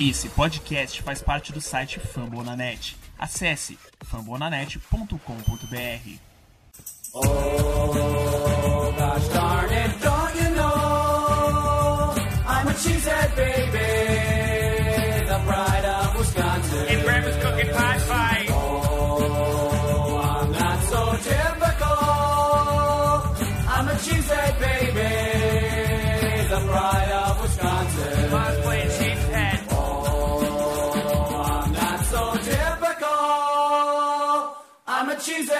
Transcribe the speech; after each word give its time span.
Esse 0.00 0.28
podcast 0.28 1.02
faz 1.02 1.22
parte 1.22 1.52
do 1.52 1.60
site 1.60 1.98
Fambonanet. 1.98 2.96
Acesse 3.18 3.76
fambonanet.com.br. 4.04 6.18
Oh, 7.14 8.77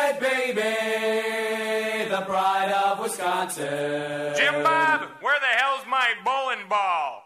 cheesehead 0.08 0.20
baby, 0.20 2.10
the 2.10 2.20
pride 2.22 2.72
of 2.72 3.00
Wisconsin. 3.00 4.34
Jim 4.36 4.62
Bob, 4.62 5.08
where 5.20 5.38
the 5.40 5.46
hell's 5.46 5.86
my 5.88 6.14
bowling 6.24 6.68
ball? 6.68 7.24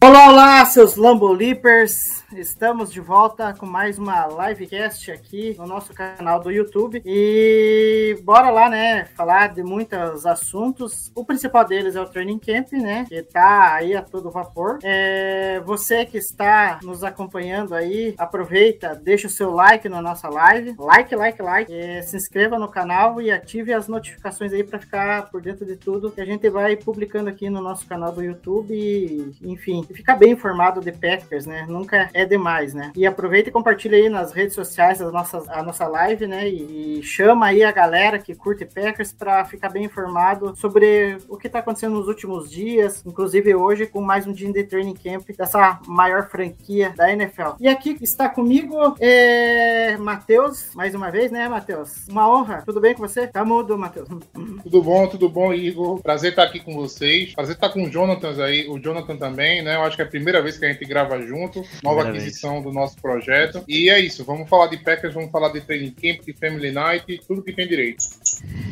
Olá, 0.00 0.28
olá, 0.28 0.66
seus 0.66 0.96
Lambolipers! 0.96 2.23
Estamos 2.36 2.92
de 2.92 3.00
volta 3.00 3.54
com 3.54 3.64
mais 3.64 3.96
uma 3.96 4.26
livecast 4.26 5.12
aqui 5.12 5.54
no 5.56 5.66
nosso 5.66 5.94
canal 5.94 6.40
do 6.40 6.50
YouTube. 6.50 7.00
E 7.04 8.18
bora 8.24 8.50
lá, 8.50 8.68
né? 8.68 9.04
Falar 9.16 9.52
de 9.52 9.62
muitos 9.62 10.26
assuntos. 10.26 11.12
O 11.14 11.24
principal 11.24 11.64
deles 11.64 11.94
é 11.94 12.00
o 12.00 12.08
Training 12.08 12.40
Camp, 12.40 12.72
né? 12.72 13.04
Que 13.08 13.22
tá 13.22 13.74
aí 13.74 13.94
a 13.94 14.02
todo 14.02 14.32
vapor. 14.32 14.78
É, 14.82 15.60
você 15.64 16.04
que 16.04 16.18
está 16.18 16.80
nos 16.82 17.04
acompanhando 17.04 17.72
aí, 17.72 18.14
aproveita, 18.18 18.94
deixa 18.94 19.28
o 19.28 19.30
seu 19.30 19.52
like 19.52 19.88
na 19.88 20.02
nossa 20.02 20.28
live. 20.28 20.74
Like, 20.76 21.14
like, 21.14 21.40
like. 21.40 21.72
É, 21.72 22.02
se 22.02 22.16
inscreva 22.16 22.58
no 22.58 22.68
canal 22.68 23.22
e 23.22 23.30
ative 23.30 23.72
as 23.72 23.86
notificações 23.86 24.52
aí 24.52 24.64
para 24.64 24.80
ficar 24.80 25.30
por 25.30 25.40
dentro 25.40 25.64
de 25.64 25.76
tudo 25.76 26.10
que 26.10 26.20
a 26.20 26.26
gente 26.26 26.50
vai 26.50 26.74
publicando 26.76 27.30
aqui 27.30 27.48
no 27.48 27.60
nosso 27.60 27.86
canal 27.86 28.10
do 28.10 28.24
YouTube. 28.24 28.74
E, 28.74 29.32
enfim, 29.42 29.84
ficar 29.94 30.16
bem 30.16 30.32
informado 30.32 30.80
de 30.80 30.90
Packers, 30.90 31.46
né? 31.46 31.64
Nunca 31.68 32.10
é 32.12 32.23
demais, 32.26 32.74
né? 32.74 32.92
E 32.96 33.06
aproveita 33.06 33.48
e 33.48 33.52
compartilha 33.52 33.96
aí 33.96 34.08
nas 34.08 34.32
redes 34.32 34.54
sociais 34.54 35.00
a 35.00 35.10
nossa, 35.10 35.42
a 35.48 35.62
nossa 35.62 35.86
live, 35.86 36.26
né? 36.26 36.48
E, 36.48 37.02
chama 37.02 37.46
aí 37.46 37.62
a 37.62 37.72
galera 37.72 38.18
que 38.18 38.34
curte 38.34 38.64
Packers 38.64 39.12
para 39.12 39.44
ficar 39.44 39.68
bem 39.68 39.84
informado 39.84 40.54
sobre 40.56 41.18
o 41.28 41.36
que 41.36 41.48
tá 41.48 41.58
acontecendo 41.58 41.94
nos 41.94 42.08
últimos 42.08 42.50
dias, 42.50 43.02
inclusive 43.06 43.54
hoje 43.54 43.86
com 43.86 44.00
mais 44.00 44.26
um 44.26 44.32
dia 44.32 44.52
de 44.52 44.64
training 44.64 44.94
camp 44.94 45.28
dessa 45.36 45.80
maior 45.86 46.28
franquia 46.28 46.92
da 46.96 47.12
NFL. 47.12 47.56
E 47.60 47.68
aqui 47.68 47.96
está 48.00 48.28
comigo 48.28 48.96
é, 49.00 49.96
Matheus, 49.96 50.74
mais 50.74 50.94
uma 50.94 51.10
vez, 51.10 51.30
né, 51.30 51.48
Matheus? 51.48 52.06
Uma 52.08 52.28
honra. 52.28 52.62
Tudo 52.64 52.80
bem 52.80 52.94
com 52.94 53.06
você? 53.06 53.26
Tá 53.26 53.44
mudo, 53.44 53.76
Matheus. 53.76 54.08
Tudo 54.64 54.82
bom, 54.82 55.06
tudo 55.06 55.28
bom, 55.28 55.52
Igor? 55.52 56.00
Prazer 56.02 56.30
estar 56.30 56.44
aqui 56.44 56.58
com 56.58 56.74
vocês. 56.74 57.34
Prazer 57.34 57.54
estar 57.54 57.68
com 57.68 57.84
o 57.84 57.90
Jonathan 57.90 58.42
aí, 58.42 58.66
o 58.68 58.78
Jonathan 58.78 59.16
também, 59.16 59.62
né? 59.62 59.76
Eu 59.76 59.82
acho 59.82 59.96
que 59.96 60.02
é 60.02 60.04
a 60.04 60.08
primeira 60.08 60.42
vez 60.42 60.58
que 60.58 60.64
a 60.64 60.72
gente 60.72 60.84
grava 60.84 61.20
junto. 61.20 61.62
Nova 61.82 62.04
aquisição 62.16 62.62
do 62.62 62.72
nosso 62.72 62.96
projeto. 63.00 63.62
E 63.68 63.90
é 63.90 63.98
isso, 63.98 64.24
vamos 64.24 64.48
falar 64.48 64.68
de 64.68 64.78
Packers, 64.78 65.14
vamos 65.14 65.30
falar 65.30 65.50
de 65.50 65.60
Training 65.60 65.90
Camp, 65.90 66.24
de 66.24 66.32
Family 66.32 66.70
Night, 66.70 67.20
tudo 67.26 67.42
que 67.42 67.52
tem 67.52 67.66
direito. 67.66 68.04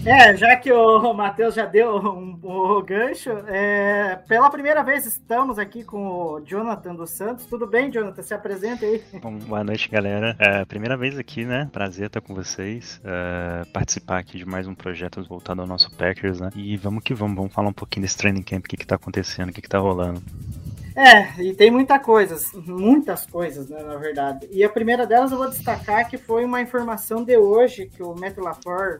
É, 0.05 0.37
já 0.37 0.57
que 0.57 0.73
o 0.73 1.12
Matheus 1.15 1.55
já 1.55 1.67
deu 1.67 1.97
um, 1.97 2.39
um 2.43 2.83
gancho, 2.83 3.31
é, 3.48 4.19
pela 4.29 4.51
primeira 4.51 4.83
vez 4.83 5.07
estamos 5.07 5.58
aqui 5.58 5.85
com 5.85 6.07
o 6.07 6.41
Jonathan 6.41 6.95
dos 6.95 7.11
Santos. 7.11 7.47
Tudo 7.47 7.67
bem, 7.67 7.91
Jonathan? 7.91 8.23
Se 8.23 8.35
apresenta 8.35 8.85
aí. 8.85 9.02
Bom, 9.20 9.39
boa 9.39 9.63
noite, 9.64 9.89
galera. 9.89 10.36
É, 10.39 10.64
primeira 10.64 10.97
vez 10.97 11.19
aqui, 11.19 11.45
né? 11.45 11.69
Prazer 11.73 12.07
estar 12.07 12.20
com 12.20 12.35
vocês. 12.35 13.01
é, 13.05 13.64
participar 13.73 14.19
aqui 14.19 14.39
de 14.39 14.45
mais 14.45 14.67
um 14.67 14.75
projeto 14.75 15.23
voltado 15.25 15.61
ao 15.61 15.67
nosso 15.67 15.91
Packers, 15.92 16.41
né? 16.41 16.51
E 16.55 16.77
vamos 16.77 17.02
que 17.02 17.14
vamos, 17.14 17.36
vamos 17.36 17.52
falar 17.52 17.69
um 17.69 17.73
pouquinho 17.73 18.02
desse 18.02 18.17
training 18.17 18.42
camp, 18.42 18.64
o 18.64 18.69
que, 18.69 18.77
que 18.77 18.86
tá 18.86 18.97
acontecendo, 18.97 19.51
o 19.51 19.52
que, 19.52 19.63
que 19.63 19.69
tá 19.69 19.79
rolando. 19.79 20.23
É, 20.95 21.41
e 21.42 21.55
tem 21.55 21.70
muita 21.70 21.98
coisas, 21.98 22.53
muitas 22.53 23.25
coisas, 23.27 23.69
né, 23.69 23.83
na 23.83 23.97
verdade. 23.97 24.47
E 24.51 24.63
a 24.63 24.69
primeira 24.69 25.07
delas 25.07 25.33
eu 25.33 25.39
vou 25.39 25.48
destacar 25.48 26.08
que 26.08 26.19
foi 26.19 26.45
uma 26.45 26.61
informação 26.61 27.25
de 27.25 27.36
hoje 27.36 27.86
que 27.86 28.03
o 28.03 28.14
Matt 28.14 28.36
LaFleur 28.36 28.98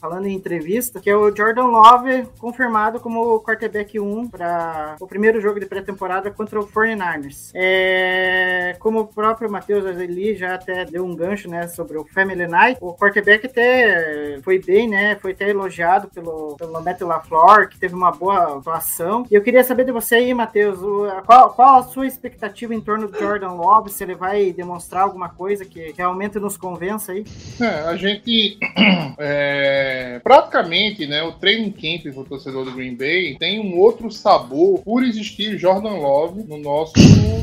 falando 0.00 0.26
em 0.26 0.34
entrevista, 0.34 1.00
que 1.00 1.10
é 1.10 1.16
o 1.16 1.34
Jordan 1.34 1.66
Love 1.66 2.26
confirmado 2.38 3.00
como 3.00 3.40
quarterback 3.40 3.98
1 4.00 4.28
para 4.28 4.96
o 5.00 5.06
primeiro 5.06 5.40
jogo 5.40 5.60
de 5.60 5.66
pré-temporada 5.66 6.30
contra 6.30 6.58
o 6.60 6.66
49ers. 6.66 7.50
É, 7.54 8.76
como 8.78 9.00
o 9.00 9.06
próprio 9.06 9.50
Matheus 9.50 9.84
Azeli 9.84 10.36
já 10.36 10.54
até 10.54 10.84
deu 10.84 11.04
um 11.04 11.14
gancho, 11.14 11.50
né, 11.50 11.68
sobre 11.68 11.98
o 11.98 12.04
Family 12.04 12.46
Night, 12.46 12.78
o 12.80 12.94
quarterback 12.94 13.46
até 13.46 14.38
foi 14.42 14.58
bem, 14.58 14.88
né, 14.88 15.16
foi 15.16 15.32
até 15.32 15.48
elogiado 15.50 16.08
pelo, 16.08 16.56
pelo 16.56 16.80
Matt 16.82 17.00
LaFleur, 17.02 17.68
que 17.68 17.78
teve 17.78 17.94
uma 17.94 18.10
boa 18.10 18.56
atuação. 18.58 19.26
E 19.30 19.34
eu 19.34 19.42
queria 19.42 19.62
saber 19.64 19.84
de 19.84 19.92
você 19.92 20.16
aí, 20.16 20.32
Matheus, 20.34 20.80
o- 20.82 21.06
qual, 21.26 21.52
qual 21.52 21.80
a 21.80 21.82
sua 21.82 22.06
expectativa 22.06 22.74
em 22.74 22.80
torno 22.80 23.08
do 23.08 23.18
Jordan 23.18 23.52
Love? 23.52 23.90
Se 23.90 24.04
ele 24.04 24.14
vai 24.14 24.52
demonstrar 24.52 25.02
alguma 25.02 25.28
coisa 25.28 25.64
que 25.64 25.92
realmente 25.96 26.38
nos 26.38 26.56
convença 26.56 27.12
aí? 27.12 27.24
É, 27.60 27.66
a 27.88 27.96
gente 27.96 28.58
é, 29.18 30.20
praticamente, 30.22 31.06
né, 31.06 31.22
o 31.22 31.32
training 31.32 31.72
camp 31.72 32.14
do 32.14 32.24
torcedor 32.24 32.64
do 32.64 32.72
Green 32.72 32.94
Bay 32.94 33.36
tem 33.38 33.60
um 33.60 33.78
outro 33.78 34.10
sabor 34.10 34.80
por 34.82 35.02
existir 35.02 35.58
Jordan 35.58 35.96
Love 35.96 36.44
no 36.44 36.58
nosso 36.58 36.94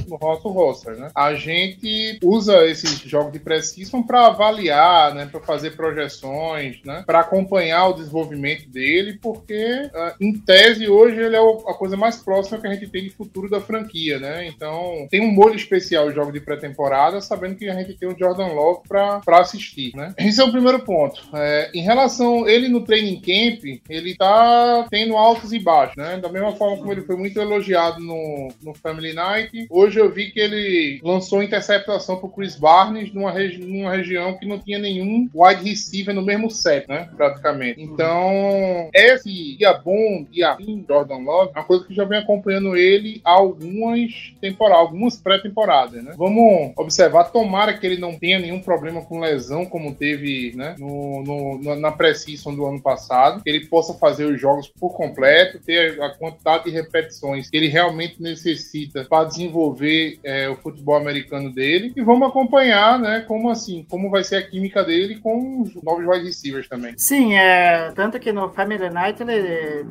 no 0.08 0.18
nosso 0.20 0.50
roster, 0.50 0.96
né? 0.96 1.10
A 1.16 1.34
gente 1.34 2.20
usa 2.24 2.66
esses 2.66 3.00
jogos 3.00 3.32
de 3.32 3.40
pré-season 3.40 4.04
para 4.04 4.28
avaliar, 4.28 5.14
né, 5.14 5.26
para 5.26 5.40
fazer 5.42 5.76
projeções, 5.76 6.82
né, 6.84 7.04
para 7.06 7.20
acompanhar 7.20 7.88
o 7.90 7.94
desenvolvimento 7.94 8.68
dele, 8.70 9.18
porque 9.22 9.90
ah, 9.94 10.16
em 10.20 10.34
tese 10.34 10.88
hoje 10.88 11.20
ele 11.20 11.36
é 11.36 11.40
a 11.40 11.74
coisa 11.74 11.98
mais 11.98 12.18
próxima 12.18 12.60
que 12.60 12.68
a 12.68 12.74
gente 12.74 12.88
tem 12.88 13.04
de 13.04 13.10
futuro 13.10 13.50
da 13.50 13.60
franquia, 13.60 13.72
né? 14.19 14.47
Então 14.47 15.07
tem 15.09 15.22
um 15.22 15.31
molho 15.31 15.56
especial 15.56 16.07
o 16.07 16.11
jogo 16.11 16.31
de 16.31 16.39
pré-temporada, 16.39 17.22
sabendo 17.22 17.56
que 17.56 17.69
a 17.69 17.73
gente 17.73 17.94
tem 17.94 18.07
o 18.07 18.17
Jordan 18.17 18.47
Love 18.47 18.81
para 18.88 19.22
assistir, 19.39 19.95
né? 19.95 20.13
Esse 20.17 20.41
é 20.41 20.44
o 20.44 20.51
primeiro 20.51 20.79
ponto. 20.79 21.22
É, 21.34 21.72
em 21.73 21.81
relação 21.81 22.47
ele 22.47 22.67
no 22.67 22.81
training 22.81 23.19
camp, 23.22 23.81
ele 23.89 24.16
tá 24.16 24.88
tendo 24.89 25.16
altos 25.16 25.53
e 25.53 25.59
baixos, 25.59 25.95
né? 25.97 26.17
Da 26.17 26.29
mesma 26.29 26.53
forma 26.53 26.78
como 26.78 26.91
ele 26.91 27.01
foi 27.01 27.16
muito 27.16 27.39
elogiado 27.39 28.00
no, 28.00 28.50
no 28.61 28.73
Family 28.73 29.13
Night, 29.13 29.67
hoje 29.69 30.00
eu 30.00 30.11
vi 30.11 30.31
que 30.31 30.40
ele 30.40 31.00
lançou 31.03 31.44
interceptação 31.44 32.17
pro 32.17 32.29
Chris 32.29 32.55
Barnes 32.55 33.13
numa, 33.13 33.31
regi 33.31 33.59
numa 33.59 33.91
região 33.91 34.38
que 34.38 34.45
não 34.45 34.59
tinha 34.59 34.79
nenhum 34.79 35.29
wide 35.34 35.63
receiver 35.63 36.13
no 36.13 36.22
mesmo 36.22 36.50
set, 36.50 36.88
né? 36.88 37.09
Praticamente. 37.16 37.81
Então, 37.81 38.90
esse 38.94 39.55
dia 39.57 39.73
bom, 39.73 40.25
dia 40.29 40.53
ruim, 40.53 40.85
Jordan 40.88 41.19
Love, 41.19 41.51
é 41.55 41.59
uma 41.59 41.66
coisa 41.66 41.85
que 41.85 41.94
já 41.94 42.03
vem 42.05 42.19
acompanhando 42.19 42.75
ele 42.75 43.22
há 43.23 43.41
algumas 43.63 44.34
temporadas, 44.41 44.79
algumas 44.81 45.16
pré-temporadas, 45.18 46.03
né? 46.03 46.13
Vamos 46.18 46.74
observar, 46.78 47.25
tomara 47.25 47.74
que 47.78 47.85
ele 47.85 48.00
não 48.00 48.18
tenha 48.18 48.40
nenhum 48.40 48.59
problema 48.59 49.01
com 49.01 49.19
lesão, 49.19 49.66
como 49.66 49.94
teve, 49.96 50.53
né? 50.56 50.75
No, 50.78 51.24
no- 51.24 51.75
na- 51.75 51.91
pré-season 51.94 52.56
do 52.56 52.66
ano 52.66 52.81
passado, 52.81 53.44
que 53.44 53.50
ele 53.50 53.68
possa 53.68 53.94
fazer 53.94 54.25
os 54.25 54.40
jogos 54.41 54.68
por 54.68 54.96
completo, 54.96 55.59
ter 55.59 56.02
a 56.02 56.09
quantidade 56.09 56.66
de 56.66 56.72
repetições 56.72 57.50
que 57.50 57.56
ele 57.57 57.68
realmente 57.68 58.22
necessita 58.22 59.06
para 59.06 59.25
desenvolver 59.28 60.19
é, 60.23 60.50
o 60.50 60.56
futebol 60.56 60.96
americano 60.96 61.52
dele. 61.53 61.94
E 61.96 62.02
vamos 62.02 62.28
acompanhar, 62.28 62.97
né? 63.00 63.23
Como 63.28 63.50
assim, 63.50 63.85
como 63.90 64.09
vai 64.09 64.23
ser 64.23 64.38
a 64.38 64.41
química 64.47 64.84
dele 64.84 65.20
com 65.20 65.61
os 65.61 65.73
novos 65.84 66.05
wide 66.05 66.26
receivers 66.26 66.67
também. 66.67 66.93
Sim, 66.97 67.35
é, 67.35 67.91
tanto 67.91 68.20
que 68.20 68.32
no 68.34 68.49
Family 68.49 68.90
Night 68.90 69.22
ele 69.22 69.85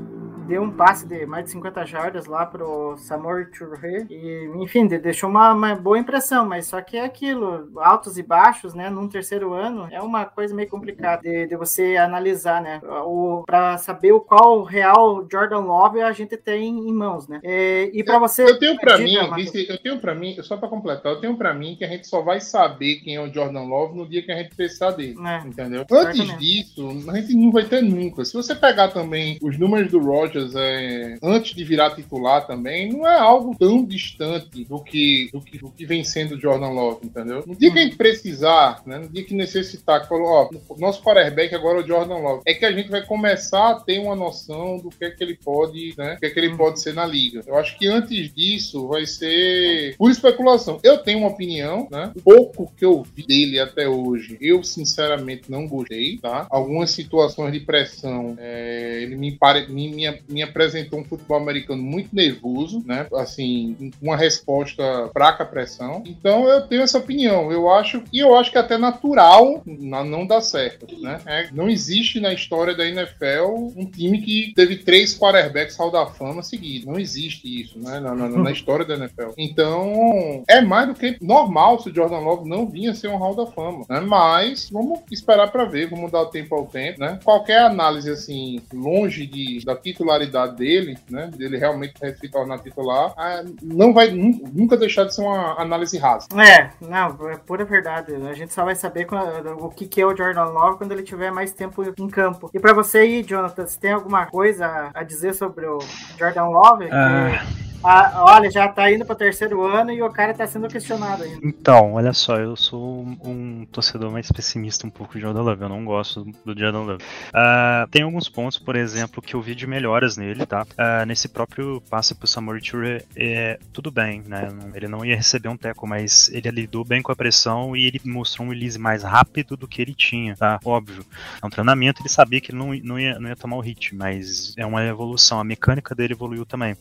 deu 0.53 0.63
um 0.63 0.71
passe 0.71 1.07
de 1.07 1.25
mais 1.25 1.47
de 1.47 1.51
50 1.53 1.87
jardas 1.87 2.27
lá 2.27 2.45
pro 2.45 2.95
Samor 2.99 3.47
Touré 3.57 4.07
e, 4.11 4.51
enfim, 4.57 4.87
de- 4.87 4.99
deixou 4.99 5.31
uma, 5.31 5.53
uma 5.55 5.75
boa 5.75 5.99
impressão, 5.99 6.47
mas 6.47 6.67
só 6.67 6.81
que 6.83 6.97
é 6.99 7.05
aquilo, 7.05 7.71
altos 7.77 8.19
e 8.19 8.23
baixos, 8.23 8.75
né, 8.75 8.91
num 8.91 9.09
terceiro 9.09 9.55
ano, 9.55 9.89
é 9.91 10.01
uma 10.03 10.27
coisa 10.27 10.55
meio 10.55 10.69
complicada 10.69 11.23
de, 11.23 11.47
de 11.47 11.57
você 11.57 11.97
analisar, 11.97 12.61
né, 12.61 12.81
o, 13.07 13.43
pra 13.47 13.79
saber 13.79 14.13
o 14.13 14.21
qual 14.21 14.63
real 14.63 15.27
Jordan 15.31 15.61
Love 15.61 16.03
a 16.03 16.13
gente 16.13 16.37
tem 16.37 16.69
em 16.89 16.93
mãos, 16.93 17.27
né, 17.27 17.41
É, 17.43 17.91
e 17.95 18.05
pra 18.05 18.19
você... 18.19 18.43
Eu 18.45 18.59
tenho 18.59 18.79
pra 18.79 18.97
Diga, 18.99 19.29
mim. 19.29 19.35
Vice, 19.37 19.67
eu 19.71 19.79
tenho 19.79 19.99
para 20.01 20.15
mim, 20.15 20.37
só 20.43 20.57
pra 20.59 20.69
completar, 20.69 21.13
eu 21.13 21.21
tenho 21.21 21.35
pra 21.37 21.55
mim 21.55 21.77
que 21.77 21.85
a 21.85 21.89
gente 21.89 22.07
só 22.07 22.21
vai 22.21 22.41
saber 22.41 22.97
quem 22.97 23.17
é 23.17 23.21
o 23.23 23.33
Jordan 23.33 23.63
Love 23.63 23.97
no 23.97 24.07
dia 24.07 24.23
que 24.23 24.31
a 24.31 24.37
gente 24.37 24.55
precisar 24.55 24.91
dele. 24.91 25.17
É. 25.27 25.47
Entendeu? 25.47 25.87
Antes 25.91 26.37
disso, 26.39 26.87
a 27.09 27.17
gente 27.21 27.35
não 27.35 27.51
vai 27.51 27.65
ter 27.65 27.81
nunca. 27.83 28.23
Se 28.25 28.35
você 28.35 28.55
pegar 28.55 28.89
também 28.89 29.39
os 29.43 29.59
números 29.59 29.91
do 29.91 29.99
Rogers 30.01 30.42
É, 30.55 31.19
antes 31.23 31.55
de 31.55 31.65
virar 31.65 31.95
titular 31.95 32.47
também, 32.47 32.93
não 32.93 33.07
é 33.07 33.19
algo 33.19 33.57
tão 33.59 33.85
distante 33.85 34.65
do 34.65 34.83
que, 34.83 35.31
do 35.33 35.41
que, 35.41 35.59
do 35.59 35.71
que 35.71 35.87
vem 35.87 36.05
sendo 36.05 36.35
o 36.35 36.41
Jordan 36.41 36.71
Love, 36.71 37.07
entendeu? 37.07 37.45
No 37.47 37.55
dia 37.55 37.71
que 37.73 37.79
a 37.79 37.83
gente 37.83 37.97
precisar, 37.97 38.83
né, 38.87 38.99
no 38.99 39.09
dia 39.09 39.25
que 39.25 39.35
necessitar, 39.35 40.03
que 40.03 40.09
falou, 40.09 40.27
ó, 40.27 40.51
nosso 40.79 41.03
quarterback 41.03 41.55
agora 41.55 41.81
é 41.81 41.83
o 41.83 41.87
Jordan 41.87 42.17
Love, 42.17 42.43
é 42.47 42.55
que 42.55 42.65
a 42.65 42.73
gente 42.73 42.91
vai 42.91 43.05
começar 43.05 43.71
a 43.71 43.81
ter 43.81 43.99
uma 43.99 44.15
noção 44.15 44.79
do 44.79 44.91
que 44.91 45.05
é 45.05 45.11
que 45.11 45.23
ele 45.23 45.37
pode, 45.37 45.95
né, 45.97 46.15
o 46.15 46.21
que 46.21 46.27
é 46.27 46.31
que 46.31 46.39
ele 46.39 46.57
pode 46.57 46.81
ser 46.81 46.95
na 46.95 47.07
liga. 47.07 47.43
Eu 47.47 47.57
acho 47.57 47.79
que 47.79 47.87
antes 47.87 48.33
disso 48.33 48.89
vai 48.89 49.07
ser 49.07 49.95
por 49.97 50.11
especulação. 50.11 50.79
Eu 50.83 50.99
tenho 50.99 51.19
uma 51.19 51.29
opinião, 51.29 51.89
né, 51.91 52.13
pouco 52.25 52.73
que 52.77 52.85
eu 52.85 53.03
vi 53.15 53.27
dele 53.27 53.59
até 53.59 53.89
hoje, 53.89 54.37
eu 54.41 54.63
sinceramente 54.63 55.51
não 55.51 55.67
gostei, 55.67 56.19
tá? 56.19 56.47
Algumas 56.51 56.91
situações 56.91 57.53
de 57.53 57.61
pressão, 57.61 58.37
é, 58.39 59.01
ele 59.03 59.17
me, 59.17 59.33
pare, 59.33 59.67
me, 59.69 59.89
me, 59.89 60.22
me 60.29 60.43
apresentou 60.43 61.01
um 61.01 61.05
futebol 61.05 61.37
americano 61.37 61.83
muito 61.83 62.15
nervoso, 62.15 62.83
né? 62.87 63.07
Assim, 63.15 63.91
uma 64.01 64.17
resposta 64.17 64.83
fraca 65.13 65.43
à 65.43 65.47
pressão. 65.47 66.03
Então 66.07 66.49
eu 66.49 66.63
tenho 66.67 66.83
essa 66.83 66.99
opinião. 66.99 67.51
Eu 67.53 67.71
acho 67.71 68.03
e 68.13 68.19
eu 68.19 68.35
acho 68.37 68.51
que 68.51 68.59
é 68.59 68.61
até 68.61 68.77
natural 68.79 69.63
na- 69.67 70.05
não 70.05 70.27
dar 70.27 70.41
certo, 70.41 70.87
né? 71.01 71.21
É, 71.27 71.49
não 71.53 71.69
existe 71.69 72.21
na 72.21 72.33
história 72.33 72.75
da 72.75 72.87
NFL 72.87 73.73
um 73.77 73.85
time 73.87 74.21
que 74.21 74.53
teve 74.55 74.77
três 74.77 75.17
quarterbacks 75.19 75.77
Hall 75.77 75.91
da 75.91 76.07
Fama 76.07 76.43
seguidos. 76.43 76.87
Não 76.87 76.99
existe 76.99 77.63
isso, 77.63 77.79
né? 77.79 78.01
Na, 78.01 78.15
na- 78.15 78.29
na 78.29 78.51
história 78.51 78.85
da 78.85 78.95
NFL. 78.95 79.31
Então 79.39 80.43
é 80.49 80.61
mais 80.61 80.89
do 80.89 80.95
que 80.95 81.17
normal 81.21 81.81
se 81.81 81.91
o 81.91 81.95
Jordan 81.95 82.19
Love 82.21 82.49
não 82.49 82.67
vinha 82.67 82.95
ser 82.95 83.09
um 83.09 83.17
Hall 83.17 83.35
da 83.35 83.47
Fama, 83.47 83.85
né? 83.89 84.01
Mas 84.01 84.69
vamos 84.71 85.01
esperar 85.11 85.51
para 85.51 85.65
ver, 85.65 85.89
vamos 85.89 86.11
dar 86.11 86.23
o 86.23 86.27
tempo 86.27 86.55
ao 86.55 86.67
tempo, 86.67 87.01
né? 87.01 87.19
Qualquer 87.25 87.61
análise 87.61 88.11
assim 88.11 88.61
longe 88.73 89.27
de, 89.27 89.65
da 89.65 89.75
titularidade 90.19 90.57
dele, 90.57 90.99
né? 91.09 91.31
Dele 91.35 91.57
realmente 91.57 91.95
se 92.19 92.29
tornar 92.29 92.59
titular, 92.59 93.13
ah, 93.17 93.43
não 93.63 93.93
vai 93.93 94.11
nu- 94.11 94.43
nunca 94.53 94.77
deixar 94.77 95.05
de 95.05 95.15
ser 95.15 95.23
uma 95.23 95.61
análise 95.61 95.97
rasa. 95.99 96.29
É, 96.41 96.71
não, 96.81 97.29
é 97.31 97.37
pura 97.37 97.65
verdade. 97.65 98.15
A 98.15 98.33
gente 98.35 98.53
só 98.53 98.65
vai 98.65 98.75
saber 98.75 99.07
quando- 99.07 99.65
o 99.65 99.69
que, 99.71 99.87
que 99.87 100.01
é 100.01 100.07
o 100.07 100.17
Jordan 100.17 100.45
Love 100.45 100.79
quando 100.79 100.93
ele 100.93 101.03
tiver 101.03 101.31
mais 101.33 101.53
tempo 101.53 101.83
em 101.99 102.09
campo. 102.09 102.51
E 102.53 102.61
pra 102.61 102.73
você 102.73 102.99
aí, 102.99 103.23
Jonathan, 103.23 103.67
você 103.67 103.79
tem 103.79 103.93
alguma 103.93 104.27
coisa 104.27 104.91
a 104.95 105.03
dizer 105.03 105.35
sobre 105.35 105.67
o 105.67 105.79
Jordan 106.19 106.47
Love? 106.47 106.87
Que, 106.87 107.72
Ah. 107.85 108.25
olha, 108.25 108.51
já 108.51 108.69
tá 108.69 108.91
indo 108.91 109.05
pro 109.05 109.15
terceiro 109.15 109.65
ano 109.65 109.91
e 109.91 110.03
o 110.03 110.11
cara 110.11 110.35
tá 110.35 110.47
sendo 110.47 110.69
questionado 110.69 111.23
ainda. 111.23 111.41
Então, 111.43 111.95
olha 111.95 112.13
só, 112.13 112.37
eu 112.37 112.57
sou 112.57 113.05
um, 113.25 113.67
torcedor 113.71 114.11
mais 114.11 114.31
pessimista 114.31 114.87
um 114.87 114.91
pouco 114.91 115.15
de 115.15 115.21
Jordan 115.21 115.43
Love, 115.43 115.63
eu 115.63 115.69
não 115.69 115.85
gosto 115.85 116.25
do 116.45 116.59
Jordan 116.59 116.83
Love. 116.83 117.05
Ah, 117.33 117.87
tem 117.91 118.03
alguns 118.03 118.29
pontos, 118.29 118.59
por 118.59 118.77
exemplo, 118.77 119.23
que 119.23 119.35
eu 119.35 119.43
vi 119.43 119.55
de 119.55 119.67
melhoras 119.67 120.17
nele, 120.17 120.47
tá? 120.47 120.67
Ah, 120.77 121.05
nesse 121.07 121.29
próprio 121.29 121.83
passe 121.91 122.15
pro 122.15 122.27
Samori 122.27 122.61
Toure, 122.61 123.05
é, 123.17 123.59
tudo 123.73 123.91
bem, 123.91 124.23
né? 124.27 124.49
Ele 124.75 124.89
não 124.89 125.05
ia 125.05 125.17
receber 125.17 125.49
um 125.49 125.57
teco, 125.57 125.87
mas 125.87 126.29
ele 126.33 126.51
lidou 126.51 126.85
bem 126.85 127.03
com 127.03 127.13
a 127.13 127.17
pressão 127.17 127.77
e 127.77 127.87
ele 127.87 128.01
mostrou 128.05 128.47
um 128.47 128.51
release 128.51 128.79
mais 128.79 129.03
rápido 129.03 129.57
do 129.57 129.69
que 129.69 129.83
ele 129.83 129.95
tinha, 129.95 130.37
tá? 130.37 130.59
Óbvio. 130.65 131.05
É 131.43 131.47
um 131.47 131.51
treinamento, 131.51 132.03
ele 132.03 132.09
sabia 132.09 132.41
que 132.41 132.51
ele 132.51 132.59
não, 132.59 132.75
não, 132.83 132.99
ia, 132.99 133.19
não 133.19 133.29
ia 133.29 133.37
tomar 133.37 133.57
o 133.57 133.61
hit, 133.61 133.95
mas 133.95 134.55
é 134.57 134.65
uma 134.65 134.85
evolução, 134.85 135.41
a 135.41 135.45
mecânica 135.45 135.95
dele 135.95 136.13
evoluiu 136.13 136.45
também. 136.45 136.77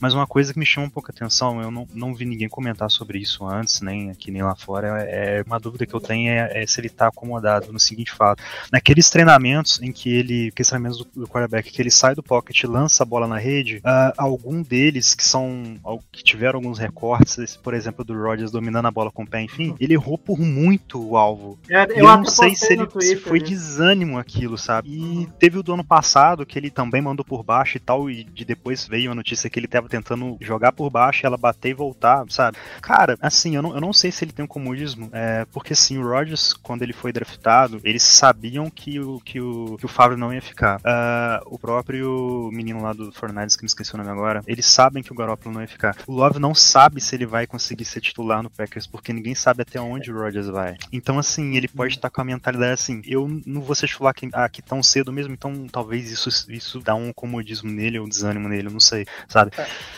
Mas 0.00 0.14
uma 0.14 0.26
coisa 0.26 0.52
que 0.52 0.58
me 0.58 0.66
chama 0.66 0.86
um 0.86 0.90
pouco 0.90 1.10
a 1.10 1.14
atenção, 1.14 1.60
eu 1.60 1.70
não, 1.70 1.86
não 1.92 2.14
vi 2.14 2.24
ninguém 2.24 2.48
comentar 2.48 2.90
sobre 2.90 3.18
isso 3.18 3.46
antes, 3.46 3.80
nem 3.80 4.10
aqui 4.10 4.30
nem 4.30 4.42
lá 4.42 4.54
fora, 4.54 5.02
é 5.02 5.42
uma 5.46 5.58
dúvida 5.58 5.86
que 5.86 5.94
eu 5.94 6.00
tenho 6.00 6.30
é, 6.30 6.62
é 6.62 6.66
se 6.66 6.80
ele 6.80 6.88
tá 6.88 7.08
acomodado 7.08 7.72
no 7.72 7.80
seguinte 7.80 8.12
fato. 8.12 8.42
Naqueles 8.72 9.10
treinamentos 9.10 9.80
em 9.82 9.92
que 9.92 10.12
ele, 10.14 10.48
aqueles 10.48 10.68
treinamentos 10.68 10.98
do, 10.98 11.20
do 11.22 11.28
quarterback, 11.28 11.70
que 11.70 11.82
ele 11.82 11.90
sai 11.90 12.14
do 12.14 12.22
pocket 12.22 12.62
e 12.62 12.66
lança 12.66 13.02
a 13.02 13.06
bola 13.06 13.26
na 13.26 13.38
rede, 13.38 13.80
ah, 13.84 14.12
algum 14.16 14.62
deles 14.62 15.14
que 15.14 15.24
são, 15.24 15.78
que 16.12 16.22
tiveram 16.22 16.58
alguns 16.58 16.78
recortes, 16.78 17.56
por 17.56 17.74
exemplo, 17.74 18.04
do 18.04 18.14
Rodgers 18.14 18.50
dominando 18.50 18.86
a 18.86 18.90
bola 18.90 19.10
com 19.10 19.22
o 19.22 19.26
pé, 19.26 19.42
enfim, 19.42 19.74
ele 19.80 19.94
errou 19.94 20.18
por 20.18 20.38
muito 20.38 21.10
o 21.10 21.16
alvo. 21.16 21.58
Eu, 21.68 21.78
E 21.78 21.98
eu, 22.00 22.08
até 22.08 22.16
não 22.16 22.24
sei 22.24 22.54
se, 22.54 22.72
ele, 22.72 22.82
se 22.82 22.88
Twitter, 22.88 23.20
foi 23.20 23.40
né? 23.40 23.46
desânimo 23.46 24.18
aquilo, 24.18 24.56
sabe? 24.56 24.88
E 24.88 25.28
teve 25.38 25.58
o 25.58 25.62
do 25.62 25.74
ano 25.74 25.84
passado, 25.84 26.46
que 26.46 26.58
ele 26.58 26.70
também 26.70 27.02
mandou 27.02 27.24
por 27.24 27.42
baixo 27.42 27.76
e 27.76 27.80
tal, 27.80 28.10
e 28.10 28.24
de 28.24 28.44
depois 28.44 28.86
veio 28.86 29.10
a 29.10 29.14
notícia 29.14 29.48
que 29.50 29.58
ele 29.58 29.68
tentando 29.88 30.36
jogar 30.40 30.72
por 30.72 30.90
baixo, 30.90 31.26
ela 31.26 31.36
bater 31.36 31.70
e 31.70 31.74
voltar, 31.74 32.24
sabe? 32.28 32.56
Cara, 32.80 33.16
assim, 33.20 33.56
eu 33.56 33.62
não, 33.62 33.74
eu 33.74 33.80
não 33.80 33.92
sei 33.92 34.10
se 34.10 34.24
ele 34.24 34.32
tem 34.32 34.44
um 34.44 34.48
comodismo, 34.48 35.08
é, 35.12 35.46
porque 35.52 35.72
assim, 35.72 35.98
o 35.98 36.08
Rodgers, 36.08 36.52
quando 36.52 36.82
ele 36.82 36.92
foi 36.92 37.12
draftado, 37.12 37.80
eles 37.84 38.02
sabiam 38.02 38.70
que 38.70 39.00
o, 39.00 39.20
que 39.20 39.40
o, 39.40 39.76
que 39.78 39.86
o 39.86 39.88
Favre 39.88 40.16
não 40.16 40.32
ia 40.32 40.42
ficar. 40.42 40.80
Ah, 40.84 41.42
o 41.46 41.58
próprio 41.58 42.50
menino 42.52 42.82
lá 42.82 42.92
do 42.92 43.12
Fortnite, 43.12 43.56
que 43.56 43.62
me 43.62 43.66
esqueci 43.66 43.94
o 43.94 43.98
nome 43.98 44.10
agora, 44.10 44.42
eles 44.46 44.66
sabem 44.66 45.02
que 45.02 45.12
o 45.12 45.14
Garoppolo 45.14 45.54
não 45.54 45.62
ia 45.62 45.68
ficar. 45.68 45.96
O 46.06 46.12
Love 46.12 46.38
não 46.38 46.54
sabe 46.54 47.00
se 47.00 47.14
ele 47.14 47.26
vai 47.26 47.46
conseguir 47.46 47.84
ser 47.84 48.00
titular 48.00 48.42
no 48.42 48.50
Packers, 48.50 48.86
porque 48.86 49.12
ninguém 49.12 49.34
sabe 49.34 49.62
até 49.62 49.80
onde 49.80 50.12
o 50.12 50.18
Rodgers 50.18 50.48
vai. 50.48 50.76
Então, 50.92 51.18
assim, 51.18 51.56
ele 51.56 51.68
pode 51.68 51.94
estar 51.94 52.10
com 52.10 52.20
a 52.20 52.24
mentalidade 52.24 52.72
assim, 52.72 53.02
eu 53.06 53.28
não 53.46 53.60
vou 53.60 53.74
ser 53.74 53.86
titular 53.86 54.10
aqui, 54.10 54.28
aqui 54.32 54.62
tão 54.62 54.82
cedo 54.82 55.12
mesmo, 55.12 55.32
então 55.32 55.66
talvez 55.70 56.10
isso, 56.10 56.28
isso 56.50 56.80
dá 56.80 56.94
um 56.94 57.12
comodismo 57.12 57.70
nele 57.70 57.98
ou 57.98 58.08
desânimo 58.08 58.48
nele, 58.48 58.68
eu 58.68 58.72
não 58.72 58.80
sei, 58.80 59.06
sabe? 59.28 59.52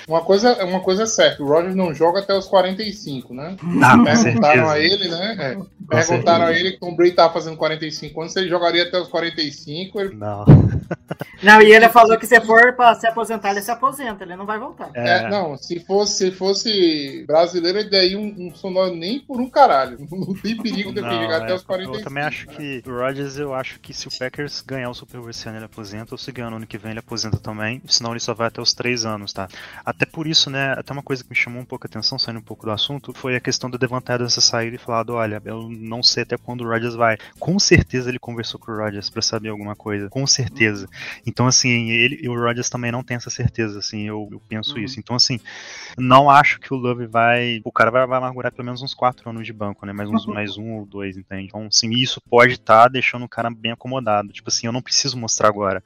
Uma 0.09 0.21
coisa, 0.21 0.65
uma 0.65 0.81
coisa 0.81 1.03
é 1.03 1.07
certa, 1.07 1.43
o 1.43 1.47
Rogers 1.47 1.75
não 1.75 1.93
joga 1.93 2.21
até 2.21 2.33
os 2.33 2.47
45, 2.47 3.35
né? 3.35 3.57
Ah, 3.83 3.97
com 3.97 4.05
Perguntaram 4.05 4.69
certeza. 4.69 4.73
a 4.73 4.79
ele, 4.79 5.09
né? 5.09 5.37
É, 5.39 5.59
perguntaram 5.89 6.45
a 6.45 6.53
ele 6.53 6.71
que 6.73 6.77
o 6.77 6.81
Tom 6.81 6.95
Brady 6.95 7.13
tava 7.13 7.33
fazendo 7.33 7.57
45 7.57 8.21
anos, 8.21 8.33
se 8.33 8.39
ele 8.39 8.49
jogaria 8.49 8.85
até 8.85 9.01
os 9.01 9.09
45, 9.09 10.01
ele 10.01 10.15
Não. 10.15 10.45
Não, 11.43 11.61
e 11.61 11.73
ele 11.73 11.89
falou 11.89 12.17
que 12.19 12.27
se 12.27 12.41
for 12.41 12.73
pra 12.75 12.95
se 12.95 13.07
aposentar, 13.07 13.51
ele 13.51 13.61
se 13.61 13.71
aposenta, 13.71 14.25
ele 14.25 14.37
não 14.37 14.47
vai 14.47 14.59
voltar. 14.59 14.91
É, 14.95 15.19
É, 15.19 15.29
não, 15.29 15.57
se 15.57 15.81
fosse, 15.81 16.31
se 16.31 16.31
fosse 16.31 17.25
brasileiro, 17.27 17.79
ele 17.79 17.91
daí 17.91 18.17
um, 18.17 18.35
um 18.39 18.55
sonoro 18.55 18.95
nem 18.95 19.21
por 19.21 19.41
um 19.41 19.49
caralho. 19.49 19.99
Não 20.11 20.35
tem 20.35 20.57
perigo 20.57 20.93
de 20.93 21.01
ele 21.01 21.07
Não, 21.07 21.21
chegar 21.23 21.43
até 21.43 21.53
é, 21.53 21.55
os 21.55 21.63
45. 21.63 21.99
Eu 21.99 22.05
também 22.05 22.23
acho 22.25 22.47
que 22.47 22.83
o 22.87 22.91
Rodgers, 22.91 23.37
eu 23.39 23.55
acho 23.55 23.79
que 23.81 23.93
se 23.93 24.09
o 24.09 24.19
Packers 24.19 24.63
ganhar 24.63 24.89
o 24.89 24.95
Super 24.95 25.21
Bowl 25.21 25.31
esse 25.31 25.47
ano, 25.47 25.59
ele 25.59 25.67
aposenta, 25.67 26.15
ou 26.15 26.19
se 26.19 26.33
ganhar 26.33 26.51
no 26.51 26.57
ano 26.57 26.67
que 26.67 26.79
vem, 26.79 26.93
ele 26.93 27.01
aposenta 27.01 27.37
também, 27.39 27.83
senão 27.87 28.13
ele 28.13 28.21
só 28.21 28.33
vai 28.33 28.49
até 28.49 28.61
os 28.61 28.73
três 28.73 29.05
anos, 29.05 29.33
tá? 29.33 29.49
Até 29.85 30.07
por 30.07 30.27
isso, 30.27 30.51
né, 30.51 30.73
até 30.73 30.93
uma 30.93 31.03
coisa 31.03 31.23
que 31.23 31.31
me 31.31 31.37
chamou 31.37 31.61
um 31.61 31.65
pouco 31.65 31.87
a 31.87 31.89
atenção, 31.89 32.19
saindo 32.19 32.41
um 32.41 32.43
pouco 32.43 32.67
do 32.67 32.73
assunto, 32.73 33.13
foi 33.15 33.37
a 33.37 33.41
questão 33.41 33.71
do 33.71 33.79
Devante 33.79 34.11
Adams 34.13 34.35
ter 34.35 34.41
saído 34.41 34.77
e 34.77 34.79
falado, 34.79 35.15
olha, 35.15 35.41
eu 35.45 35.69
não 35.69 36.03
sei 36.03 36.23
até 36.23 36.37
quando 36.37 36.63
o 36.63 36.69
Rodgers 36.69 36.95
vai. 36.95 37.17
Com 37.39 37.59
certeza 37.59 38.09
ele 38.09 38.19
conversou 38.19 38.59
com 38.59 38.73
o 38.73 38.77
Rodgers 38.77 39.11
pra 39.11 39.23
saber 39.23 39.49
alguma 39.49 39.75
coisa, 39.75 40.09
com 40.09 40.27
certeza. 40.27 40.89
Então, 41.27 41.47
assim, 41.47 41.91
ele 41.91 42.21
e 42.23 42.29
o 42.29 42.35
Rodgers 42.35 42.69
também 42.69 42.93
não 42.93 43.03
tem 43.03 43.17
essa 43.17 43.31
certeza, 43.31 43.79
assim, 43.79 44.03
eu, 44.03 44.29
eu 44.31 44.41
penso 44.49 44.79
isso. 44.79 44.99
Então, 44.99 45.17
assim, 45.17 45.41
não 45.99 46.31
acho 46.31 46.61
que 46.61 46.73
o 46.73 46.77
Love 46.77 47.07
vai. 47.07 47.61
O 47.65 47.73
cara 47.73 47.91
vai, 47.91 48.07
vai 48.07 48.19
amargurar 48.19 48.53
pelo 48.53 48.65
menos 48.65 48.83
uns 48.83 48.95
quatro 48.95 49.29
anos 49.31 49.47
de 49.47 49.53
banco, 49.53 49.87
né? 49.87 49.93
Mais, 49.93 50.09
uns, 50.09 50.27
mais 50.27 50.57
um 50.57 50.75
ou 50.75 50.87
dois, 50.87 51.17
entende? 51.17 51.45
Então, 51.45 51.67
assim, 51.67 51.91
isso 51.91 52.21
pode 52.21 52.55
estar 52.55 52.89
deixando 52.89 53.25
o 53.25 53.29
cara 53.29 53.51
bem 53.51 53.73
acomodado. 53.73 54.33
Tipo 54.33 54.49
assim, 54.49 54.67
eu 54.67 54.73
não 54.73 54.83
preciso 54.83 55.17
mostrar 55.17 55.49
agora. 55.49 55.83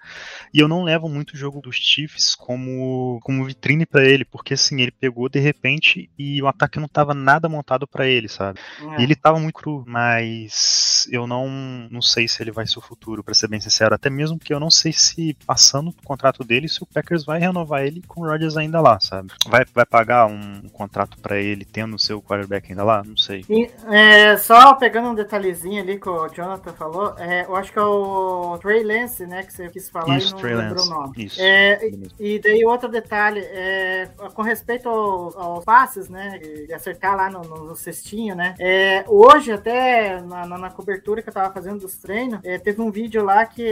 E 0.52 0.58
eu 0.58 0.68
não 0.68 0.82
levo 0.82 1.08
muito 1.08 1.34
o 1.34 1.36
jogo 1.36 1.60
dos 1.60 1.76
Chiefs 1.76 2.34
como, 2.34 3.20
como 3.22 3.44
vitrine 3.44 3.69
pra 3.86 4.04
ele, 4.04 4.24
porque 4.24 4.54
assim, 4.54 4.80
ele 4.80 4.90
pegou 4.90 5.28
de 5.28 5.38
repente 5.38 6.10
e 6.18 6.42
o 6.42 6.46
ataque 6.46 6.78
não 6.78 6.88
tava 6.88 7.14
nada 7.14 7.48
montado 7.48 7.86
pra 7.86 8.06
ele, 8.06 8.28
sabe? 8.28 8.60
É. 8.80 9.00
E 9.00 9.04
ele 9.04 9.14
tava 9.14 9.38
muito 9.38 9.54
cru, 9.54 9.84
mas 9.86 11.08
eu 11.10 11.26
não, 11.26 11.48
não 11.90 12.02
sei 12.02 12.28
se 12.28 12.42
ele 12.42 12.50
vai 12.50 12.66
ser 12.66 12.78
o 12.78 12.82
futuro, 12.82 13.22
pra 13.22 13.34
ser 13.34 13.48
bem 13.48 13.60
sincero. 13.60 13.94
Até 13.94 14.10
mesmo 14.10 14.38
porque 14.38 14.52
eu 14.52 14.60
não 14.60 14.70
sei 14.70 14.92
se 14.92 15.36
passando 15.46 15.88
o 15.88 16.04
contrato 16.04 16.44
dele, 16.44 16.68
se 16.68 16.82
o 16.82 16.86
Packers 16.86 17.24
vai 17.24 17.38
renovar 17.38 17.84
ele 17.84 18.02
com 18.06 18.22
o 18.22 18.26
Rodgers 18.26 18.56
ainda 18.56 18.80
lá, 18.80 18.98
sabe? 19.00 19.32
Vai, 19.46 19.64
vai 19.74 19.86
pagar 19.86 20.26
um, 20.26 20.68
contrato 20.72 21.18
pra 21.18 21.38
ele 21.38 21.64
tendo 21.64 21.96
o 21.96 21.98
seu 21.98 22.22
quarterback 22.22 22.70
ainda 22.70 22.84
lá? 22.84 23.02
Não 23.04 23.16
sei. 23.16 23.44
E, 23.48 23.70
é, 23.92 24.36
só 24.36 24.74
pegando 24.74 25.10
um 25.10 25.14
detalhezinho 25.14 25.82
ali 25.82 25.98
que 25.98 26.08
o 26.08 26.28
Jonathan 26.28 26.72
falou, 26.72 27.14
é, 27.18 27.44
eu 27.44 27.56
acho 27.56 27.72
que 27.72 27.78
é 27.78 27.82
o 27.82 28.58
Trey 28.58 28.82
Lance, 28.82 29.26
né, 29.26 29.42
que 29.42 29.52
você 29.52 29.68
quis 29.68 29.88
falar 29.88 30.16
Isso, 30.16 30.28
e 30.28 30.32
não 30.32 30.38
Trey 30.38 30.54
lembrou 30.54 30.76
Lance. 30.76 30.88
o 30.88 30.94
nome. 30.94 31.12
Isso. 31.16 31.40
É, 31.40 31.78
mesmo. 31.82 32.06
e 32.18 32.38
daí 32.38 32.64
outro 32.64 32.88
detalhe, 32.88 33.40
é, 33.60 34.08
com 34.34 34.42
respeito 34.42 34.88
ao- 34.88 35.38
aos 35.38 35.64
passes, 35.64 36.08
né, 36.08 36.38
de 36.38 36.72
acertar 36.72 37.16
lá 37.16 37.28
no, 37.30 37.40
no 37.42 37.76
cestinho, 37.76 38.34
né, 38.34 38.54
é, 38.58 39.04
hoje 39.08 39.52
até 39.52 40.20
na, 40.22 40.46
na- 40.46 40.58
na 40.58 40.70
cobertura 40.70 41.22
que 41.22 41.28
eu 41.28 41.32
tava 41.32 41.52
fazendo 41.52 41.80
dos 41.80 41.96
treinos, 41.98 42.40
é, 42.44 42.58
teve 42.58 42.80
um 42.80 42.90
vídeo 42.90 43.24
lá 43.24 43.44
que 43.46 43.62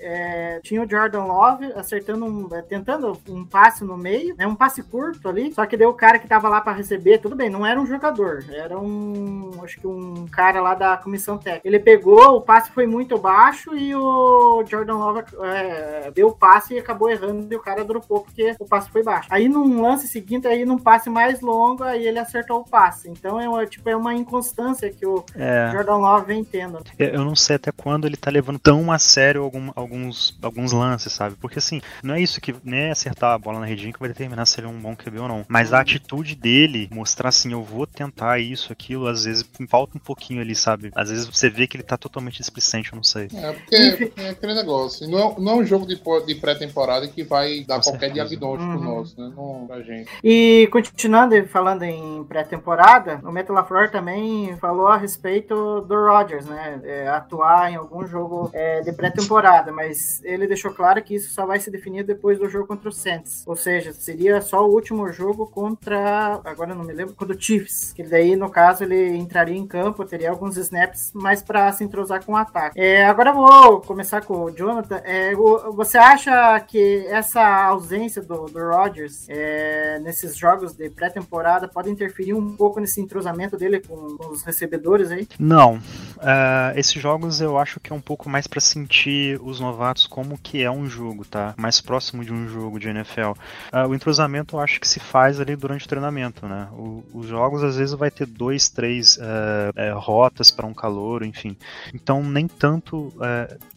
é, 0.00 0.60
tinha 0.62 0.82
o 0.82 0.88
Jordan 0.88 1.24
Love 1.24 1.72
acertando 1.74 2.24
um, 2.24 2.48
é, 2.54 2.62
tentando 2.62 3.16
um 3.28 3.44
passe 3.44 3.84
no 3.84 3.96
meio, 3.96 4.34
né, 4.36 4.46
um 4.46 4.54
passe 4.54 4.82
curto 4.82 5.28
ali, 5.28 5.52
só 5.52 5.64
que 5.66 5.76
deu 5.76 5.90
o 5.90 5.94
cara 5.94 6.18
que 6.18 6.26
tava 6.28 6.48
lá 6.48 6.60
para 6.60 6.72
receber, 6.72 7.18
tudo 7.18 7.36
bem, 7.36 7.48
não 7.50 7.64
era 7.66 7.80
um 7.80 7.86
jogador, 7.86 8.44
era 8.50 8.78
um, 8.78 9.50
acho 9.62 9.78
que 9.78 9.86
um 9.86 10.26
cara 10.28 10.60
lá 10.60 10.74
da 10.74 10.96
comissão 10.96 11.36
técnica. 11.38 11.66
Ele 11.68 11.78
pegou, 11.78 12.36
o 12.36 12.40
passe 12.40 12.70
foi 12.70 12.86
muito 12.86 13.18
baixo 13.18 13.76
e 13.76 13.94
o 13.94 14.64
Jordan 14.66 14.94
Love 14.96 15.22
é, 15.42 16.10
deu 16.14 16.28
o 16.28 16.32
passe 16.36 16.74
e 16.74 16.78
acabou 16.78 17.10
errando 17.10 17.46
e 17.52 17.56
o 17.56 17.60
cara 17.60 17.84
dropou 17.84 18.20
porque 18.22 18.54
o 18.58 18.66
passe 18.66 18.90
foi 18.90 19.02
baixo. 19.02 19.19
Aí 19.28 19.48
num 19.48 19.80
lance 19.82 20.06
seguinte, 20.08 20.46
aí 20.46 20.64
num 20.64 20.78
passe 20.78 21.10
mais 21.10 21.40
longo, 21.40 21.82
aí 21.84 22.06
ele 22.06 22.18
acertou 22.18 22.60
o 22.60 22.64
passe. 22.64 23.08
Então 23.08 23.40
é 23.40 23.48
uma, 23.48 23.66
tipo, 23.66 23.88
é 23.88 23.96
uma 23.96 24.14
inconstância 24.14 24.90
que 24.90 25.04
o 25.06 25.24
É, 25.34 25.70
Jordan 25.72 25.96
Love 25.96 26.26
vem 26.26 26.44
tendo. 26.44 26.78
eu 26.98 27.24
não 27.24 27.34
sei 27.36 27.56
até 27.56 27.70
quando 27.72 28.06
ele 28.06 28.16
tá 28.16 28.30
levando 28.30 28.58
tão 28.58 28.90
a 28.92 28.98
sério 28.98 29.42
algum- 29.42 29.72
alguns, 29.74 30.36
alguns 30.42 30.72
lances, 30.72 31.12
sabe? 31.12 31.36
Porque 31.40 31.58
assim, 31.58 31.80
não 32.02 32.14
é 32.14 32.20
isso 32.20 32.40
que 32.40 32.54
nem 32.64 32.80
é 32.84 32.90
acertar 32.92 33.32
a 33.34 33.38
bola 33.38 33.60
na 33.60 33.66
redinha 33.66 33.92
que 33.92 33.98
vai 34.00 34.08
determinar 34.08 34.46
se 34.46 34.60
ele 34.60 34.66
é 34.66 34.70
um 34.70 34.80
bom 34.80 34.94
QB 34.96 35.18
ou 35.18 35.28
não. 35.28 35.44
Mas 35.48 35.72
a 35.72 35.80
atitude 35.80 36.34
dele, 36.34 36.88
mostrar 36.92 37.28
assim, 37.30 37.52
eu 37.52 37.62
vou 37.62 37.86
tentar 37.86 38.38
isso, 38.38 38.72
aquilo, 38.72 39.06
às 39.06 39.24
vezes 39.24 39.44
falta 39.68 39.96
um 39.96 40.00
pouquinho 40.00 40.40
ali, 40.40 40.54
sabe? 40.54 40.90
Às 40.94 41.10
vezes 41.10 41.26
você 41.26 41.48
vê 41.50 41.66
que 41.66 41.76
ele 41.76 41.84
tá 41.84 41.96
totalmente 41.96 42.38
displicente, 42.38 42.92
eu 42.92 42.96
não 42.96 43.02
sei. 43.04 43.28
É, 43.34 43.52
porque 43.52 43.74
é 44.16 44.28
aquele 44.30 44.54
negócio. 44.54 45.08
Não 45.08 45.18
é, 45.18 45.34
não 45.40 45.52
é 45.52 45.54
um 45.56 45.64
jogo 45.66 45.86
de, 45.86 46.00
de 46.26 46.34
pré-temporada 46.36 47.06
que 47.08 47.22
vai 47.22 47.64
dar 47.64 47.76
Com 47.76 47.82
qualquer 47.90 48.06
certeza. 48.06 48.28
diagnóstico 48.28 48.70
Uhum. 48.72 48.80
nosso, 48.84 49.09
né? 49.16 49.32
Não 49.36 49.66
pra 49.66 49.80
gente. 49.82 50.10
E 50.22 50.68
continuando 50.72 51.30
falando 51.48 51.82
em 51.82 52.24
pré-temporada, 52.24 53.20
o 53.24 53.30
Metal 53.32 53.54
LaFleur 53.54 53.90
também 53.90 54.56
falou 54.56 54.88
a 54.88 54.96
respeito 54.96 55.80
do 55.82 55.94
Rodgers, 55.94 56.46
né? 56.46 56.80
É, 56.84 57.08
atuar 57.08 57.70
em 57.72 57.76
algum 57.76 58.06
jogo 58.06 58.50
é, 58.52 58.80
de 58.80 58.92
pré-temporada, 58.92 59.72
mas 59.72 60.20
ele 60.24 60.46
deixou 60.46 60.72
claro 60.72 61.02
que 61.02 61.14
isso 61.14 61.32
só 61.32 61.46
vai 61.46 61.58
se 61.60 61.70
definir 61.70 62.04
depois 62.04 62.38
do 62.38 62.48
jogo 62.48 62.66
contra 62.66 62.88
o 62.88 62.92
Saints. 62.92 63.44
Ou 63.46 63.56
seja, 63.56 63.92
seria 63.92 64.40
só 64.40 64.66
o 64.66 64.72
último 64.72 65.08
jogo 65.12 65.46
contra. 65.46 66.40
Agora 66.44 66.70
eu 66.72 66.76
não 66.76 66.84
me 66.84 66.92
lembro, 66.92 67.14
contra 67.14 67.34
o 67.36 67.40
Chiefs. 67.40 67.92
Que 67.92 68.02
daí, 68.02 68.36
no 68.36 68.50
caso, 68.50 68.84
ele 68.84 69.16
entraria 69.16 69.56
em 69.56 69.66
campo, 69.66 70.04
teria 70.04 70.30
alguns 70.30 70.56
snaps, 70.56 71.12
mas 71.14 71.42
para 71.42 71.70
se 71.72 71.84
entrosar 71.84 72.24
com 72.24 72.32
o 72.32 72.36
ataque. 72.36 72.78
É, 72.80 73.04
agora 73.06 73.32
vou 73.32 73.80
começar 73.80 74.24
com 74.24 74.44
o 74.44 74.50
Jonathan. 74.50 75.00
É, 75.04 75.34
o- 75.36 75.72
você 75.72 75.98
acha 75.98 76.58
que 76.60 77.06
essa 77.08 77.64
ausência 77.66 78.22
do, 78.22 78.46
do 78.46 78.58
Rodgers 78.70 78.89
é, 79.28 79.98
nesses 80.00 80.36
jogos 80.36 80.72
de 80.72 80.88
pré-temporada 80.90 81.68
pode 81.68 81.90
interferir 81.90 82.34
um 82.34 82.56
pouco 82.56 82.80
nesse 82.80 83.00
entrosamento 83.00 83.56
dele 83.56 83.80
com, 83.80 84.16
com 84.16 84.32
os 84.32 84.42
recebedores 84.42 85.10
aí? 85.10 85.26
Não. 85.38 85.80
Ah, 86.18 86.72
esses 86.76 87.00
jogos 87.00 87.40
eu 87.40 87.58
acho 87.58 87.80
que 87.80 87.92
é 87.92 87.96
um 87.96 88.00
pouco 88.00 88.28
mais 88.28 88.46
pra 88.46 88.60
sentir 88.60 89.40
os 89.42 89.58
novatos 89.60 90.06
como 90.06 90.38
que 90.38 90.62
é 90.62 90.70
um 90.70 90.86
jogo, 90.86 91.24
tá? 91.24 91.54
Mais 91.56 91.80
próximo 91.80 92.24
de 92.24 92.32
um 92.32 92.48
jogo 92.48 92.78
de 92.78 92.88
NFL. 92.88 93.32
Ah, 93.72 93.86
o 93.86 93.94
entrosamento 93.94 94.56
eu 94.56 94.60
acho 94.60 94.80
que 94.80 94.88
se 94.88 95.00
faz 95.00 95.40
ali 95.40 95.56
durante 95.56 95.86
o 95.86 95.88
treinamento, 95.88 96.46
né? 96.46 96.68
O- 96.72 97.02
os 97.14 97.26
jogos 97.26 97.62
às 97.62 97.76
vezes 97.76 97.94
vai 97.94 98.10
ter 98.10 98.26
dois, 98.26 98.68
três 98.68 99.18
eh, 99.20 99.92
rotas 99.94 100.50
para 100.50 100.66
um 100.66 100.74
calor, 100.74 101.22
enfim. 101.24 101.56
Então 101.94 102.22
nem 102.22 102.46
tanto 102.46 103.12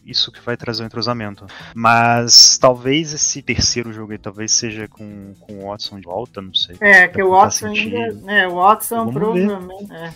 isso 0.04 0.30
que 0.30 0.40
vai 0.40 0.56
trazer 0.56 0.82
o 0.82 0.86
entrosamento. 0.86 1.46
Mas 1.74 2.58
talvez 2.58 3.12
esse 3.12 3.42
terceiro 3.42 3.92
jogo 3.92 4.12
aí 4.12 4.18
talvez 4.18 4.52
seja 4.52 4.86
com, 4.88 5.03
com 5.40 5.52
o 5.58 5.68
Watson 5.68 5.96
de 6.00 6.06
volta, 6.06 6.40
não 6.40 6.54
sei. 6.54 6.76
É, 6.80 7.08
que 7.08 7.22
o 7.22 7.30
Watson 7.30 7.68
ainda. 7.68 8.32
É, 8.32 8.46
o 8.48 8.54
Watson 8.56 9.10
provavelmente. 9.12 9.92
é. 9.92 10.10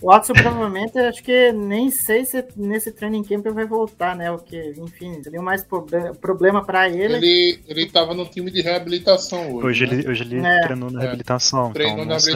O 0.00 0.06
Watson 0.08 0.32
provavelmente, 0.34 0.98
acho 0.98 1.22
que 1.22 1.52
nem 1.52 1.90
sei 1.90 2.24
se 2.24 2.44
nesse 2.56 2.92
training 2.92 3.22
camp 3.22 3.44
ele 3.46 3.54
vai 3.54 3.66
voltar, 3.66 4.16
né? 4.16 4.30
O 4.30 4.38
que, 4.38 4.74
enfim, 4.78 5.22
seria 5.22 5.42
mais 5.42 5.62
proble- 5.62 6.12
problema 6.20 6.64
pra 6.64 6.88
ele. 6.88 7.14
Ele, 7.14 7.60
ele 7.68 7.86
tava 7.86 8.14
no 8.14 8.24
time 8.26 8.50
de 8.50 8.60
reabilitação 8.60 9.52
hoje. 9.54 9.66
Hoje 9.66 9.86
né? 9.86 9.92
ele, 9.94 10.08
hoje 10.08 10.22
ele 10.24 10.46
É. 10.46 10.60
treinou 10.62 10.90
na 10.90 11.00
É. 11.00 11.02
reabilitação. 11.02 11.72
Treinou 11.72 11.94
então 11.94 12.06
na 12.06 12.12
não 12.14 12.20
sei. 12.20 12.32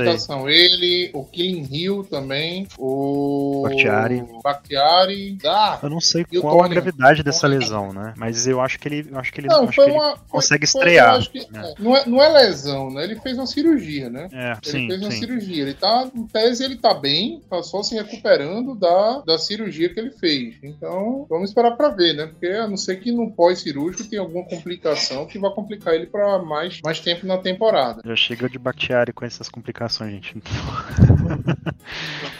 Ele, 0.49 1.11
o 1.13 1.25
Killing 1.25 1.69
Hill 1.71 2.05
também, 2.05 2.67
o. 2.79 3.63
Bakhtiari. 3.65 4.25
Bakhtiari. 4.43 5.39
Ah, 5.45 5.79
Eu 5.83 5.91
não 5.91 6.01
sei 6.01 6.25
qual 6.41 6.63
a 6.63 6.69
gravidade 6.69 7.23
dessa 7.23 7.47
lesão, 7.47 7.93
né? 7.93 8.15
Mas 8.17 8.47
eu 8.47 8.61
acho 8.61 8.79
que 8.79 8.89
ele, 8.89 9.09
eu 9.11 9.19
acho 9.19 9.33
que 9.33 9.41
ele, 9.41 9.49
não, 9.49 9.65
acho 9.65 9.73
foi 9.75 9.85
que 9.85 9.91
ele 9.91 9.99
uma. 9.99 10.17
foi- 10.17 10.19
consegue 10.29 10.67
foi- 10.67 10.81
estrear, 10.81 11.31
que- 11.31 11.47
né? 11.51 11.73
é, 11.79 11.83
não, 11.97 12.03
é, 12.03 12.07
não 12.07 12.23
é 12.23 12.29
lesão, 12.29 12.91
né? 12.91 13.05
Ele 13.05 13.17
fez 13.17 13.37
uma 13.37 13.47
cirurgia, 13.47 14.11
né? 14.11 14.29
É, 14.33 14.53
Ele 14.53 14.59
sim, 14.63 14.89
fez 14.89 15.03
uma 15.03 15.11
sim. 15.11 15.19
cirurgia. 15.19 15.63
Ele 15.63 15.75
tá, 15.75 16.09
em 16.15 16.27
tese, 16.27 16.65
ele 16.65 16.77
tá 16.77 16.95
bem, 16.95 17.41
tá 17.49 17.63
só 17.63 17.83
se 17.83 17.95
recuperando 17.95 18.75
da, 18.75 19.21
da 19.21 19.39
cirurgia 19.39 19.93
que 19.93 19.99
ele 19.99 20.11
fez. 20.11 20.57
Então, 20.63 21.27
vamos 21.29 21.51
esperar 21.51 21.77
pra 21.77 21.89
ver, 21.89 22.15
né? 22.15 22.27
Porque 22.27 22.47
a 22.47 22.67
não 22.67 22.77
ser 22.77 22.97
que 22.97 23.13
no 23.13 23.31
pós-cirúrgico 23.33 24.09
tenha 24.09 24.23
alguma 24.23 24.45
complicação 24.45 25.27
que 25.27 25.39
vai 25.39 25.51
complicar 25.51 25.95
ele 25.95 26.07
pra 26.07 26.39
mais, 26.39 26.81
mais 26.83 27.01
tempo 27.01 27.27
na 27.27 27.39
temporada. 27.39 28.03
Já 28.05 28.17
chega 28.17 28.49
de 28.49 28.59
Bakhtiari 28.59 29.13
com 29.13 29.25
essas 29.25 29.49
complicações, 29.49 30.13
gente. 30.13 30.35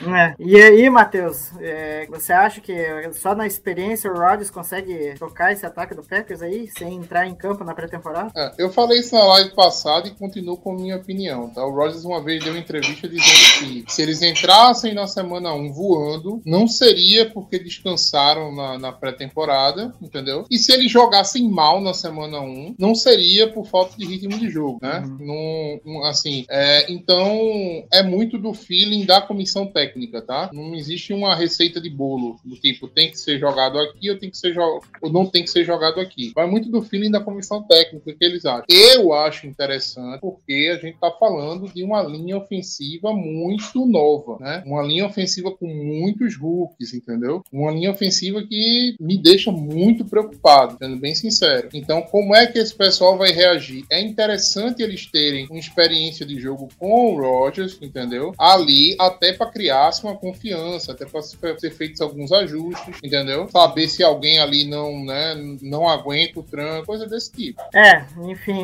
É. 0.07 0.35
E 0.39 0.57
aí, 0.57 0.89
Matheus, 0.91 1.51
é, 1.61 2.07
você 2.07 2.33
acha 2.33 2.61
que 2.61 2.75
só 3.13 3.35
na 3.35 3.47
experiência 3.47 4.11
o 4.11 4.15
Rodgers 4.15 4.51
consegue 4.51 5.15
tocar 5.19 5.53
esse 5.53 5.65
ataque 5.65 5.95
do 5.95 6.03
Packers 6.03 6.43
aí, 6.43 6.69
sem 6.77 6.95
entrar 6.95 7.27
em 7.27 7.35
campo 7.35 7.65
na 7.65 7.75
pré-temporada? 7.75 8.31
É, 8.37 8.53
eu 8.59 8.71
falei 8.71 9.01
isso 9.01 9.15
na 9.15 9.25
live 9.25 9.46
passada 9.55 10.09
e 10.09 10.13
continuo 10.13 10.57
com 10.57 10.73
a 10.73 10.77
minha 10.77 10.97
opinião, 10.97 11.49
tá? 11.51 11.65
O 11.65 11.71
Rogers 11.75 12.05
uma 12.05 12.23
vez 12.23 12.43
deu 12.43 12.53
uma 12.53 12.59
entrevista 12.61 13.09
dizendo 13.09 13.85
que 13.85 13.93
se 13.93 14.03
eles 14.03 14.23
entrassem 14.23 14.95
na 14.95 15.07
semana 15.07 15.53
1 15.53 15.73
voando, 15.73 16.41
não 16.45 16.67
seria 16.67 17.29
porque 17.29 17.59
descansaram 17.59 18.55
na, 18.55 18.79
na 18.79 18.93
pré-temporada, 18.93 19.95
entendeu? 20.01 20.47
E 20.51 20.59
se 20.59 20.73
eles 20.73 20.91
jogassem 20.91 21.49
mal 21.49 21.81
na 21.81 21.95
semana 21.95 22.41
1, 22.41 22.75
não 22.79 22.95
seria 22.95 23.49
por 23.49 23.67
falta 23.67 23.97
de 23.97 24.07
ritmo 24.07 24.39
de 24.39 24.49
jogo, 24.51 24.79
né? 24.83 25.05
Não- 25.21 25.81
não- 25.85 26.05
assim, 26.05 26.45
é, 26.49 26.91
então 26.91 27.85
é 27.93 28.03
muito 28.03 28.39
do 28.39 28.53
feeling 28.55 29.05
da 29.05 29.21
comissão 29.21 29.67
técnica, 29.67 30.23
tá? 30.23 30.51
Não 30.53 30.75
existe 30.75 31.13
uma 31.13 31.35
receita 31.35 31.81
de 31.81 31.91
bolo 31.91 32.37
do 32.45 32.57
tipo 32.57 32.89
tem 32.89 33.11
que 33.11 33.19
ser 33.19 33.39
jogado 33.39 33.79
aqui 33.79 34.11
ou 34.11 34.19
tem 34.19 34.31
que 34.31 34.37
ser 34.39 34.57
ou 34.59 35.11
não 35.11 35.27
tem 35.27 35.43
que 35.45 35.51
ser 35.51 35.65
jogado 35.65 36.01
aqui. 36.01 36.33
Vai 36.35 36.47
muito 36.47 36.71
do 36.71 36.81
feeling 36.83 37.11
da 37.11 37.21
comissão 37.21 37.63
técnica 37.63 38.13
que 38.13 38.25
eles 38.25 38.45
acham. 38.45 38.65
Eu 38.69 39.13
acho 39.13 39.36
interessante 39.45 40.21
porque 40.21 40.71
a 40.73 40.81
gente 40.81 40.99
tá 40.99 41.11
falando 41.11 41.69
de 41.69 41.83
uma 41.83 42.03
linha 42.03 42.37
ofensiva 42.37 43.13
muito 43.13 43.85
nova, 43.87 44.39
né? 44.39 44.63
Uma 44.65 44.83
linha 44.83 45.07
ofensiva 45.07 45.51
com 45.51 45.67
muitos 45.67 46.37
rookies, 46.37 46.95
entendeu? 46.95 47.43
Uma 47.53 47.73
linha 47.73 47.91
ofensiva 47.91 48.43
que 48.43 48.97
me 49.01 49.19
deixa 49.19 49.51
muito 49.51 50.05
preocupado, 50.05 50.77
sendo 50.79 50.97
bem 50.97 51.15
sincero. 51.15 51.69
Então, 51.75 52.03
como 52.03 52.35
é 52.35 52.47
que 52.47 52.59
esse 52.59 52.75
pessoal 52.75 53.19
vai 53.19 53.33
reagir? 53.33 53.85
É 53.91 54.01
interessante 54.01 54.83
eles 54.83 55.07
terem 55.07 55.47
uma 55.51 55.59
experiência 55.59 56.25
de 56.25 56.39
jogo 56.39 56.69
com 56.79 57.15
o 57.15 57.21
Rodgers, 57.21 57.79
entendeu? 57.81 58.33
Ali, 58.39 58.97
até 58.99 59.33
para 59.33 59.51
criar 59.51 59.91
uma 60.03 60.17
confiança, 60.17 60.93
até 60.93 61.05
para 61.05 61.23
ser 61.23 61.71
feitos 61.71 62.01
alguns 62.01 62.33
ajustes, 62.33 62.99
entendeu? 63.03 63.49
Saber 63.49 63.89
se 63.89 64.03
alguém 64.03 64.39
ali 64.39 64.65
não, 64.65 65.05
né, 65.05 65.35
não 65.63 65.89
aguenta 65.89 66.41
o 66.41 66.43
tranco, 66.43 66.87
coisa 66.87 67.07
desse 67.07 67.33
tipo. 67.33 67.63
É, 67.75 68.05
enfim, 68.25 68.63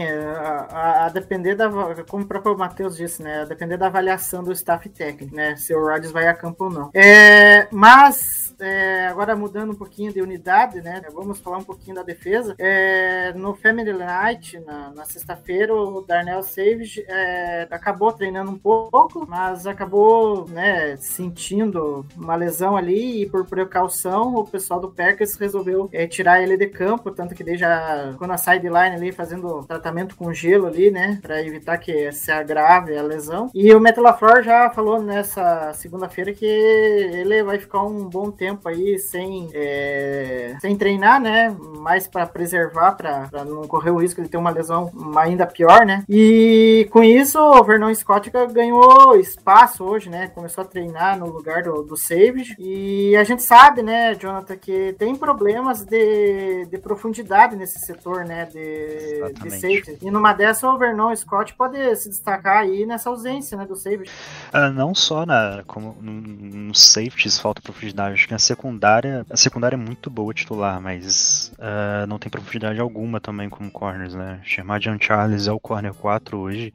a, 0.71 1.03
a- 1.05 1.07
a 1.07 1.09
depender 1.09 1.55
da, 1.55 1.69
como 2.09 2.25
o 2.25 2.27
próprio 2.29 2.57
Matheus 2.57 2.97
disse, 2.97 3.23
né, 3.23 3.43
a 3.43 3.45
depender 3.45 3.77
da 3.77 3.87
avaliação 3.87 4.43
do 4.43 4.53
staff 4.53 4.89
técnico, 4.89 5.35
né, 5.35 5.57
se 5.57 5.75
o 5.75 5.81
Rodgers 5.81 6.13
vai 6.13 6.29
a 6.29 6.35
campo 6.35 6.65
ou 6.65 6.71
não. 6.71 6.91
É, 6.95 7.67
mas, 7.71 8.55
é, 8.61 9.07
agora 9.07 9.35
mudando 9.37 9.73
um 9.73 9.75
pouquinho 9.77 10.13
de 10.13 10.21
unidade, 10.21 10.81
né, 10.81 11.03
vamos 11.13 11.39
falar 11.41 11.59
um 11.59 11.65
pouquinho 11.65 11.97
da 11.97 12.03
defesa. 12.03 12.55
É, 12.59 13.33
no 13.35 13.55
Family 13.55 13.93
Night, 13.93 14.59
na, 14.61 14.91
na 14.91 15.05
sexta-feira, 15.05 15.75
o 15.75 16.03
Darnell 16.03 16.43
Savage 16.43 17.05
é, 17.09 17.67
acabou 17.71 18.13
treinando 18.13 18.51
um 18.51 18.59
pouco, 18.59 19.27
mas 19.29 19.67
acabou, 19.67 20.47
né, 20.49 20.97
sentindo 20.97 22.05
uma 22.17 22.35
lesão 22.37 22.77
ali 22.77 23.23
e 23.23 23.27
por 23.29 23.47
precaução 23.47 24.35
o 24.37 24.47
pessoal 24.47 24.81
do 24.81 24.91
Packers 24.91 25.37
resolveu 25.37 25.89
é, 25.93 26.07
tirar 26.07 26.43
ele 26.43 26.57
de 26.57 26.67
campo, 26.67 27.11
tanto 27.11 27.35
que 27.35 27.45
daí 27.45 27.57
já 27.57 28.09
ficou 28.13 28.27
na 28.29 28.37
sideline 28.39 28.95
ali 28.97 29.13
fazendo 29.13 29.65
tratamento 29.65 30.17
com 30.17 30.33
gelo 30.33 30.52
ali, 30.55 30.91
né, 30.91 31.19
para 31.23 31.43
evitar 31.43 31.79
que 31.79 32.11
se 32.13 32.31
agrave 32.31 32.97
a 32.97 33.03
lesão. 33.03 33.51
E 33.55 33.75
o 33.75 33.81
Matt 33.81 33.97
LaFleur 33.97 34.43
já 34.43 34.71
falou 34.71 35.01
nessa 35.01 35.73
segunda-feira 35.75 36.33
que 36.33 36.45
ele 36.45 37.43
vai 37.43 37.59
ficar 37.59 37.83
um 37.83 38.09
bom 38.09 38.31
tempo 38.31 38.69
aí 38.69 38.99
sem, 38.99 39.51
é, 39.55 40.57
sem 40.61 40.77
treinar, 40.77 41.21
né, 41.21 41.55
mais 41.79 42.07
para 42.07 42.27
preservar, 42.27 42.93
para 42.93 43.45
não 43.45 43.63
correr 43.63 43.91
o 43.91 44.01
risco 44.01 44.23
de 44.23 44.29
ter 44.29 44.37
uma 44.37 44.51
lesão 44.51 44.91
ainda 45.17 45.47
pior, 45.47 45.85
né. 45.87 46.05
E 46.09 46.89
com 46.91 47.03
isso 47.03 47.39
o 47.39 47.65
Vernon 47.65 47.95
Scott 47.95 48.31
ganhou 48.53 49.17
espaço 49.17 49.85
hoje, 49.85 50.09
né, 50.09 50.31
começou 50.35 50.63
a 50.63 50.67
treinar 50.67 51.19
no 51.19 51.27
lugar 51.27 51.63
do, 51.63 51.83
do 51.83 51.97
Savage. 51.97 52.55
E 52.59 53.17
a 53.17 53.25
gente 53.25 53.43
sabe, 53.43 53.83
né, 53.83 54.15
Jonathan, 54.15 54.57
que 54.57 54.95
tem 54.99 55.15
problemas 55.15 55.85
de, 55.85 56.67
de 56.67 56.79
profundidade 56.79 57.57
nesse 57.57 57.79
setor, 57.81 58.25
né, 58.25 58.47
de, 58.47 59.33
de 59.43 59.51
safety. 59.51 59.99
E 60.03 60.11
numa 60.11 60.33
dessa, 60.43 60.69
o 60.69 60.79
Vernon 60.79 61.15
Scott 61.15 61.55
pode 61.55 61.97
se 61.97 62.09
destacar 62.09 62.59
aí 62.59 62.85
nessa 62.87 63.11
ausência, 63.11 63.57
né, 63.57 63.65
do 63.65 63.77
Savage. 63.77 64.11
Ah, 64.53 64.71
não 64.71 64.95
só 64.95 65.25
na, 65.25 65.63
como 65.67 65.97
no, 66.01 66.13
nos 66.13 66.83
safeties 66.83 67.39
falta 67.39 67.63
profundidade, 67.63 68.15
acho 68.15 68.27
que 68.27 68.33
na 68.33 68.39
secundária 68.39 68.73
secundária, 68.73 69.27
a 69.29 69.37
secundária 69.37 69.77
é 69.77 69.79
muito 69.79 70.11
boa 70.11 70.33
titular, 70.33 70.81
mas 70.81 71.53
uh, 71.59 72.07
não 72.07 72.19
tem 72.19 72.31
profundidade 72.31 72.81
alguma 72.81 73.21
também 73.21 73.49
como 73.49 73.71
corners, 73.71 74.15
né? 74.15 74.41
Chamar 74.45 74.81
John 74.81 74.97
Charles 75.01 75.47
é 75.47 75.53
o 75.53 75.61
corner 75.61 75.93
4 75.95 76.39
hoje 76.39 76.73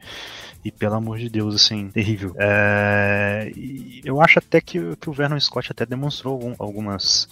e 0.64 0.72
pelo 0.72 0.96
amor 0.96 1.18
de 1.18 1.30
Deus, 1.30 1.56
assim, 1.56 1.90
terrível. 1.90 2.34
É, 2.38 3.52
eu 4.04 4.22
acho 4.22 4.40
até 4.40 4.60
que, 4.60 4.96
que, 4.98 5.10
o 5.10 5.14
Vernon 5.14 5.40
Scott 5.40 5.72
até 5.72 5.86
demonstrou 5.86 6.34
algum, 6.34 6.56
algumas 6.60 7.24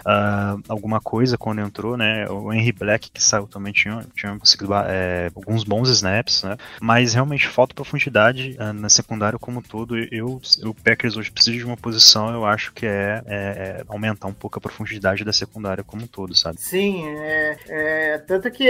uh, 0.00 0.60
alguma 0.68 1.00
coisa 1.00 1.38
quando 1.38 1.60
entrou, 1.60 1.96
né? 1.96 2.28
O 2.28 2.52
Henry 2.52 2.72
Black 2.72 3.10
que 3.10 3.22
saiu 3.22 3.46
também 3.46 3.72
tinha, 3.72 4.04
tinha 4.14 4.36
conseguido 4.38 4.74
é, 4.74 5.30
alguns 5.34 5.64
bons 5.70 5.88
snaps, 5.88 6.42
né? 6.42 6.56
Mas 6.80 7.14
realmente 7.14 7.46
falta 7.46 7.72
profundidade 7.72 8.56
uh, 8.58 8.72
na 8.72 8.88
secundária 8.88 9.38
como 9.38 9.60
um 9.60 9.62
todo. 9.62 9.96
Eu, 9.96 10.40
o 10.64 10.74
Packers 10.74 11.16
hoje 11.16 11.30
precisa 11.30 11.56
de 11.56 11.64
uma 11.64 11.76
posição, 11.76 12.32
eu 12.32 12.44
acho 12.44 12.72
que 12.72 12.84
é, 12.84 13.22
é, 13.26 13.36
é, 13.36 13.84
aumentar 13.88 14.26
um 14.26 14.32
pouco 14.32 14.58
a 14.58 14.60
profundidade 14.60 15.24
da 15.24 15.32
secundária 15.32 15.84
como 15.84 16.02
um 16.02 16.06
todo, 16.08 16.34
sabe? 16.34 16.60
Sim, 16.60 17.06
é, 17.06 17.56
é, 17.68 18.18
tanto 18.18 18.50
que 18.50 18.68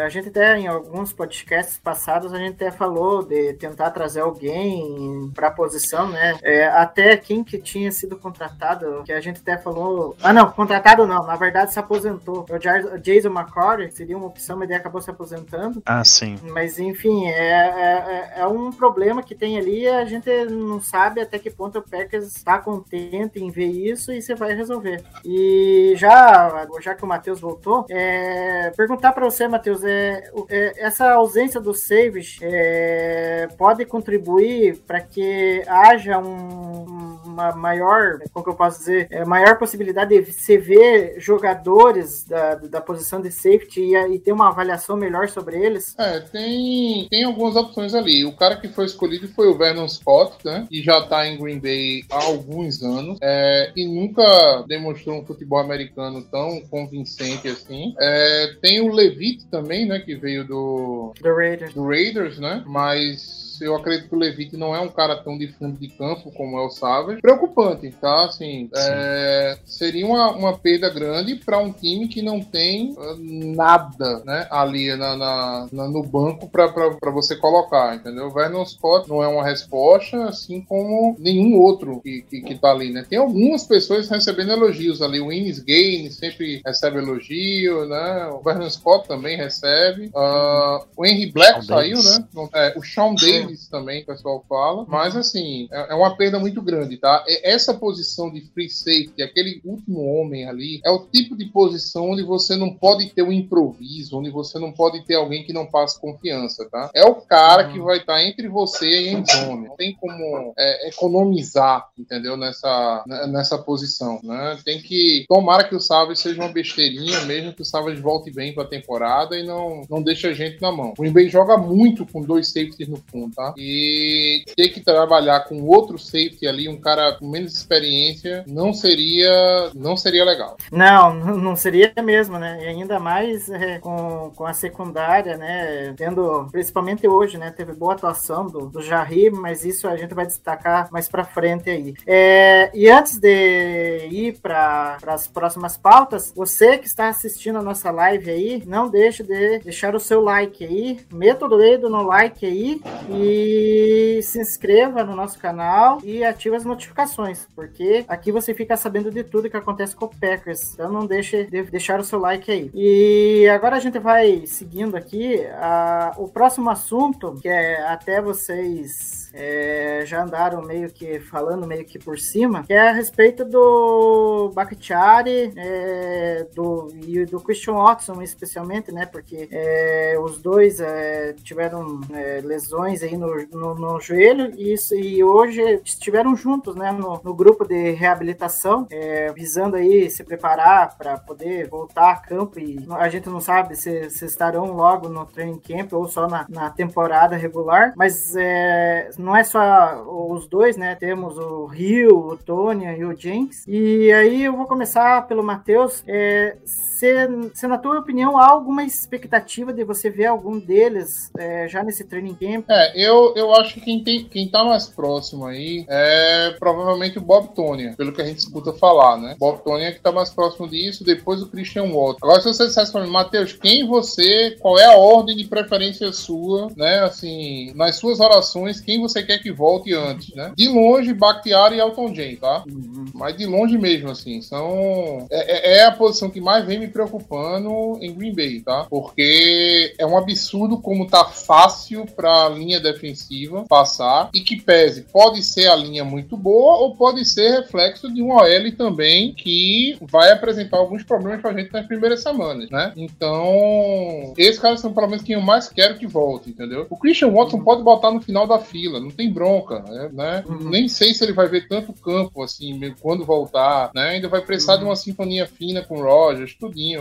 a 0.00 0.08
gente 0.08 0.28
até 0.28 0.56
em 0.58 0.68
alguns 0.68 1.12
podcasts 1.12 1.76
passados 1.82 2.32
a 2.32 2.38
gente 2.38 2.54
até 2.54 2.70
falou 2.70 3.24
de 3.24 3.54
tentar 3.54 3.90
trazer 3.90 4.20
alguém 4.20 5.30
para 5.34 5.48
a 5.48 5.50
posição, 5.50 6.08
né? 6.08 6.38
É, 6.42 6.68
até 6.68 7.16
quem 7.16 7.42
que 7.42 7.58
tinha 7.58 7.90
sido 7.90 8.16
contratado, 8.16 9.02
que 9.04 9.12
a 9.12 9.20
gente 9.20 9.40
até 9.40 9.58
falou. 9.58 10.16
Ah, 10.22 10.32
não, 10.32 10.50
contratado 10.52 11.04
não, 11.04 11.26
na 11.26 11.34
verdade 11.34 11.72
se 11.72 11.78
aposentou. 11.80 12.46
O 12.48 12.98
Jason 13.00 13.30
McCory 13.30 13.90
seria 13.90 14.16
uma 14.16 14.26
opção, 14.26 14.56
mas 14.56 14.68
ele 14.68 14.78
acabou 14.78 15.00
se 15.00 15.10
aposentando. 15.10 15.82
Ah, 15.84 16.04
sim. 16.04 16.27
Mas 16.42 16.78
enfim, 16.78 17.26
é, 17.26 18.32
é, 18.36 18.40
é 18.40 18.46
um 18.46 18.70
problema 18.70 19.22
que 19.22 19.34
tem 19.34 19.58
ali, 19.58 19.86
a 19.88 20.04
gente 20.04 20.28
não 20.46 20.80
sabe 20.80 21.20
até 21.20 21.38
que 21.38 21.50
ponto 21.50 21.78
o 21.78 21.82
Packers 21.82 22.36
está 22.36 22.58
contente 22.58 23.42
em 23.42 23.50
ver 23.50 23.66
isso 23.66 24.12
e 24.12 24.20
você 24.20 24.34
vai 24.34 24.54
resolver. 24.54 25.02
E 25.24 25.94
já, 25.96 26.66
já 26.80 26.94
que 26.94 27.04
o 27.04 27.06
Matheus 27.06 27.40
voltou, 27.40 27.86
é, 27.88 28.70
perguntar 28.76 29.12
para 29.12 29.24
você, 29.24 29.46
Matheus, 29.48 29.82
é, 29.84 30.30
é, 30.48 30.84
essa 30.84 31.12
ausência 31.12 31.60
do 31.60 31.74
Savage 31.74 32.38
é, 32.42 33.48
pode 33.56 33.84
contribuir 33.84 34.78
para 34.86 35.00
que 35.00 35.62
haja 35.66 36.18
um, 36.18 37.18
uma 37.24 37.52
maior, 37.52 38.18
como 38.32 38.44
que 38.44 38.50
eu 38.50 38.54
posso 38.54 38.78
dizer, 38.80 39.08
é, 39.10 39.24
maior 39.24 39.58
possibilidade 39.58 40.20
de 40.20 40.32
você 40.32 40.58
ver 40.58 41.14
jogadores 41.18 42.24
da, 42.24 42.54
da 42.56 42.80
posição 42.80 43.20
de 43.20 43.30
safety 43.30 43.80
e, 43.80 44.14
e 44.14 44.18
ter 44.18 44.32
uma 44.32 44.48
avaliação 44.48 44.96
melhor 44.96 45.28
sobre 45.28 45.58
eles? 45.58 45.94
É, 45.98 46.17
tem, 46.20 47.06
tem 47.10 47.24
algumas 47.24 47.56
opções 47.56 47.94
ali. 47.94 48.24
O 48.24 48.32
cara 48.32 48.56
que 48.56 48.68
foi 48.68 48.86
escolhido 48.86 49.28
foi 49.28 49.48
o 49.48 49.56
Vernon 49.56 49.88
Scott, 49.88 50.36
né? 50.44 50.66
E 50.70 50.82
já 50.82 51.00
tá 51.02 51.26
em 51.26 51.38
Green 51.38 51.58
Bay 51.58 52.04
há 52.10 52.24
alguns 52.24 52.82
anos. 52.82 53.18
É, 53.22 53.72
e 53.76 53.86
nunca 53.86 54.64
demonstrou 54.66 55.20
um 55.20 55.24
futebol 55.24 55.58
americano 55.58 56.22
tão 56.22 56.60
convincente 56.70 57.48
assim. 57.48 57.94
É, 57.98 58.54
tem 58.60 58.80
o 58.80 58.92
Levitt 58.92 59.46
também, 59.46 59.86
né? 59.86 59.98
Que 60.00 60.14
veio 60.14 60.46
do, 60.46 61.12
do 61.20 61.34
Raiders. 61.34 61.74
do 61.74 61.86
Raiders, 61.86 62.38
né? 62.38 62.62
Mas 62.66 63.47
eu 63.60 63.76
acredito 63.76 64.08
que 64.08 64.14
o 64.14 64.18
Levitt 64.18 64.56
não 64.56 64.74
é 64.74 64.80
um 64.80 64.88
cara 64.88 65.16
tão 65.16 65.36
de 65.36 65.48
fundo 65.48 65.78
de 65.78 65.88
campo 65.88 66.30
como 66.32 66.58
é 66.58 66.64
o 66.64 66.70
Savage. 66.70 67.20
Preocupante, 67.20 67.90
tá? 68.00 68.24
Assim, 68.24 68.68
é, 68.74 69.58
seria 69.64 70.06
uma, 70.06 70.30
uma 70.32 70.58
perda 70.58 70.90
grande 70.90 71.36
para 71.36 71.58
um 71.58 71.72
time 71.72 72.08
que 72.08 72.22
não 72.22 72.40
tem 72.40 72.92
uh, 72.92 73.16
nada, 73.18 74.22
né? 74.24 74.46
Ali 74.50 74.94
na, 74.96 75.16
na, 75.16 75.68
na 75.72 75.88
no 75.88 76.02
banco 76.02 76.48
para 76.48 77.10
você 77.10 77.36
colocar, 77.36 77.96
entendeu? 77.96 78.26
O 78.26 78.32
Vernon 78.32 78.64
Scott 78.64 79.08
não 79.08 79.22
é 79.22 79.28
uma 79.28 79.44
resposta, 79.44 80.24
assim 80.24 80.60
como 80.60 81.16
nenhum 81.18 81.58
outro 81.58 82.00
que, 82.00 82.22
que, 82.22 82.40
que 82.40 82.54
tá 82.56 82.70
ali, 82.70 82.92
né? 82.92 83.04
Tem 83.08 83.18
algumas 83.18 83.64
pessoas 83.64 84.08
recebendo 84.08 84.52
elogios 84.52 85.02
ali. 85.02 85.20
O 85.20 85.32
Innis 85.32 85.60
Gain 85.60 86.10
sempre 86.10 86.60
recebe 86.64 86.98
elogio, 86.98 87.86
né? 87.86 88.26
O 88.32 88.40
Vernon 88.40 88.70
Scott 88.70 89.08
também 89.08 89.36
recebe. 89.36 90.06
Uh, 90.08 90.84
o 90.96 91.06
Henry 91.06 91.30
Black 91.30 91.64
Sean 91.64 91.76
saiu, 91.76 91.96
Davis. 91.96 92.18
né? 92.18 92.48
É, 92.54 92.74
o 92.76 92.82
Sean 92.82 93.14
Davis 93.14 93.47
deles 93.48 93.68
também, 93.68 94.02
o 94.02 94.06
pessoal 94.06 94.44
fala. 94.48 94.84
Mas, 94.88 95.16
assim, 95.16 95.68
é, 95.70 95.92
é 95.92 95.94
uma 95.94 96.16
perda 96.16 96.38
muito 96.38 96.62
grande, 96.62 96.96
tá? 96.96 97.24
Essa 97.42 97.74
posição 97.74 98.30
de 98.30 98.40
free 98.52 98.70
safety, 98.70 99.22
aquele 99.22 99.60
último 99.64 100.04
homem 100.04 100.48
ali, 100.48 100.80
é 100.84 100.90
o 100.90 101.06
tipo 101.06 101.36
de 101.36 101.46
posição 101.46 102.10
onde 102.10 102.22
você 102.22 102.56
não 102.56 102.72
pode 102.72 103.10
ter 103.10 103.22
um 103.22 103.32
improviso, 103.32 104.18
onde 104.18 104.30
você 104.30 104.58
não 104.58 104.72
pode 104.72 105.04
ter 105.04 105.14
alguém 105.14 105.44
que 105.44 105.52
não 105.52 105.66
passe 105.66 106.00
confiança, 106.00 106.68
tá? 106.70 106.90
É 106.94 107.04
o 107.04 107.16
cara 107.16 107.66
uhum. 107.66 107.72
que 107.72 107.80
vai 107.80 107.98
estar 107.98 108.14
tá 108.14 108.22
entre 108.22 108.48
você 108.48 108.88
e 108.88 109.08
a 109.08 109.12
endzone. 109.12 109.68
Não 109.68 109.76
tem 109.76 109.94
como 109.94 110.54
é, 110.58 110.88
economizar, 110.88 111.88
entendeu? 111.98 112.36
Nessa, 112.36 113.04
né, 113.06 113.26
nessa 113.26 113.58
posição, 113.58 114.20
né? 114.22 114.58
Tem 114.64 114.80
que... 114.80 115.24
Tomara 115.28 115.64
que 115.64 115.74
o 115.74 115.80
Savage 115.80 116.20
seja 116.20 116.40
uma 116.40 116.52
besteirinha, 116.52 117.20
mesmo 117.22 117.52
que 117.52 117.62
o 117.62 117.64
Savage 117.64 118.00
volte 118.00 118.30
bem 118.30 118.54
pra 118.54 118.64
temporada 118.64 119.38
e 119.38 119.42
não, 119.42 119.82
não 119.88 120.02
deixe 120.02 120.26
a 120.26 120.32
gente 120.32 120.60
na 120.60 120.70
mão. 120.70 120.94
O 120.98 121.10
Green 121.10 121.28
joga 121.28 121.56
muito 121.56 122.06
com 122.06 122.22
dois 122.22 122.48
safeties 122.48 122.88
no 122.88 122.96
fundo, 123.10 123.34
tá? 123.38 123.54
E 123.56 124.42
ter 124.56 124.68
que 124.70 124.80
trabalhar 124.80 125.44
com 125.44 125.62
outro 125.62 125.96
safety 125.96 126.48
ali, 126.48 126.68
um 126.68 126.76
cara 126.76 127.16
com 127.16 127.28
menos 127.28 127.54
experiência, 127.54 128.44
não 128.48 128.72
seria 128.72 129.70
não 129.74 129.96
seria 129.96 130.24
legal. 130.24 130.56
Não, 130.72 131.14
não 131.38 131.54
seria 131.54 131.92
mesmo, 132.02 132.36
né? 132.36 132.58
E 132.60 132.66
ainda 132.66 132.98
mais 132.98 133.48
é, 133.48 133.78
com, 133.78 134.32
com 134.34 134.44
a 134.44 134.52
secundária, 134.52 135.36
né? 135.36 135.94
Tendo, 135.96 136.48
principalmente 136.50 137.06
hoje, 137.06 137.38
né? 137.38 137.52
Teve 137.52 137.72
boa 137.72 137.92
atuação 137.92 138.46
do, 138.46 138.66
do 138.66 138.82
Jarry, 138.82 139.30
mas 139.30 139.64
isso 139.64 139.86
a 139.86 139.96
gente 139.96 140.14
vai 140.14 140.26
destacar 140.26 140.90
mais 140.90 141.08
pra 141.08 141.24
frente 141.24 141.70
aí. 141.70 141.94
É, 142.06 142.70
e 142.74 142.90
antes 142.90 143.18
de 143.18 144.08
ir 144.10 144.38
para 144.40 144.98
as 145.06 145.28
próximas 145.28 145.76
pautas, 145.76 146.32
você 146.34 146.76
que 146.76 146.86
está 146.86 147.08
assistindo 147.08 147.58
a 147.58 147.62
nossa 147.62 147.90
live 147.92 148.30
aí, 148.30 148.62
não 148.66 148.88
deixe 148.88 149.22
de 149.22 149.60
deixar 149.60 149.94
o 149.94 150.00
seu 150.00 150.20
like 150.20 150.64
aí, 150.64 150.98
meta 151.12 151.46
o 151.46 151.56
dedo 151.56 151.88
no 151.88 152.02
like 152.02 152.44
aí 152.44 152.80
e 153.08 153.27
e 153.28 154.22
se 154.22 154.40
inscreva 154.40 155.04
no 155.04 155.14
nosso 155.14 155.38
canal 155.38 155.98
e 156.02 156.24
ative 156.24 156.56
as 156.56 156.64
notificações, 156.64 157.46
porque 157.54 158.04
aqui 158.08 158.32
você 158.32 158.54
fica 158.54 158.76
sabendo 158.76 159.10
de 159.10 159.24
tudo 159.24 159.50
que 159.50 159.56
acontece 159.56 159.94
com 159.94 160.06
o 160.06 160.08
Packers. 160.08 160.74
Então 160.74 160.90
não 160.90 161.06
deixe 161.06 161.44
de 161.44 161.62
deixar 161.64 162.00
o 162.00 162.04
seu 162.04 162.18
like 162.18 162.50
aí. 162.50 162.70
E 162.74 163.48
agora 163.48 163.76
a 163.76 163.80
gente 163.80 163.98
vai 163.98 164.46
seguindo 164.46 164.96
aqui 164.96 165.44
a, 165.54 166.14
o 166.16 166.28
próximo 166.28 166.70
assunto, 166.70 167.34
que 167.40 167.48
é 167.48 167.82
até 167.86 168.20
vocês 168.20 169.27
é, 169.32 170.02
já 170.04 170.22
andaram 170.22 170.62
meio 170.62 170.90
que 170.90 171.20
falando 171.20 171.66
meio 171.66 171.84
que 171.84 171.98
por 171.98 172.18
cima, 172.18 172.64
que 172.64 172.72
é 172.72 172.88
a 172.88 172.92
respeito 172.92 173.44
do 173.44 174.50
Bakhtiari 174.54 175.52
é, 175.56 176.46
do, 176.54 176.88
e 177.06 177.24
do 177.24 177.40
Christian 177.40 177.74
Watson, 177.74 178.22
especialmente, 178.22 178.92
né? 178.92 179.06
Porque 179.06 179.48
é, 179.50 180.16
os 180.20 180.38
dois 180.38 180.80
é, 180.80 181.34
tiveram 181.42 182.00
é, 182.12 182.40
lesões 182.42 183.02
aí 183.02 183.16
no, 183.16 183.34
no, 183.52 183.74
no 183.74 184.00
joelho 184.00 184.52
e, 184.56 184.74
e, 184.92 185.24
hoje 185.24 185.80
estiveram 185.84 186.34
juntos, 186.36 186.74
né? 186.74 186.92
No, 186.92 187.20
no 187.22 187.34
grupo 187.34 187.66
de 187.66 187.92
reabilitação, 187.92 188.86
é, 188.90 189.32
visando 189.32 189.76
aí 189.76 190.10
se 190.10 190.24
preparar 190.24 190.96
para 190.96 191.18
poder 191.18 191.68
voltar 191.68 192.10
a 192.10 192.16
campo 192.16 192.58
e 192.58 192.84
a 192.90 193.08
gente 193.08 193.28
não 193.28 193.40
sabe 193.40 193.76
se, 193.76 194.10
se 194.10 194.24
estarão 194.24 194.72
logo 194.72 195.08
no 195.08 195.24
training 195.26 195.58
camp 195.58 195.92
ou 195.92 196.08
só 196.08 196.26
na, 196.26 196.46
na 196.48 196.70
temporada 196.70 197.36
regular, 197.36 197.92
mas 197.96 198.34
é, 198.36 199.10
não 199.18 199.36
é 199.36 199.42
só 199.42 200.04
os 200.32 200.46
dois, 200.46 200.76
né? 200.76 200.94
Temos 200.94 201.36
o 201.36 201.66
Rio, 201.66 202.16
o 202.16 202.36
Tony 202.36 202.86
e 202.86 203.04
o 203.04 203.14
Jenks. 203.16 203.64
E 203.66 204.12
aí 204.12 204.44
eu 204.44 204.56
vou 204.56 204.66
começar 204.66 205.26
pelo 205.26 205.42
Matheus. 205.42 206.04
É, 206.06 206.56
se, 206.98 207.50
se, 207.54 207.66
na 207.68 207.78
tua 207.78 208.00
opinião, 208.00 208.36
há 208.36 208.50
alguma 208.50 208.82
expectativa 208.82 209.72
de 209.72 209.84
você 209.84 210.10
ver 210.10 210.26
algum 210.26 210.58
deles 210.58 211.30
é, 211.38 211.68
já 211.68 211.84
nesse 211.84 212.04
training 212.04 212.34
camp? 212.34 212.64
É, 212.68 212.92
eu, 213.00 213.32
eu 213.36 213.54
acho 213.54 213.74
que 213.74 213.80
quem, 213.80 214.02
tem, 214.02 214.24
quem 214.24 214.48
tá 214.48 214.64
mais 214.64 214.88
próximo 214.88 215.46
aí 215.46 215.86
é 215.88 216.56
provavelmente 216.58 217.18
o 217.18 217.22
Bob 217.22 217.54
Tony, 217.54 217.94
pelo 217.94 218.12
que 218.12 218.20
a 218.20 218.24
gente 218.24 218.38
escuta 218.38 218.72
falar, 218.72 219.16
né? 219.16 219.36
Bob 219.38 219.62
Tony 219.62 219.84
é 219.84 219.92
que 219.92 220.00
tá 220.00 220.10
mais 220.10 220.30
próximo 220.30 220.68
disso, 220.68 221.04
depois 221.04 221.40
o 221.40 221.48
Christian 221.48 221.84
Watt. 221.92 222.18
Agora, 222.20 222.40
se 222.40 222.48
você 222.48 222.66
dissesse 222.66 222.90
pra 222.90 223.02
mim, 223.02 223.10
Matheus, 223.10 223.52
quem 223.52 223.86
você, 223.86 224.56
qual 224.58 224.76
é 224.76 224.86
a 224.86 224.96
ordem 224.96 225.36
de 225.36 225.44
preferência 225.44 226.12
sua, 226.12 226.68
né? 226.76 227.00
Assim, 227.00 227.72
nas 227.76 227.94
suas 227.96 228.18
orações, 228.18 228.80
quem 228.80 229.00
você 229.00 229.22
quer 229.22 229.38
que 229.38 229.52
volte 229.52 229.94
antes, 229.94 230.34
né? 230.34 230.52
De 230.56 230.68
longe, 230.68 231.14
Bakhtiari 231.14 231.76
e 231.76 231.80
Elton 231.80 232.12
Jane, 232.12 232.36
tá? 232.36 232.64
Uhum. 232.66 233.04
Mas 233.14 233.36
de 233.36 233.46
longe 233.46 233.78
mesmo, 233.78 234.10
assim, 234.10 234.42
são... 234.42 235.28
É, 235.30 235.76
é, 235.76 235.78
é 235.78 235.84
a 235.84 235.92
posição 235.92 236.28
que 236.28 236.40
mais 236.40 236.64
vem 236.64 236.80
me 236.80 236.87
preocupando 236.88 237.98
em 238.00 238.12
Green 238.14 238.34
Bay, 238.34 238.60
tá? 238.60 238.86
Porque 238.88 239.94
é 239.98 240.06
um 240.06 240.16
absurdo 240.16 240.78
como 240.80 241.06
tá 241.06 241.24
fácil 241.24 242.06
para 242.06 242.46
a 242.46 242.48
linha 242.48 242.80
defensiva 242.80 243.64
passar 243.68 244.30
e 244.34 244.40
que 244.40 244.60
pese, 244.60 245.02
pode 245.02 245.42
ser 245.42 245.68
a 245.68 245.76
linha 245.76 246.04
muito 246.04 246.36
boa 246.36 246.78
ou 246.78 246.94
pode 246.96 247.24
ser 247.24 247.60
reflexo 247.60 248.12
de 248.12 248.22
um 248.22 248.32
OL 248.32 248.72
também 248.76 249.32
que 249.34 249.96
vai 250.00 250.30
apresentar 250.32 250.78
alguns 250.78 251.02
problemas 251.02 251.40
pra 251.40 251.52
gente 251.52 251.72
nas 251.72 251.86
primeiras 251.86 252.22
semanas, 252.22 252.68
né? 252.70 252.92
Então, 252.96 254.34
esses 254.36 254.58
caras 254.58 254.80
são 254.80 254.92
pelo 254.92 255.08
menos 255.08 255.22
quem 255.24 255.34
eu 255.34 255.40
mais 255.40 255.68
quero 255.68 255.96
que 255.98 256.06
volte, 256.06 256.50
entendeu? 256.50 256.86
O 256.90 256.96
Christian 256.96 257.30
Watson 257.30 257.60
pode 257.60 257.82
botar 257.82 258.10
no 258.10 258.20
final 258.20 258.46
da 258.46 258.58
fila, 258.58 259.00
não 259.00 259.10
tem 259.10 259.32
bronca, 259.32 259.80
né? 259.80 260.10
né? 260.12 260.44
Uhum. 260.48 260.70
Nem 260.70 260.88
sei 260.88 261.14
se 261.14 261.24
ele 261.24 261.32
vai 261.32 261.48
ver 261.48 261.68
tanto 261.68 261.92
campo 261.92 262.42
assim 262.42 262.78
quando 263.00 263.24
voltar, 263.24 263.90
né? 263.94 264.10
Ainda 264.10 264.28
vai 264.28 264.40
precisar 264.40 264.74
Uhum. 264.74 264.78
de 264.78 264.84
uma 264.84 264.96
sintonia 264.96 265.46
fina 265.46 265.82
com 265.82 265.98
o 265.98 266.02
Rogers, 266.02 266.54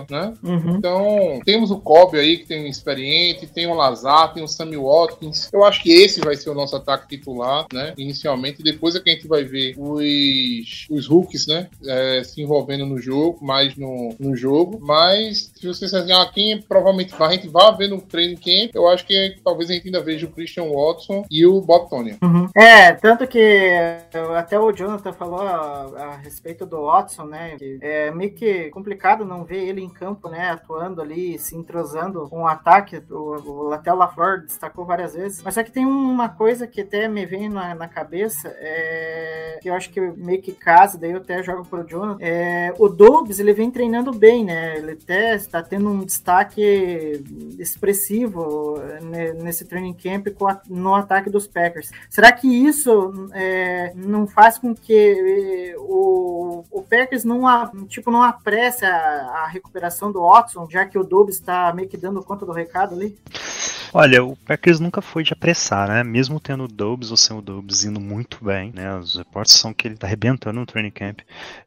né? 0.10 0.34
Uhum. 0.44 0.78
Então, 0.78 1.40
temos 1.46 1.72
o 1.72 1.80
Kobe 1.80 2.20
aí, 2.20 2.38
que 2.38 2.48
tem 2.48 2.64
um 2.64 2.68
experiente, 2.68 3.48
tem 3.48 3.68
o 3.68 3.74
Lazar, 3.74 4.34
tem 4.34 4.44
o 4.44 4.48
Sammy 4.48 4.78
Watkins. 4.78 5.50
Eu 5.54 5.64
acho 5.64 5.82
que 5.82 5.92
esse 5.92 6.20
vai 6.20 6.36
ser 6.36 6.50
o 6.50 6.56
nosso 6.56 6.76
ataque 6.76 7.08
titular, 7.08 7.66
né? 7.72 7.94
Inicialmente. 7.98 8.64
Depois 8.64 8.96
é 8.96 9.00
que 9.00 9.10
a 9.10 9.14
gente 9.14 9.28
vai 9.28 9.44
ver 9.44 9.76
os, 9.78 10.88
os 10.90 11.10
hooks, 11.10 11.48
né? 11.48 11.68
é, 11.86 12.24
se 12.24 12.42
envolvendo 12.42 12.86
no 12.86 13.00
jogo, 13.00 13.44
mais 13.44 13.76
no, 13.76 14.16
no 14.20 14.36
jogo. 14.36 14.80
Mas, 14.82 15.52
se 15.56 15.68
você 15.68 15.86
disser 15.86 16.02
assim, 16.02 16.12
ah, 16.12 16.30
quem 16.32 16.62
provavelmente 16.62 17.14
vai, 17.16 17.30
a 17.30 17.32
gente 17.34 17.48
vai 17.48 17.76
ver 17.76 17.90
no 17.90 18.02
training 18.02 18.36
camp, 18.36 18.76
eu 18.76 18.88
acho 18.88 19.06
que 19.06 19.38
talvez 19.44 19.70
a 19.70 19.74
gente 19.74 19.88
ainda 19.88 20.02
veja 20.02 20.26
o 20.26 20.32
Christian 20.32 20.70
Watson 20.70 21.26
e 21.30 21.46
o 21.46 21.62
Bob 21.62 21.90
Tonya. 21.90 22.18
Uhum. 22.22 22.48
É, 22.56 22.94
tanto 22.94 23.28
que 23.28 23.72
até 24.36 24.60
o 24.60 24.72
Jonathan 24.72 25.14
falou 25.14 25.42
a, 25.42 25.92
a 25.98 26.18
respeito 26.18 26.66
do 26.66 26.84
Watson, 26.84 27.26
né? 27.26 27.56
que 27.58 27.80
é 27.82 28.12
meio 28.12 28.32
que 28.34 28.70
complicado 28.70 29.26
não 29.26 29.44
ver 29.44 29.67
ele 29.68 29.82
em 29.82 29.90
campo, 29.90 30.30
né? 30.30 30.50
Atuando 30.50 31.02
ali, 31.02 31.38
se 31.38 31.56
entrosando 31.56 32.28
com 32.30 32.44
o 32.44 32.48
ataque. 32.48 33.02
O, 33.10 33.16
o 33.16 33.64
Latel 33.64 33.96
LaFleur 33.96 34.42
destacou 34.42 34.86
várias 34.86 35.14
vezes. 35.14 35.42
Mas 35.44 35.54
só 35.54 35.64
que 35.64 35.72
tem 35.72 35.86
uma 35.86 36.30
coisa 36.30 36.68
que 36.68 36.82
até 36.82 37.08
me 37.08 37.26
vem 37.26 37.50
na, 37.50 37.76
na 37.76 37.88
cabeça, 37.88 38.48
é, 38.60 39.60
que 39.62 39.70
eu 39.70 39.74
acho 39.74 39.90
que 39.90 40.00
meio 40.00 40.42
que 40.42 40.52
casa, 40.52 40.98
daí 40.98 41.12
eu 41.12 41.18
até 41.18 41.42
jogo 41.44 41.66
pro 41.66 41.88
Jonathan. 41.88 42.18
É, 42.20 42.74
o 42.78 42.88
Dobbs, 42.90 43.40
ele 43.40 43.54
vem 43.54 43.70
treinando 43.72 44.12
bem, 44.12 44.44
né? 44.46 44.78
Ele 44.78 44.92
até 44.94 45.36
está 45.36 45.62
tendo 45.62 45.90
um 45.90 46.04
destaque 46.04 47.24
expressivo 47.60 48.78
né, 49.02 49.34
nesse 49.34 49.66
training 49.66 49.94
camp 49.94 50.28
a- 50.44 50.62
no 50.70 50.94
ataque 50.96 51.30
dos 51.30 51.48
Packers. 51.48 51.92
Será 52.10 52.32
que 52.32 52.48
isso 52.48 53.14
é, 53.34 53.94
não 53.96 54.28
faz 54.28 54.58
com 54.58 54.74
que 54.76 54.94
eh, 55.74 55.76
o, 55.78 56.64
o 56.72 56.82
Packers 56.82 57.24
não, 57.24 57.42
tipo, 57.88 58.12
não 58.12 58.24
apresse 58.24 58.86
a, 58.86 58.96
a 59.44 59.48
recuperação 59.58 60.12
do 60.12 60.22
Watson, 60.22 60.68
já 60.70 60.86
que 60.86 60.98
o 60.98 61.04
Dobbs 61.04 61.36
está 61.36 61.74
meio 61.74 61.90
que 61.90 61.98
dando 61.98 62.24
conta 62.24 62.46
do 62.46 62.52
recado 62.52 62.96
ali? 62.96 63.18
Olha, 63.94 64.24
o 64.24 64.36
Packers 64.36 64.80
nunca 64.80 65.02
foi 65.02 65.24
de 65.24 65.34
apressar, 65.34 65.88
né? 65.88 66.04
Mesmo 66.04 66.40
tendo 66.40 66.66
o 66.66 66.68
Dobbs 66.68 67.12
ou 67.12 67.18
sem 67.18 67.36
o 67.36 67.42
Dobbs 67.42 67.84
indo 67.84 68.00
muito 68.00 68.44
bem, 68.44 68.72
né? 68.74 68.96
Os 68.96 69.16
reportes 69.16 69.54
são 69.54 69.74
que 69.74 69.88
ele 69.88 69.96
tá 69.96 70.08
arrebentando 70.08 70.60
no 70.60 70.66
training 70.66 70.92
camp. 70.92 71.20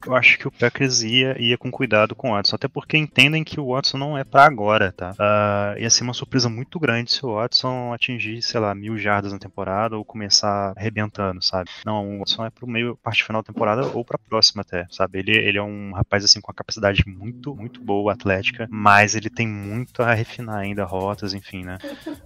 Eu 0.07 0.15
acho 0.15 0.39
que 0.39 0.47
o 0.47 0.51
Packers 0.51 1.03
ia, 1.03 1.41
ia 1.41 1.57
com 1.57 1.71
cuidado 1.71 2.15
com 2.15 2.31
o 2.31 2.35
Watson, 2.35 2.57
até 2.57 2.69
porque 2.69 2.97
entendem 2.97 3.43
que 3.43 3.59
o 3.59 3.73
Watson 3.73 3.99
não 3.99 4.19
é 4.19 4.25
pra 4.25 4.45
agora, 4.45 4.93
tá? 4.93 5.15
Ah, 5.19 5.75
ia 5.79 5.91
ser 5.91 6.05
uma 6.05 6.13
surpresa 6.13 6.49
muito 6.49 6.79
grande 6.79 7.13
se 7.13 7.25
o 7.25 7.35
Watson 7.35 7.93
atingir, 7.93 8.43
sei 8.43 8.61
lá, 8.61 8.75
mil 8.75 8.99
jardas 8.99 9.33
na 9.33 9.39
temporada 9.39 9.97
ou 9.97 10.05
começar 10.05 10.73
arrebentando, 10.77 11.43
sabe? 11.43 11.71
Não, 11.85 12.17
o 12.17 12.19
Watson 12.19 12.45
é 12.45 12.51
pro 12.51 12.67
meio, 12.67 12.97
parte 13.03 13.25
final 13.25 13.43
da 13.43 13.47
temporada 13.47 13.87
ou 13.87 14.05
pra 14.05 14.19
próxima 14.19 14.63
até, 14.63 14.87
sabe? 14.91 15.19
Ele, 15.21 15.37
ele 15.37 15.59
é 15.59 15.63
um 15.63 15.93
rapaz, 15.93 16.25
assim, 16.25 16.41
com 16.41 16.51
uma 16.51 16.57
capacidade 16.57 17.03
muito, 17.07 17.55
muito 17.55 17.81
boa, 17.81 18.13
atlética, 18.13 18.69
mas 18.71 19.15
ele 19.15 19.31
tem 19.31 19.49
muito 19.49 20.03
a 20.03 20.13
refinar 20.13 20.57
ainda, 20.57 20.85
rotas, 20.85 21.35
enfim, 21.35 21.65
né? 21.65 21.79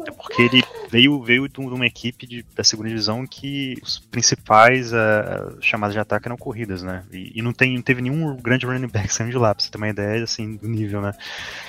É 0.07 0.11
porque 0.11 0.43
ele 0.43 0.65
veio, 0.95 1.21
veio 1.21 1.49
de 1.49 1.61
uma 1.61 1.87
equipe 1.87 2.25
de- 2.25 2.47
da 2.55 2.63
segunda 2.63 2.89
divisão 2.89 3.27
que 3.27 3.77
os 3.83 3.99
principais 3.99 4.93
eh, 4.93 5.53
chamadas 5.61 5.93
de 5.93 5.99
ataque 5.99 6.29
eram 6.29 6.37
corridas, 6.37 6.85
né? 6.85 7.03
E, 7.13 7.33
e 7.35 7.43
não, 7.43 7.53
tem, 7.53 7.75
não 7.75 7.83
teve 7.83 8.01
nenhum 8.01 8.37
grande 8.37 8.65
running 8.65 8.87
back 8.87 9.13
saindo 9.13 9.33
de 9.33 9.37
lá, 9.37 9.53
pra 9.53 9.65
você 9.65 9.71
ter 9.71 9.77
uma 9.79 9.89
ideia, 9.89 10.23
assim, 10.23 10.55
do 10.55 10.69
nível, 10.69 11.01
né? 11.03 11.13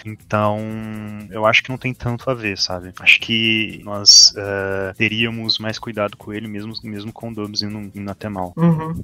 Então, 0.06 0.60
eu 1.32 1.44
acho 1.44 1.64
que 1.64 1.70
não 1.72 1.78
tem 1.78 1.92
tanto 1.92 2.30
a 2.30 2.36
ver, 2.36 2.56
sabe? 2.56 2.94
Acho 3.00 3.20
que 3.20 3.82
nós 3.84 4.32
eh, 4.38 4.94
teríamos 4.96 5.58
mais 5.58 5.80
cuidado 5.80 6.16
com 6.16 6.32
ele, 6.32 6.48
mesmo, 6.48 6.74
mesmo 6.84 7.12
com 7.12 7.30
o 7.30 7.34
Dobbs 7.34 7.64
indo, 7.64 7.92
indo 7.96 8.12
até 8.12 8.30
mal. 8.30 8.54
Uhum. 8.56 9.04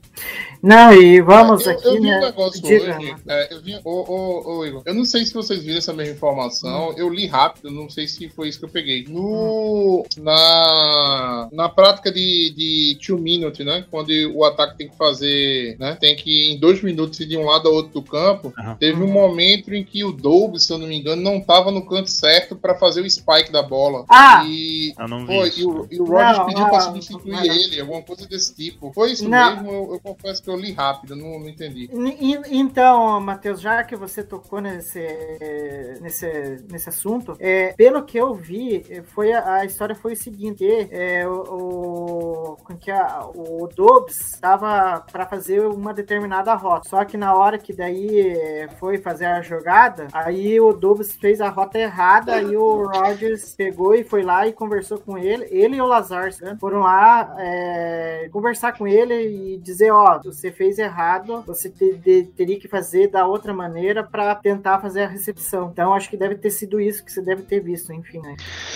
Não, 0.61 0.93
e 0.93 1.19
vamos 1.21 1.65
eu, 1.65 1.71
aqui, 1.71 1.87
eu 1.87 1.93
vi 1.95 2.01
né? 2.01 2.17
um 2.17 2.21
negócio 2.21 2.61
Diga, 2.61 2.97
hoje. 2.97 3.09
mano. 3.11 3.19
é, 3.27 3.53
eu 3.53 3.61
vi, 3.61 3.79
ô, 3.83 3.89
ô, 3.89 4.57
ô, 4.59 4.65
Igor, 4.67 4.83
eu 4.85 4.93
não 4.93 5.03
sei 5.03 5.25
se 5.25 5.33
vocês 5.33 5.63
viram 5.63 5.79
essa 5.79 5.93
mesma 5.93 6.13
informação. 6.13 6.93
Eu 6.95 7.09
li 7.09 7.25
rápido, 7.25 7.71
não 7.71 7.89
sei 7.89 8.07
se 8.07 8.29
foi 8.29 8.49
isso 8.49 8.59
que 8.59 8.65
eu 8.65 8.69
peguei. 8.69 9.05
No, 9.09 10.05
na, 10.17 11.49
na 11.51 11.69
prática 11.69 12.11
de, 12.11 12.53
de 12.55 12.97
two 13.05 13.17
minute, 13.17 13.63
né? 13.63 13.85
Quando 13.89 14.09
o 14.33 14.43
ataque 14.43 14.77
tem 14.77 14.89
que 14.89 14.97
fazer, 14.97 15.77
né? 15.79 15.97
Tem 15.99 16.15
que 16.15 16.51
em 16.51 16.59
dois 16.59 16.81
minutos 16.81 17.19
ir 17.19 17.27
de 17.27 17.37
um 17.37 17.45
lado 17.45 17.67
ao 17.67 17.75
outro 17.75 17.93
do 17.93 18.01
campo. 18.01 18.53
Aham. 18.57 18.75
Teve 18.79 19.01
um 19.01 19.11
momento 19.11 19.73
em 19.73 19.83
que 19.83 20.03
o 20.03 20.11
Dobbs, 20.11 20.65
se 20.65 20.73
eu 20.73 20.77
não 20.77 20.87
me 20.87 20.97
engano, 20.99 21.21
não 21.21 21.37
estava 21.37 21.71
no 21.71 21.85
canto 21.85 22.09
certo 22.09 22.55
para 22.55 22.75
fazer 22.75 23.01
o 23.01 23.09
spike 23.09 23.51
da 23.51 23.63
bola. 23.63 24.05
Ah! 24.09 24.43
E 24.45 24.93
Eu 24.97 25.07
não 25.07 25.25
vi 25.25 25.25
foi, 25.25 25.51
e 25.57 25.65
o, 25.65 25.87
e 25.91 26.01
o 26.01 26.05
Não, 26.05 26.45
pediu 26.45 26.65
para 26.67 26.81
substituir 26.81 27.31
não. 27.31 27.43
ele, 27.43 27.79
alguma 27.81 28.01
coisa 28.01 28.27
desse 28.27 28.55
tipo. 28.55 28.91
Foi 28.93 29.11
isso 29.11 29.27
Não. 29.27 29.55
mesmo? 29.55 29.71
Eu, 29.71 29.93
eu 29.93 29.99
confesso 29.99 30.41
que 30.41 30.49
eu 30.49 30.57
li 30.57 30.71
rápido, 30.71 31.15
não, 31.15 31.39
não 31.39 31.49
entendi. 31.49 31.89
Então, 32.49 33.19
Matheus, 33.21 33.61
já 33.61 33.83
que 33.83 33.95
você 33.95 34.23
tocou 34.23 34.59
nesse, 34.59 34.99
nesse, 36.01 36.63
nesse 36.69 36.89
assunto, 36.89 37.35
é, 37.39 37.73
pelo 37.73 38.03
que 38.03 38.17
eu 38.17 38.33
vi, 38.33 38.83
foi 39.13 39.31
a, 39.31 39.55
a 39.55 39.65
história 39.65 39.90
foi 39.95 40.13
o 40.13 40.17
seguinte: 40.17 40.65
é, 40.91 41.27
o, 41.27 42.57
o, 42.69 42.75
que 42.79 42.89
a- 42.91 43.25
o 43.35 43.67
Dobbs 43.75 44.19
estava 44.33 45.01
para 45.11 45.25
fazer 45.25 45.61
uma 45.61 45.93
determinada 45.93 46.53
rota, 46.55 46.87
só 46.89 47.03
que 47.05 47.17
na 47.17 47.35
hora 47.35 47.57
que 47.57 47.73
daí 47.73 48.19
é, 48.31 48.67
foi 48.79 48.97
fazer 48.97 49.25
a 49.25 49.41
jogada, 49.41 50.07
aí 50.13 50.59
o 50.59 50.73
Dobbs 50.73 51.13
fez 51.15 51.41
a 51.41 51.49
rota 51.49 51.77
errada 51.77 52.41
e 52.41 52.55
o 52.55 52.85
Rodgers 52.87 53.53
pegou 53.55 53.93
e 53.95 54.03
foi 54.03 54.23
lá 54.23 54.47
e 54.47 54.53
conversou 54.53 54.97
com 54.99 55.17
ele, 55.17 55.45
ele 55.51 55.75
e 55.77 55.81
o 55.81 55.85
Lazar 55.85 56.29
né, 56.41 56.57
foram 56.59 56.79
lá 56.79 57.35
é, 57.39 58.29
conversar 58.31 58.77
com 58.77 58.87
ele 58.87 59.13
e 59.55 59.57
dizer, 59.57 59.91
ó, 59.91 60.19
você 60.23 60.51
fez 60.51 60.77
errado, 60.79 61.43
você 61.45 61.69
te- 61.69 61.93
de- 61.97 62.23
teria 62.35 62.59
que 62.59 62.67
fazer 62.67 63.07
da 63.07 63.25
outra 63.25 63.53
maneira 63.53 64.03
para 64.03 64.33
tentar 64.35 64.79
fazer 64.79 65.03
a 65.03 65.07
recepção. 65.07 65.69
Então 65.71 65.93
acho 65.93 66.09
que 66.09 66.17
deve 66.17 66.35
ter 66.35 66.49
sido 66.49 66.79
isso 66.79 67.03
que 67.03 67.11
você 67.11 67.21
deve 67.21 67.43
ter 67.43 67.59
visto, 67.59 67.93
enfim, 67.93 68.19
né? 68.19 68.35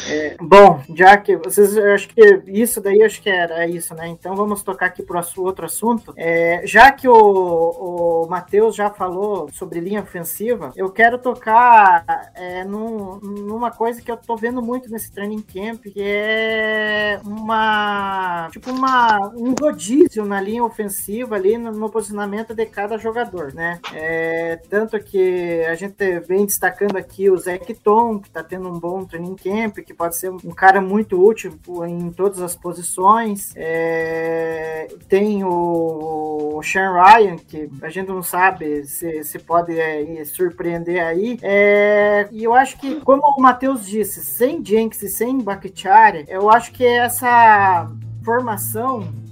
É, 0.09 0.35
bom, 0.41 0.81
já 1.05 1.17
que 1.17 1.37
vocês, 1.37 1.77
acho 1.77 2.09
que 2.09 2.41
isso 2.47 2.81
daí 2.81 3.03
acho 3.03 3.21
que 3.21 3.29
era 3.29 3.67
isso, 3.67 3.93
né? 3.93 4.07
Então 4.07 4.35
vamos 4.35 4.63
tocar 4.63 4.87
aqui 4.87 5.03
para 5.03 5.21
o 5.37 5.41
outro 5.43 5.65
assunto. 5.65 6.13
É, 6.17 6.61
já 6.65 6.91
que 6.91 7.07
o, 7.07 8.23
o 8.23 8.27
Matheus 8.27 8.75
já 8.75 8.89
falou 8.89 9.47
sobre 9.51 9.79
linha 9.79 10.01
ofensiva, 10.01 10.71
eu 10.75 10.89
quero 10.91 11.17
tocar 11.19 12.31
é, 12.33 12.63
num- 12.63 13.19
numa 13.21 13.69
coisa 13.71 14.01
que 14.01 14.11
eu 14.11 14.17
tô 14.17 14.35
vendo 14.35 14.61
muito 14.61 14.89
nesse 14.89 15.11
training 15.11 15.41
camp, 15.41 15.83
que 15.83 16.01
é 16.01 17.19
uma 17.23 18.49
tipo 18.51 18.71
uma 18.71 19.19
um 19.35 19.53
rodízio 19.59 20.25
na 20.25 20.41
linha 20.41 20.63
ofensiva 20.63 21.35
ali 21.35 21.57
no, 21.57 21.71
no 21.71 21.89
posicionamento 21.89 22.53
de 22.53 22.65
cada 22.65 22.97
jogador, 22.97 23.53
né? 23.53 23.79
É, 23.93 24.57
tanto 24.69 24.99
que 24.99 25.63
a 25.65 25.75
gente 25.75 26.19
vem 26.21 26.45
destacando 26.45 26.97
aqui 26.97 27.29
o 27.29 27.37
Zé 27.37 27.57
Tom, 27.83 28.19
que 28.19 28.29
tá 28.29 28.43
tendo 28.43 28.67
um 28.69 28.79
bom 28.79 29.05
training 29.05 29.35
camp, 29.35 29.77
que 29.79 29.93
pode 29.93 30.15
ser 30.17 30.29
um 30.31 30.53
cara 30.53 30.81
muito 30.81 30.94
útil 30.99 31.57
em 31.87 32.11
todas 32.11 32.41
as 32.41 32.55
posições. 32.55 33.53
É, 33.55 34.87
tem 35.09 35.43
o, 35.43 36.57
o 36.57 36.63
Sean 36.63 36.93
Ryan, 36.93 37.37
que 37.37 37.69
a 37.81 37.89
gente 37.89 38.07
não 38.07 38.23
sabe 38.23 38.85
se, 38.85 39.23
se 39.23 39.39
pode 39.39 39.77
é, 39.77 40.23
surpreender 40.25 41.03
aí. 41.03 41.37
É, 41.41 42.27
e 42.31 42.43
eu 42.43 42.53
acho 42.53 42.79
que, 42.79 43.01
como 43.01 43.21
o 43.37 43.41
Matheus 43.41 43.85
disse, 43.85 44.23
sem 44.23 44.63
Jenks 44.63 45.01
e 45.03 45.09
sem 45.09 45.41
Bakhtiari, 45.41 46.25
eu 46.27 46.49
acho 46.49 46.71
que 46.71 46.85
essa 46.85 47.89
formação 48.23 49.24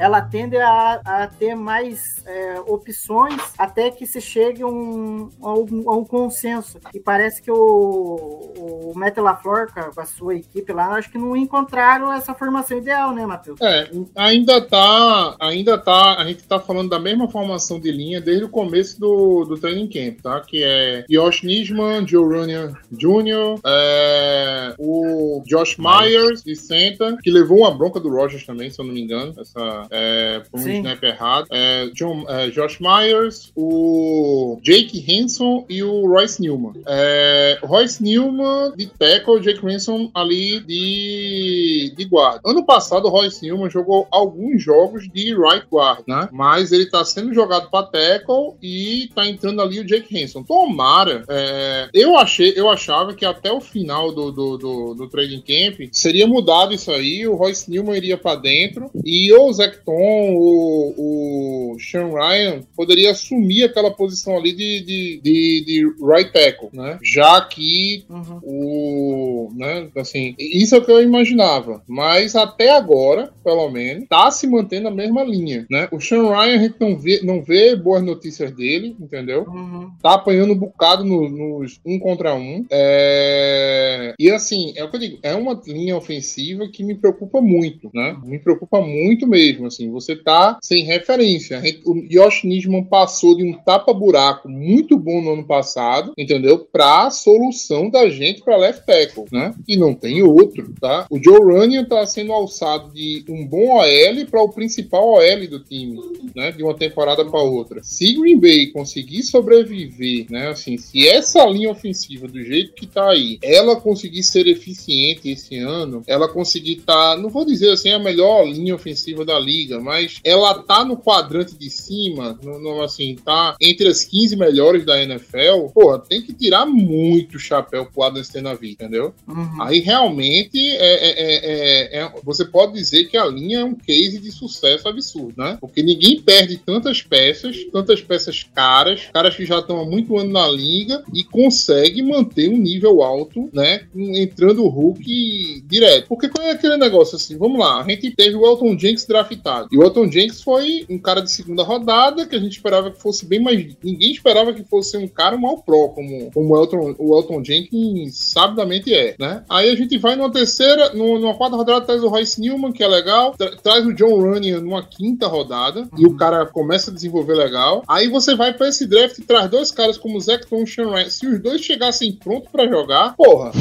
ela 0.00 0.22
tende 0.22 0.56
a, 0.56 0.94
a 1.04 1.26
ter 1.26 1.54
mais 1.54 2.24
é, 2.24 2.58
opções 2.60 3.38
até 3.58 3.90
que 3.90 4.06
se 4.06 4.18
chegue 4.18 4.64
um, 4.64 5.28
a, 5.42 5.52
um, 5.52 5.90
a 5.90 5.94
um 5.94 6.04
consenso. 6.06 6.80
E 6.94 6.98
parece 6.98 7.42
que 7.42 7.50
o, 7.50 7.56
o 7.56 8.92
Matt 8.96 9.18
LaFleur, 9.18 9.68
com 9.74 10.00
a 10.00 10.06
sua 10.06 10.36
equipe 10.36 10.72
lá, 10.72 10.94
acho 10.94 11.10
que 11.10 11.18
não 11.18 11.36
encontraram 11.36 12.10
essa 12.10 12.32
formação 12.32 12.78
ideal, 12.78 13.14
né, 13.14 13.26
Matheus? 13.26 13.60
É, 13.60 13.90
ainda 14.16 14.62
tá, 14.62 15.36
ainda 15.38 15.76
tá, 15.76 16.16
a 16.16 16.24
gente 16.24 16.44
tá 16.44 16.58
falando 16.58 16.88
da 16.88 16.98
mesma 16.98 17.28
formação 17.28 17.78
de 17.78 17.92
linha 17.92 18.22
desde 18.22 18.44
o 18.44 18.48
começo 18.48 18.98
do, 18.98 19.44
do 19.44 19.58
training 19.58 19.88
camp, 19.88 20.22
tá? 20.22 20.40
Que 20.40 20.64
é 20.64 21.04
Josh 21.10 21.42
Nisman, 21.42 22.08
Joe 22.08 22.24
Runyan 22.24 22.72
Jr., 22.90 23.60
é, 23.66 24.74
o 24.78 25.42
Josh 25.44 25.76
Myers 25.76 26.42
de 26.42 26.56
center, 26.56 27.18
que 27.18 27.30
levou 27.30 27.58
uma 27.58 27.76
bronca 27.76 28.00
do 28.00 28.08
Rogers 28.08 28.46
também, 28.46 28.70
se 28.70 28.80
eu 28.80 28.86
não 28.86 28.94
me 28.94 29.02
engano, 29.02 29.34
essa, 29.38 29.89
É, 29.90 30.42
por 30.50 30.60
um 30.60 30.62
Sim. 30.62 30.78
snap 30.78 31.02
errado. 31.02 31.46
É, 31.50 31.88
John, 31.94 32.24
é, 32.28 32.50
Josh 32.50 32.78
Myers, 32.80 33.52
o 33.56 34.58
Jake 34.62 35.04
Henson 35.06 35.64
e 35.68 35.82
o 35.82 36.06
Royce 36.06 36.40
Newman. 36.40 36.74
É, 36.86 37.58
Royce 37.62 38.02
Newman 38.02 38.72
de 38.76 38.86
tackle, 38.86 39.40
Jake 39.40 39.66
Henson 39.66 40.10
ali 40.14 40.60
de, 40.60 41.92
de 41.96 42.04
guarda. 42.04 42.40
Ano 42.44 42.64
passado, 42.64 43.06
o 43.06 43.10
Royce 43.10 43.42
Newman 43.42 43.70
jogou 43.70 44.06
alguns 44.10 44.62
jogos 44.62 45.08
de 45.08 45.34
right 45.34 45.66
guard, 45.70 46.02
né? 46.06 46.28
Mas 46.32 46.72
ele 46.72 46.86
tá 46.86 47.04
sendo 47.04 47.34
jogado 47.34 47.70
para 47.70 47.86
tackle 47.86 48.54
e 48.62 49.10
tá 49.14 49.26
entrando 49.26 49.60
ali 49.60 49.80
o 49.80 49.84
Jake 49.84 50.16
Henson. 50.16 50.42
Tomara. 50.42 51.24
é, 51.28 51.88
eu 51.92 52.16
achei, 52.16 52.52
eu 52.56 52.68
achava 52.68 53.14
que 53.14 53.24
até 53.24 53.52
o 53.52 53.60
final 53.60 54.12
do, 54.12 54.30
do, 54.30 54.56
do, 54.56 54.94
do 54.94 55.08
trading 55.08 55.40
camp 55.40 55.80
seria 55.92 56.26
mudado 56.26 56.72
isso 56.74 56.90
aí. 56.90 57.26
O 57.26 57.34
Royce 57.34 57.70
Newman 57.70 57.96
iria 57.96 58.16
para 58.16 58.36
dentro 58.36 58.90
e 59.04 59.32
ou 59.32 59.48
o 59.48 59.52
Zecton, 59.70 60.34
o, 60.36 61.72
o 61.74 61.78
Sean 61.80 62.08
Ryan 62.08 62.60
poderia 62.76 63.10
assumir 63.10 63.64
aquela 63.64 63.90
posição 63.90 64.36
ali 64.36 64.52
de, 64.52 64.80
de, 64.80 65.20
de, 65.22 65.64
de 65.64 65.84
right 66.04 66.32
tackle, 66.32 66.68
né? 66.72 66.98
Já 67.02 67.40
que 67.42 68.04
Uhum. 68.10 68.40
o, 68.42 69.52
né, 69.54 69.88
assim, 69.96 70.34
isso 70.38 70.74
é 70.74 70.78
o 70.78 70.84
que 70.84 70.90
eu 70.90 71.02
imaginava, 71.02 71.82
mas 71.88 72.34
até 72.34 72.70
agora, 72.76 73.32
pelo 73.44 73.70
menos, 73.70 74.06
tá 74.08 74.30
se 74.30 74.46
mantendo 74.46 74.88
a 74.88 74.90
mesma 74.90 75.22
linha, 75.22 75.66
né? 75.70 75.88
O 75.92 76.00
Sean 76.00 76.28
Ryan 76.28 76.54
a 76.56 76.62
gente 76.62 76.74
não 76.80 76.98
vê, 76.98 77.20
não 77.22 77.42
vê 77.42 77.76
boas 77.76 78.02
notícias 78.02 78.50
dele, 78.52 78.96
entendeu? 79.00 79.44
Uhum. 79.48 79.90
Tá 80.02 80.14
apanhando 80.14 80.52
um 80.52 80.58
bocado 80.58 81.04
no- 81.04 81.28
nos 81.28 81.80
um 81.84 81.98
contra 81.98 82.34
um. 82.34 82.64
É, 82.70 84.14
E 84.18 84.30
assim, 84.30 84.72
é 84.76 84.84
o 84.84 84.90
que 84.90 84.96
eu 84.96 85.00
digo, 85.00 85.18
é 85.22 85.34
uma 85.34 85.60
linha 85.66 85.96
ofensiva 85.96 86.68
que 86.68 86.82
me 86.84 86.94
preocupa 86.94 87.40
muito, 87.40 87.90
né? 87.94 88.16
Me 88.24 88.38
preocupa 88.38 88.80
muito 88.80 89.26
mesmo, 89.26 89.59
assim, 89.66 89.90
você 89.90 90.16
tá 90.16 90.58
sem 90.62 90.84
referência. 90.84 91.62
O 91.84 91.94
Josh 92.08 92.44
Nisman 92.44 92.84
passou 92.84 93.36
de 93.36 93.44
um 93.44 93.52
tapa-buraco 93.52 94.48
muito 94.48 94.98
bom 94.98 95.20
no 95.20 95.32
ano 95.32 95.44
passado, 95.44 96.12
entendeu? 96.16 96.58
Pra 96.58 97.10
solução 97.10 97.88
da 97.88 98.08
gente 98.08 98.42
pra 98.42 98.56
left 98.56 98.84
tackle, 98.86 99.24
né? 99.30 99.54
E 99.68 99.76
não 99.76 99.94
tem 99.94 100.22
outro, 100.22 100.72
tá? 100.80 101.06
O 101.10 101.22
Joe 101.22 101.38
Runyon 101.38 101.84
tá 101.84 102.04
sendo 102.06 102.32
alçado 102.32 102.92
de 102.92 103.24
um 103.28 103.46
bom 103.46 103.78
OL 103.78 104.26
para 104.30 104.42
o 104.42 104.48
principal 104.48 105.14
OL 105.14 105.48
do 105.48 105.60
time, 105.60 106.00
né? 106.34 106.52
De 106.52 106.62
uma 106.62 106.74
temporada 106.74 107.24
para 107.24 107.40
outra. 107.40 107.82
Se 107.82 108.12
Green 108.14 108.38
Bay 108.38 108.66
conseguir 108.68 109.22
sobreviver, 109.22 110.26
né? 110.30 110.48
Assim, 110.48 110.76
se 110.76 111.06
essa 111.06 111.44
linha 111.46 111.70
ofensiva 111.70 112.26
do 112.26 112.42
jeito 112.42 112.74
que 112.74 112.86
tá 112.86 113.10
aí, 113.10 113.38
ela 113.42 113.80
conseguir 113.80 114.22
ser 114.22 114.46
eficiente 114.46 115.30
esse 115.30 115.56
ano, 115.58 116.02
ela 116.06 116.28
conseguir 116.28 116.76
tá, 116.76 117.16
não 117.16 117.28
vou 117.28 117.44
dizer 117.44 117.70
assim 117.70 117.90
a 117.90 117.98
melhor 117.98 118.44
linha 118.46 118.74
ofensiva 118.74 119.24
da 119.24 119.38
liga, 119.38 119.49
mas 119.80 120.20
ela 120.24 120.54
tá 120.62 120.84
no 120.84 120.96
quadrante 120.96 121.56
de 121.56 121.70
cima, 121.70 122.38
no, 122.42 122.58
no, 122.58 122.82
assim, 122.82 123.16
tá 123.24 123.56
entre 123.60 123.88
as 123.88 124.04
15 124.04 124.36
melhores 124.36 124.84
da 124.84 125.02
NFL, 125.02 125.68
porra, 125.72 125.98
tem 125.98 126.22
que 126.22 126.32
tirar 126.32 126.66
muito 126.66 127.38
chapéu 127.38 127.86
pro 127.86 128.02
Adam 128.02 128.22
Stenavik, 128.22 128.72
entendeu? 128.72 129.14
Uhum. 129.26 129.62
Aí 129.62 129.80
realmente 129.80 130.58
é, 130.58 130.94
é- 130.94 131.10
é- 131.10 131.98
é- 131.98 132.02
é- 132.02 132.12
você 132.22 132.44
pode 132.44 132.72
dizer 132.72 133.04
que 133.04 133.16
a 133.16 133.26
linha 133.26 133.60
é 133.60 133.64
um 133.64 133.74
case 133.74 134.18
de 134.18 134.30
sucesso 134.30 134.88
absurdo, 134.88 135.34
né? 135.36 135.58
Porque 135.60 135.82
ninguém 135.82 136.20
perde 136.20 136.56
tantas 136.58 137.02
peças, 137.02 137.64
tantas 137.72 138.00
peças 138.00 138.44
caras, 138.54 139.08
caras 139.12 139.34
que 139.34 139.44
já 139.44 139.58
estão 139.58 139.80
há 139.80 139.84
muito 139.84 140.16
ano 140.16 140.30
na 140.32 140.48
liga 140.48 141.02
e 141.14 141.24
consegue 141.24 142.02
manter 142.02 142.48
um 142.48 142.56
nível 142.56 143.02
alto, 143.02 143.48
né? 143.52 143.86
Entrando 143.94 144.64
o 144.64 144.68
Hulk 144.68 145.64
direto. 145.66 146.06
Porque 146.08 146.28
qual 146.28 146.46
é 146.46 146.52
aquele 146.52 146.76
negócio 146.76 147.16
assim? 147.16 147.36
Vamos 147.36 147.58
lá, 147.58 147.80
a 147.80 147.88
gente 147.88 148.10
teve 148.10 148.36
o 148.36 148.46
Elton 148.46 148.78
Jenks 148.78 149.04
draftado. 149.40 149.68
E 149.72 149.78
o 149.78 149.82
Elton 149.82 150.10
Jenks 150.10 150.42
foi 150.42 150.84
um 150.88 150.98
cara 150.98 151.20
de 151.20 151.30
segunda 151.30 151.62
rodada 151.62 152.26
que 152.26 152.36
a 152.36 152.38
gente 152.38 152.52
esperava 152.52 152.90
que 152.90 153.00
fosse 153.00 153.26
bem 153.26 153.40
mais. 153.40 153.76
Ninguém 153.82 154.12
esperava 154.12 154.52
que 154.52 154.62
fosse 154.64 154.96
um 154.96 155.08
cara 155.08 155.36
mal 155.36 155.58
pro, 155.58 155.88
como, 155.90 156.30
como 156.32 156.54
o, 156.54 156.56
Elton, 156.56 156.94
o 156.98 157.16
Elton 157.16 157.44
Jenkins 157.44 158.16
sabidamente 158.16 158.94
é, 158.94 159.14
né? 159.18 159.44
Aí 159.48 159.70
a 159.70 159.74
gente 159.74 159.96
vai 159.98 160.16
numa 160.16 160.30
terceira, 160.30 160.92
numa 160.94 161.34
quarta 161.34 161.56
rodada, 161.56 161.84
traz 161.84 162.02
o 162.02 162.08
Royce 162.08 162.40
Newman, 162.40 162.72
que 162.72 162.82
é 162.82 162.88
legal, 162.88 163.34
tra- 163.36 163.56
traz 163.56 163.86
o 163.86 163.94
John 163.94 164.20
Runyon 164.20 164.60
numa 164.60 164.82
quinta 164.82 165.26
rodada, 165.26 165.88
e 165.96 166.06
o 166.06 166.16
cara 166.16 166.46
começa 166.46 166.90
a 166.90 166.94
desenvolver 166.94 167.34
legal. 167.34 167.82
Aí 167.88 168.08
você 168.08 168.34
vai 168.34 168.52
pra 168.52 168.68
esse 168.68 168.86
draft 168.86 169.18
e 169.18 169.22
traz 169.22 169.50
dois 169.50 169.70
caras 169.70 169.96
como 169.98 170.16
o 170.16 170.20
Zach 170.20 170.46
Tom 170.46 170.60
e 170.60 170.62
o 170.64 170.66
Sean 170.66 170.90
Ryan. 170.90 171.10
Se 171.10 171.26
os 171.26 171.40
dois 171.40 171.60
chegassem 171.60 172.12
prontos 172.12 172.50
pra 172.50 172.68
jogar, 172.68 173.14
porra. 173.16 173.52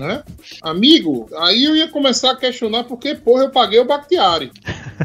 Né? 0.00 0.24
Amigo, 0.62 1.28
aí 1.36 1.62
eu 1.62 1.76
ia 1.76 1.86
começar 1.86 2.30
a 2.30 2.36
questionar 2.36 2.84
porque, 2.84 3.14
porra, 3.14 3.44
eu 3.44 3.50
paguei 3.50 3.78
o 3.78 3.84
Bakhtiari. 3.84 4.50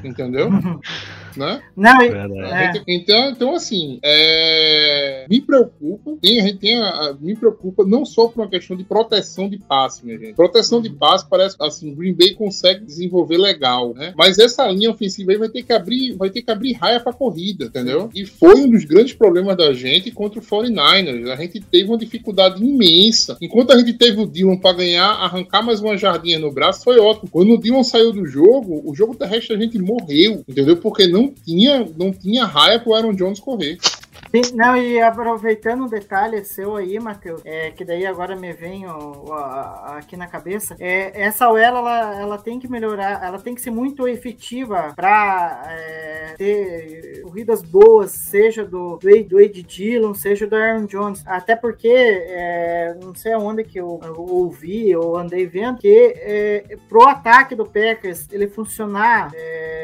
Entendeu? 0.01 0.49
né? 1.37 1.61
Não, 1.75 1.97
Verdade. 1.99 2.33
É. 2.39 2.69
Então- 2.69 2.83
Então, 2.87 3.29
então 3.29 3.55
assim, 3.55 3.99
é, 4.03 5.25
me 5.29 5.41
preocupa, 5.41 6.15
tem, 6.21 6.39
a 6.39 6.43
gente 6.43 6.57
tem 6.57 6.75
a- 6.75 6.89
a- 6.89 7.15
me 7.19 7.35
preocupa 7.35 7.83
não 7.85 8.05
só 8.05 8.27
por 8.27 8.41
uma 8.41 8.49
questão 8.49 8.75
de 8.75 8.83
proteção 8.83 9.49
de 9.49 9.57
passe, 9.57 10.05
minha 10.05 10.17
gente. 10.17 10.33
Proteção 10.33 10.81
de 10.81 10.89
passe 10.89 11.25
parece 11.29 11.55
assim, 11.59 11.93
Green 11.93 12.13
Bay 12.13 12.33
consegue 12.33 12.83
desenvolver 12.85 13.37
legal, 13.37 13.93
né? 13.93 14.13
Mas 14.17 14.37
essa 14.39 14.67
linha 14.69 14.91
ofensiva 14.91 15.31
aí 15.31 15.37
vai 15.37 15.49
ter 15.49 15.63
que 15.63 15.73
abrir, 15.73 16.13
vai 16.13 16.29
ter 16.29 16.41
que 16.41 16.51
abrir 16.51 16.73
raia 16.73 16.99
para 16.99 17.13
corrida, 17.13 17.65
entendeu? 17.65 18.09
E 18.13 18.25
foi 18.25 18.55
um 18.55 18.69
dos 18.69 18.85
grandes 18.85 19.13
problemas 19.13 19.57
da 19.57 19.73
gente 19.73 20.11
contra 20.11 20.39
o 20.39 20.43
49ers. 20.43 21.29
A 21.29 21.35
gente 21.35 21.59
teve 21.59 21.89
uma 21.89 21.97
dificuldade 21.97 22.63
imensa. 22.63 23.37
Enquanto 23.41 23.71
a 23.71 23.77
gente 23.77 23.93
teve 23.93 24.19
o 24.21 24.27
Dillon 24.27 24.57
para 24.57 24.77
ganhar, 24.77 25.05
arrancar 25.09 25.61
mais 25.63 25.81
uma 25.81 25.97
jardinha 25.97 26.39
no 26.39 26.51
braço, 26.51 26.83
foi 26.83 26.99
ótimo. 26.99 27.29
Quando 27.31 27.53
o 27.53 27.57
Dillon 27.57 27.83
saiu 27.83 28.11
do 28.11 28.25
jogo, 28.25 28.81
o 28.85 28.95
jogo 28.95 29.15
terrestre 29.15 29.55
a 29.55 29.59
gente 29.59 29.77
morreu, 29.79 30.43
entendeu? 30.47 30.77
Porque 30.77 31.07
não 31.07 31.24
tinha, 31.27 31.87
não 31.97 32.11
tinha 32.11 32.45
raia 32.45 32.79
pro 32.79 32.93
Aaron 32.93 33.13
Jones 33.13 33.39
correr. 33.39 33.77
Sim, 34.35 34.53
não, 34.53 34.75
e 34.75 34.99
aproveitando 34.99 35.85
um 35.85 35.87
detalhe 35.87 36.43
seu 36.43 36.75
aí, 36.75 36.99
Matheus, 36.99 37.41
é, 37.45 37.71
que 37.71 37.85
daí 37.85 38.05
agora 38.05 38.35
me 38.35 38.51
vem 38.51 38.83
aqui 39.85 40.17
na 40.17 40.27
cabeça, 40.27 40.75
é, 40.77 41.21
essa 41.21 41.47
OL 41.47 41.57
ela, 41.57 42.19
ela 42.19 42.37
tem 42.37 42.59
que 42.59 42.67
melhorar, 42.67 43.23
ela 43.23 43.39
tem 43.39 43.55
que 43.55 43.61
ser 43.61 43.71
muito 43.71 44.05
efetiva 44.07 44.91
para 44.93 46.35
ter 46.37 47.21
corridas 47.23 47.61
boas, 47.61 48.11
seja 48.11 48.65
do, 48.65 48.97
do, 48.97 49.23
do 49.23 49.37
Wade 49.37 49.63
Dillon, 49.63 50.13
seja 50.13 50.45
do 50.45 50.55
Aaron 50.55 50.85
Jones, 50.85 51.23
até 51.25 51.55
porque 51.55 51.87
é, 51.87 52.97
não 53.01 53.15
sei 53.15 53.31
aonde 53.31 53.63
que 53.63 53.79
eu, 53.79 54.01
eu 54.03 54.15
ouvi 54.17 54.93
ou 54.97 55.17
andei 55.17 55.45
vendo 55.45 55.77
que 55.77 56.13
é, 56.17 56.77
pro 56.89 57.07
ataque 57.07 57.55
do 57.55 57.65
Packers 57.65 58.27
ele 58.31 58.47
funcionar 58.47 59.31
é, 59.33 59.74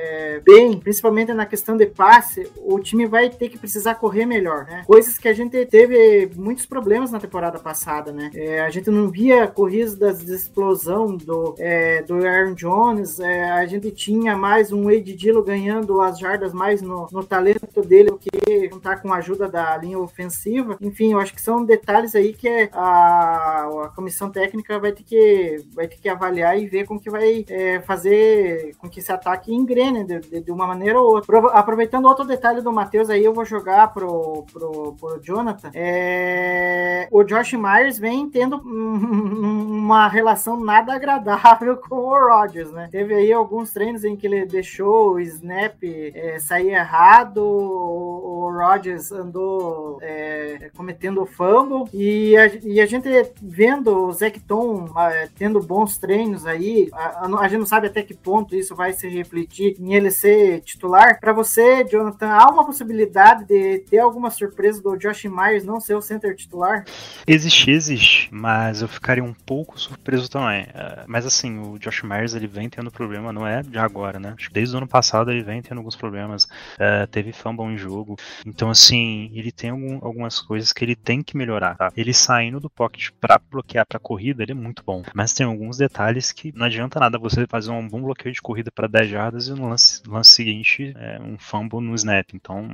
bem, 0.45 0.77
principalmente 0.79 1.33
na 1.33 1.45
questão 1.45 1.75
de 1.77 1.85
passe, 1.85 2.49
o 2.57 2.79
time 2.79 3.05
vai 3.05 3.29
ter 3.29 3.49
que 3.49 3.57
precisar 3.57 3.95
correr 3.95 4.25
melhor, 4.25 4.65
né? 4.65 4.83
Coisas 4.85 5.17
que 5.17 5.27
a 5.27 5.33
gente 5.33 5.65
teve 5.65 6.29
muitos 6.35 6.65
problemas 6.65 7.11
na 7.11 7.19
temporada 7.19 7.59
passada, 7.59 8.11
né? 8.11 8.31
É, 8.33 8.61
a 8.61 8.69
gente 8.69 8.89
não 8.89 9.09
via 9.09 9.47
corridas 9.47 10.23
de 10.23 10.33
explosão 10.33 11.15
do, 11.15 11.55
é, 11.57 12.01
do 12.03 12.15
Aaron 12.25 12.53
Jones, 12.53 13.19
é, 13.19 13.49
a 13.51 13.65
gente 13.65 13.91
tinha 13.91 14.35
mais 14.35 14.71
um 14.71 14.85
Wade 14.85 15.13
Dillon 15.13 15.43
ganhando 15.43 16.01
as 16.01 16.19
jardas 16.19 16.53
mais 16.53 16.81
no, 16.81 17.07
no 17.11 17.23
talento 17.23 17.81
dele 17.81 18.09
do 18.09 18.17
que 18.17 18.69
contar 18.69 19.01
com 19.01 19.13
a 19.13 19.17
ajuda 19.17 19.47
da 19.47 19.77
linha 19.77 19.99
ofensiva. 19.99 20.77
Enfim, 20.81 21.13
eu 21.13 21.19
acho 21.19 21.33
que 21.33 21.41
são 21.41 21.63
detalhes 21.63 22.15
aí 22.15 22.33
que 22.33 22.69
a, 22.73 23.69
a 23.85 23.91
comissão 23.95 24.29
técnica 24.29 24.79
vai 24.79 24.91
ter 24.91 25.03
que, 25.03 25.63
vai 25.73 25.87
ter 25.87 25.97
que 25.97 26.09
avaliar 26.09 26.57
e 26.59 26.67
ver 26.67 26.85
como 26.85 26.99
que 26.99 27.09
vai 27.09 27.45
é, 27.49 27.79
fazer 27.81 28.75
com 28.77 28.89
que 28.89 28.99
esse 28.99 29.11
ataque 29.11 29.53
engrene 29.53 30.03
de, 30.19 30.29
de, 30.29 30.41
de 30.41 30.51
uma 30.51 30.67
maneira 30.67 30.99
ou 30.99 31.15
outra. 31.15 31.39
Aproveitando 31.51 32.05
outro 32.05 32.25
detalhe 32.25 32.61
do 32.61 32.71
Matheus 32.71 33.09
aí, 33.09 33.23
eu 33.23 33.33
vou 33.33 33.45
jogar 33.45 33.93
pro, 33.93 34.45
pro, 34.51 34.93
pro 34.99 35.19
Jonathan. 35.21 35.71
É, 35.73 37.07
o 37.11 37.23
Josh 37.23 37.53
Myers 37.53 37.97
vem 37.99 38.29
tendo 38.29 38.57
um- 38.57 39.71
uma 39.81 40.07
relação 40.07 40.59
nada 40.59 40.93
agradável 40.93 41.77
com 41.77 41.95
o 41.95 42.27
Rodgers, 42.27 42.71
né? 42.71 42.87
Teve 42.91 43.13
aí 43.13 43.31
alguns 43.31 43.71
treinos 43.71 44.03
em 44.03 44.15
que 44.15 44.27
ele 44.27 44.45
deixou 44.45 45.13
o 45.13 45.19
snap 45.19 45.75
é, 45.83 46.39
sair 46.39 46.69
errado, 46.71 47.37
o, 47.43 48.45
o 48.45 48.51
Rodgers 48.51 49.11
andou 49.11 49.97
é, 50.01 50.69
cometendo 50.75 51.25
fumble 51.25 51.89
e 51.93 52.35
a, 52.37 52.47
e 52.63 52.81
a 52.81 52.85
gente 52.85 53.09
vendo 53.41 54.07
o 54.07 54.11
Zecton 54.11 54.89
ah, 54.95 55.27
tendo 55.37 55.59
bons 55.61 55.97
treinos 55.97 56.45
aí, 56.45 56.89
a, 56.93 57.25
a 57.39 57.47
gente 57.47 57.59
não 57.59 57.65
sabe 57.65 57.87
até 57.87 58.01
que 58.03 58.13
ponto 58.13 58.55
isso 58.55 58.75
vai 58.75 58.93
se 58.93 59.07
refletir 59.07 59.75
em 59.79 59.90
ele 59.95 60.11
ser 60.11 60.61
titular. 60.61 61.19
Para 61.19 61.33
você, 61.33 61.83
Jonathan, 61.85 62.27
há 62.29 62.49
uma 62.49 62.65
possibilidade 62.65 63.45
de 63.45 63.79
ter 63.79 63.99
alguma 63.99 64.29
surpresa 64.29 64.81
do 64.81 64.95
Josh 64.97 65.25
Myers 65.25 65.63
não 65.63 65.79
ser 65.79 65.95
o 65.95 66.01
center 66.01 66.35
titular? 66.35 66.83
Existe, 67.27 67.71
existe, 67.71 68.29
mas 68.33 68.81
eu 68.81 68.87
ficaria 68.87 69.23
um 69.23 69.33
pouco 69.33 69.79
surpreso 69.79 70.29
também. 70.29 70.65
Eh, 70.73 71.03
Mas 71.07 71.25
assim, 71.25 71.59
o 71.59 71.77
Josh 71.77 72.03
Myers 72.03 72.33
ele 72.33 72.47
vem 72.47 72.69
tendo 72.69 72.91
problema, 72.91 73.31
não 73.33 73.45
é 73.45 73.61
de 73.61 73.77
agora, 73.77 74.19
né? 74.19 74.35
Desde 74.51 74.73
o 74.75 74.77
ano 74.77 74.87
passado 74.87 75.31
ele 75.31 75.43
vem 75.43 75.61
tendo 75.61 75.77
alguns 75.79 75.95
problemas. 75.95 76.47
Eh, 76.79 77.05
teve 77.07 77.31
fumble 77.33 77.65
em 77.65 77.77
jogo. 77.77 78.15
Então, 78.45 78.69
assim, 78.69 79.29
ele 79.33 79.51
tem 79.51 79.69
algum- 79.71 79.99
algumas 80.01 80.39
coisas 80.39 80.71
que 80.73 80.83
ele 80.83 80.95
tem 80.95 81.21
que 81.21 81.35
melhorar, 81.37 81.75
tá? 81.75 81.91
Ele 81.95 82.13
saindo 82.13 82.59
do 82.59 82.69
pocket 82.69 83.09
pra 83.19 83.39
bloquear 83.51 83.85
pra 83.85 83.99
corrida, 83.99 84.41
ele 84.43 84.51
é 84.51 84.55
muito 84.55 84.83
bom. 84.85 85.03
Mas 85.13 85.33
tem 85.33 85.45
alguns 85.45 85.77
detalhes 85.77 86.31
que 86.31 86.51
não 86.55 86.65
adianta 86.65 86.99
nada 86.99 87.17
você 87.19 87.45
fazer 87.47 87.71
um 87.71 87.87
bom 87.87 88.01
bloqueio 88.01 88.33
de 88.33 88.41
corrida 88.41 88.71
pra 88.73 88.87
10 88.87 89.09
jardas 89.09 89.47
e 89.47 89.51
no 89.53 89.69
lance, 89.81 90.01
lance 90.07 90.31
seguinte 90.31 90.93
é 90.95 91.19
um 91.21 91.37
fumble 91.37 91.81
no 91.81 91.95
snap. 91.95 92.27
Então, 92.33 92.69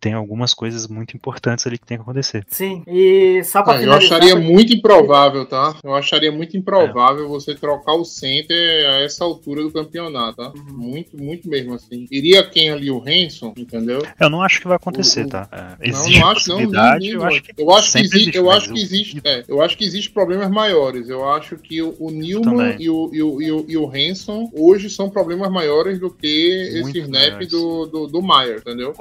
tem 0.00 0.12
algumas 0.12 0.52
coisas 0.52 0.86
muito 0.86 1.16
importantes 1.16 1.66
ali 1.66 1.78
que 1.78 1.86
tem 1.86 1.96
que 1.96 2.02
acontecer. 2.02 2.44
Sim, 2.48 2.82
e 2.86 3.42
só 3.44 3.62
pra 3.62 3.74
Ah, 3.74 3.82
eu 3.82 3.92
acharia 3.92 4.36
muito 4.36 4.72
improvável, 4.72 5.46
tá? 5.46 5.76
Eu 5.82 5.94
acharia 5.94 6.32
muito 6.32 6.56
improvável 6.56 7.28
você 7.28 7.54
trocar 7.54 7.94
o 7.94 8.04
center 8.04 8.88
a 8.90 9.00
essa 9.02 9.24
altura 9.24 9.62
do 9.62 9.70
campeonato, 9.70 10.36
tá? 10.36 10.52
Muito, 10.72 11.16
muito 11.16 11.48
mesmo 11.48 11.74
assim. 11.74 12.06
Iria 12.10 12.42
quem 12.48 12.70
ali, 12.70 12.90
o 12.90 13.02
Hanson, 13.06 13.54
entendeu? 13.56 14.00
Eu 14.18 14.30
não 14.30 14.42
acho 14.42 14.60
que 14.60 14.66
vai 14.68 14.76
acontecer, 14.76 15.24
O- 15.24 15.28
tá? 15.28 15.48
É, 15.52 15.90
Não, 15.90 15.98
existe 16.00 16.20
não 16.20 16.28
acho, 16.28 16.48
não. 16.48 16.60
eu 16.60 17.24
acho 17.24 17.42
que 17.42 17.52
eu 17.58 17.70
acho 17.72 17.92
que 17.92 17.98
existe, 17.98 18.16
existe, 18.18 18.36
eu 18.38 18.50
acho 18.50 18.72
que 18.72 18.80
existe, 18.80 19.20
é, 19.24 19.44
eu 19.48 19.60
acho 19.62 19.76
que 19.76 19.84
existe 19.84 20.10
problemas 20.10 20.50
maiores. 20.50 21.08
Eu 21.08 21.28
acho 21.28 21.56
que 21.56 21.82
o, 21.82 21.94
o 21.98 22.10
Newman 22.10 22.76
e 22.78 22.88
o, 22.90 23.10
e, 23.12 23.22
o, 23.22 23.42
e, 23.42 23.52
o, 23.52 23.64
e 23.68 23.76
o 23.76 23.86
Hanson 23.88 24.50
hoje 24.52 24.90
são 24.90 25.08
problemas 25.10 25.50
maiores 25.50 25.98
do 25.98 26.10
que 26.10 26.47
Muito 26.82 26.88
esse 26.98 26.98
snap 27.00 27.40
do, 27.46 27.86
do, 27.86 28.06
do 28.06 28.22
Meyer, 28.22 28.58
entendeu? 28.58 28.92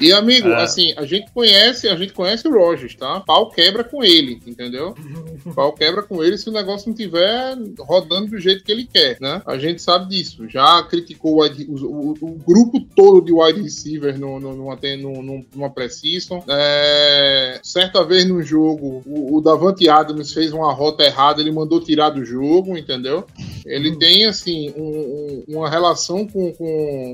E 0.00 0.12
amigo, 0.12 0.48
É. 0.48 0.62
assim, 0.62 0.92
a 0.96 1.04
gente 1.04 1.30
conhece, 1.32 1.88
a 1.88 1.96
gente 1.96 2.12
conhece 2.12 2.46
o 2.48 2.52
Rogers, 2.52 2.94
tá? 2.94 3.20
Pau 3.20 3.50
quebra 3.50 3.84
com 3.84 4.02
ele, 4.02 4.40
entendeu? 4.46 4.94
Pau 5.54 5.72
quebra 5.72 6.02
com 6.02 6.22
ele 6.22 6.36
se 6.38 6.48
o 6.48 6.52
negócio 6.52 6.88
não 6.88 6.94
tiver 6.96 7.56
rodando 7.78 8.28
do 8.30 8.38
jeito 8.40 8.64
que 8.64 8.72
ele 8.72 8.84
quer, 8.90 9.18
né? 9.20 9.42
A 9.46 9.56
gente 9.58 9.80
sabe 9.82 10.08
disso. 10.08 10.48
Já 10.48 10.82
criticou 10.84 11.36
o, 11.36 11.42
wide- 11.42 11.66
o- 11.68 12.14
o- 12.20 12.38
grupo 12.46 12.80
todo 12.94 13.24
de 13.24 13.32
wide 13.32 13.60
receiver 13.62 14.18
no, 14.18 14.38
no, 14.40 14.54
numa, 14.54 14.78
no- 14.98 15.44
numa 15.54 15.70
precision. 15.70 16.40
É, 16.48 17.60
certa 17.62 18.04
vez 18.04 18.26
no 18.26 18.42
jogo, 18.42 19.02
o, 19.06 19.36
o 19.36 19.40
Davante 19.40 19.88
Adams 19.88 20.32
fez 20.32 20.52
uma 20.52 20.72
rota 20.72 21.02
errada, 21.04 21.40
ele 21.40 21.52
mandou 21.52 21.80
tirar 21.80 22.10
do 22.10 22.24
jogo, 22.24 22.76
entendeu? 22.76 23.24
Ele 23.64 23.96
tem, 23.96 24.24
assim, 24.26 24.72
um- 24.76 25.44
um- 25.48 25.56
uma 25.56 25.68
relação 25.70 26.26
com, 26.26 26.52
com, 26.52 26.64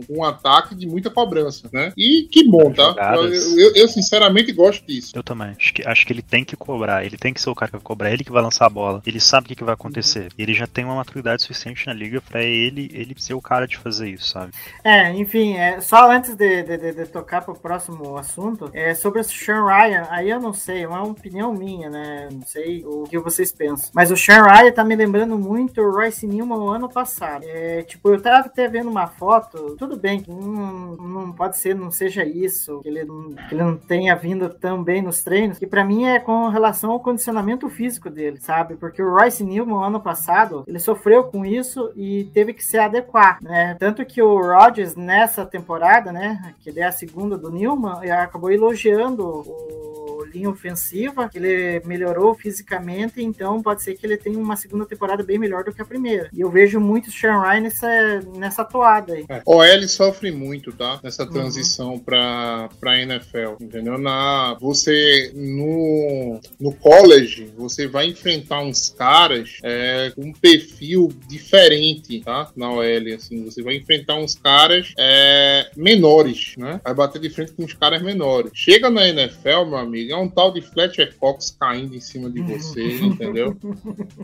um 0.09 0.25
ataque 0.25 0.75
de 0.75 0.87
muita 0.87 1.11
cobrança, 1.11 1.69
né? 1.73 1.93
E 1.97 2.29
que 2.31 2.45
bom, 2.49 2.73
tá? 2.73 2.95
Eu, 3.17 3.33
eu- 3.33 3.73
eu, 3.75 3.89
sinceramente 3.89 4.53
gosto 4.53 4.85
disso. 4.87 5.13
Eu 5.15 5.23
também. 5.23 5.55
Acho 5.59 5.75
que, 5.75 5.87
acho 5.87 6.07
que 6.07 6.13
ele 6.13 6.23
tem 6.23 6.45
que 6.45 6.57
cobrar. 6.57 7.05
Ele 7.05 7.17
tem 7.17 7.33
que 7.35 7.41
ser 7.41 7.51
o 7.51 7.55
cara 7.55 7.71
que 7.71 7.77
vai 7.77 7.83
cobrar. 7.85 8.11
Ele 8.13 8.25
que 8.25 8.33
vai 8.33 8.43
lançar 8.43 8.67
a 8.67 8.71
bola. 8.71 9.03
Ele 9.07 9.21
sabe 9.21 9.47
o 9.47 9.49
que, 9.49 9.57
que 9.57 9.65
vai 9.65 9.75
acontecer. 9.75 10.29
Ele 10.39 10.55
já 10.55 10.67
tem 10.67 10.85
uma 10.85 10.95
maturidade 10.95 11.43
suficiente 11.43 11.87
na 11.87 11.93
liga 11.93 12.21
pra 12.21 12.43
ele, 12.43 12.91
ele 12.93 13.15
ser 13.19 13.35
o 13.35 13.41
cara 13.41 13.67
de 13.67 13.77
fazer 13.79 14.09
isso, 14.11 14.29
sabe? 14.29 14.53
É, 14.85 15.13
enfim, 15.15 15.55
é, 15.57 15.81
só 15.81 16.11
antes 16.11 16.35
de, 16.35 16.63
de, 16.63 16.77
de- 16.79 16.93
de 16.93 17.07
tocar 17.07 17.43
pro 17.43 17.55
próximo 17.55 18.17
assunto, 18.17 18.71
é 18.73 18.95
sobre 18.95 19.21
o 19.21 19.25
Sean 19.25 19.65
Ryan, 19.65 20.07
aí 20.11 20.31
eu 20.31 20.41
não 20.41 20.53
sei, 20.53 20.83
é 20.85 20.89
uma 20.89 21.03
opinião 21.03 21.53
minha, 21.53 21.89
né? 21.91 22.29
Não 22.33 22.43
sei 22.47 22.85
o 22.85 23.05
que 23.05 23.19
vocês 23.19 23.53
pensam. 23.53 23.91
Mas 23.95 24.11
o 24.11 24.17
Sean 24.17 24.43
Ryan 24.43 24.73
tá 24.73 24.85
me 24.85 24.95
lembrando 24.97 25.39
muito 25.39 25.81
o 25.81 25.91
Royce 25.91 26.27
Newman 26.27 26.59
no 26.59 26.69
ano 26.71 26.89
passado. 26.89 27.45
É, 27.47 27.83
tipo, 27.83 28.09
eu 28.11 28.21
tava 28.21 28.47
até 28.47 28.69
vendo 28.69 28.91
uma 28.91 29.07
foto, 29.07 29.70
tudo 29.77 29.97
bem 29.97 30.23
não, 30.29 30.97
não 30.97 31.33
pode 31.33 31.59
ser, 31.59 31.75
não 31.75 31.91
seja 31.91 32.25
isso, 32.25 32.81
que 32.81 32.89
ele 32.89 33.05
não, 33.05 33.33
que 33.33 33.55
ele 33.55 33.63
não 33.63 33.77
tenha 33.77 34.15
vindo 34.15 34.49
tão 34.49 34.83
bem 34.83 35.03
nos 35.03 35.23
treinos, 35.23 35.59
que 35.59 35.67
pra 35.67 35.85
mim 35.85 36.05
é 36.05 36.19
com 36.19 36.49
relação 36.49 36.91
ao 36.91 37.01
condicionamento 37.01 37.69
físico 37.69 38.11
dele, 38.11 38.39
sabe? 38.41 38.77
Porque 38.77 39.03
o 39.03 39.15
Royce 39.15 39.45
Newman 39.45 39.85
ano 39.85 40.01
passado, 40.01 40.65
ele 40.67 40.79
sofreu 40.79 41.25
com 41.25 41.45
isso 41.45 41.93
e 41.97 42.25
teve 42.33 42.53
que 42.53 42.65
se 42.65 42.79
adequar, 42.79 43.39
né? 43.43 43.77
Tanto 43.79 44.05
que 44.05 44.23
o 44.23 44.41
Rodgers 44.41 44.95
nessa 44.95 45.45
temporada, 45.45 46.13
né, 46.13 46.55
que 46.61 46.79
é 46.79 46.85
a 46.85 46.93
segunda 46.93 47.37
do 47.37 47.51
Newman, 47.51 48.11
acabou 48.11 48.51
elogiando 48.51 49.27
o 49.27 50.10
linha 50.33 50.51
ofensiva, 50.51 51.31
ele 51.35 51.81
melhorou 51.85 52.35
fisicamente, 52.35 53.23
então 53.23 53.63
pode 53.63 53.83
ser 53.83 53.95
que 53.97 54.07
ele 54.07 54.17
tenha 54.17 54.39
uma 54.39 54.57
segunda 54.57 54.87
temporada 54.87 55.23
bem 55.23 55.39
melhor 55.39 55.65
do 55.65 55.73
que 55.73 55.83
a 55.83 55.85
primeira. 55.85 56.29
E 56.33 56.41
eu 56.41 56.51
vejo 56.51 56.81
muito 56.81 57.09
o 57.09 57.13
Sean 57.13 57.41
Ryan 57.41 57.61
nessa, 57.61 58.21
nessa 58.37 58.65
toada 58.65 59.15
aí. 59.15 59.25
É. 59.29 59.43
OL 59.45 59.89
sofre 59.89 60.31
muito, 60.31 60.73
tá? 60.73 61.01
Nessa 61.03 61.27
transição 61.27 61.99
pra, 61.99 62.69
pra 62.79 63.01
NFL, 63.01 63.57
entendeu? 63.61 63.99
Na, 63.99 64.57
você, 64.61 65.33
no, 65.35 66.41
no 66.59 66.73
college, 66.75 67.53
você 67.57 67.87
vai 67.87 68.07
enfrentar 68.07 68.61
uns 68.63 68.91
caras 68.91 69.59
é, 69.63 70.13
com 70.15 70.23
um 70.23 70.33
perfil 70.33 71.09
diferente, 71.27 72.21
tá? 72.21 72.51
Na 72.57 72.71
OL, 72.71 73.15
assim. 73.15 73.45
Você 73.45 73.63
vai 73.63 73.77
enfrentar 73.77 74.17
uns 74.17 74.35
caras 74.35 74.93
é, 74.99 75.71
menores, 75.77 76.55
né? 76.57 76.81
Vai 76.85 76.95
bater 76.95 77.21
de 77.21 77.31
frente 77.31 77.53
com 77.53 77.65
uns 77.65 77.75
caras 77.75 78.03
menores. 78.03 78.53
Chega 78.55 78.91
na 78.91 79.09
NFL, 79.09 79.65
meu 79.67 79.77
amigo, 79.77 80.13
é 80.13 80.17
um 80.21 80.29
tal 80.29 80.53
de 80.53 80.61
Fletcher 80.61 81.15
Cox 81.19 81.57
caindo 81.59 81.95
em 81.95 82.01
cima 82.01 82.31
de 82.31 82.41
você, 82.41 82.99
entendeu? 83.01 83.57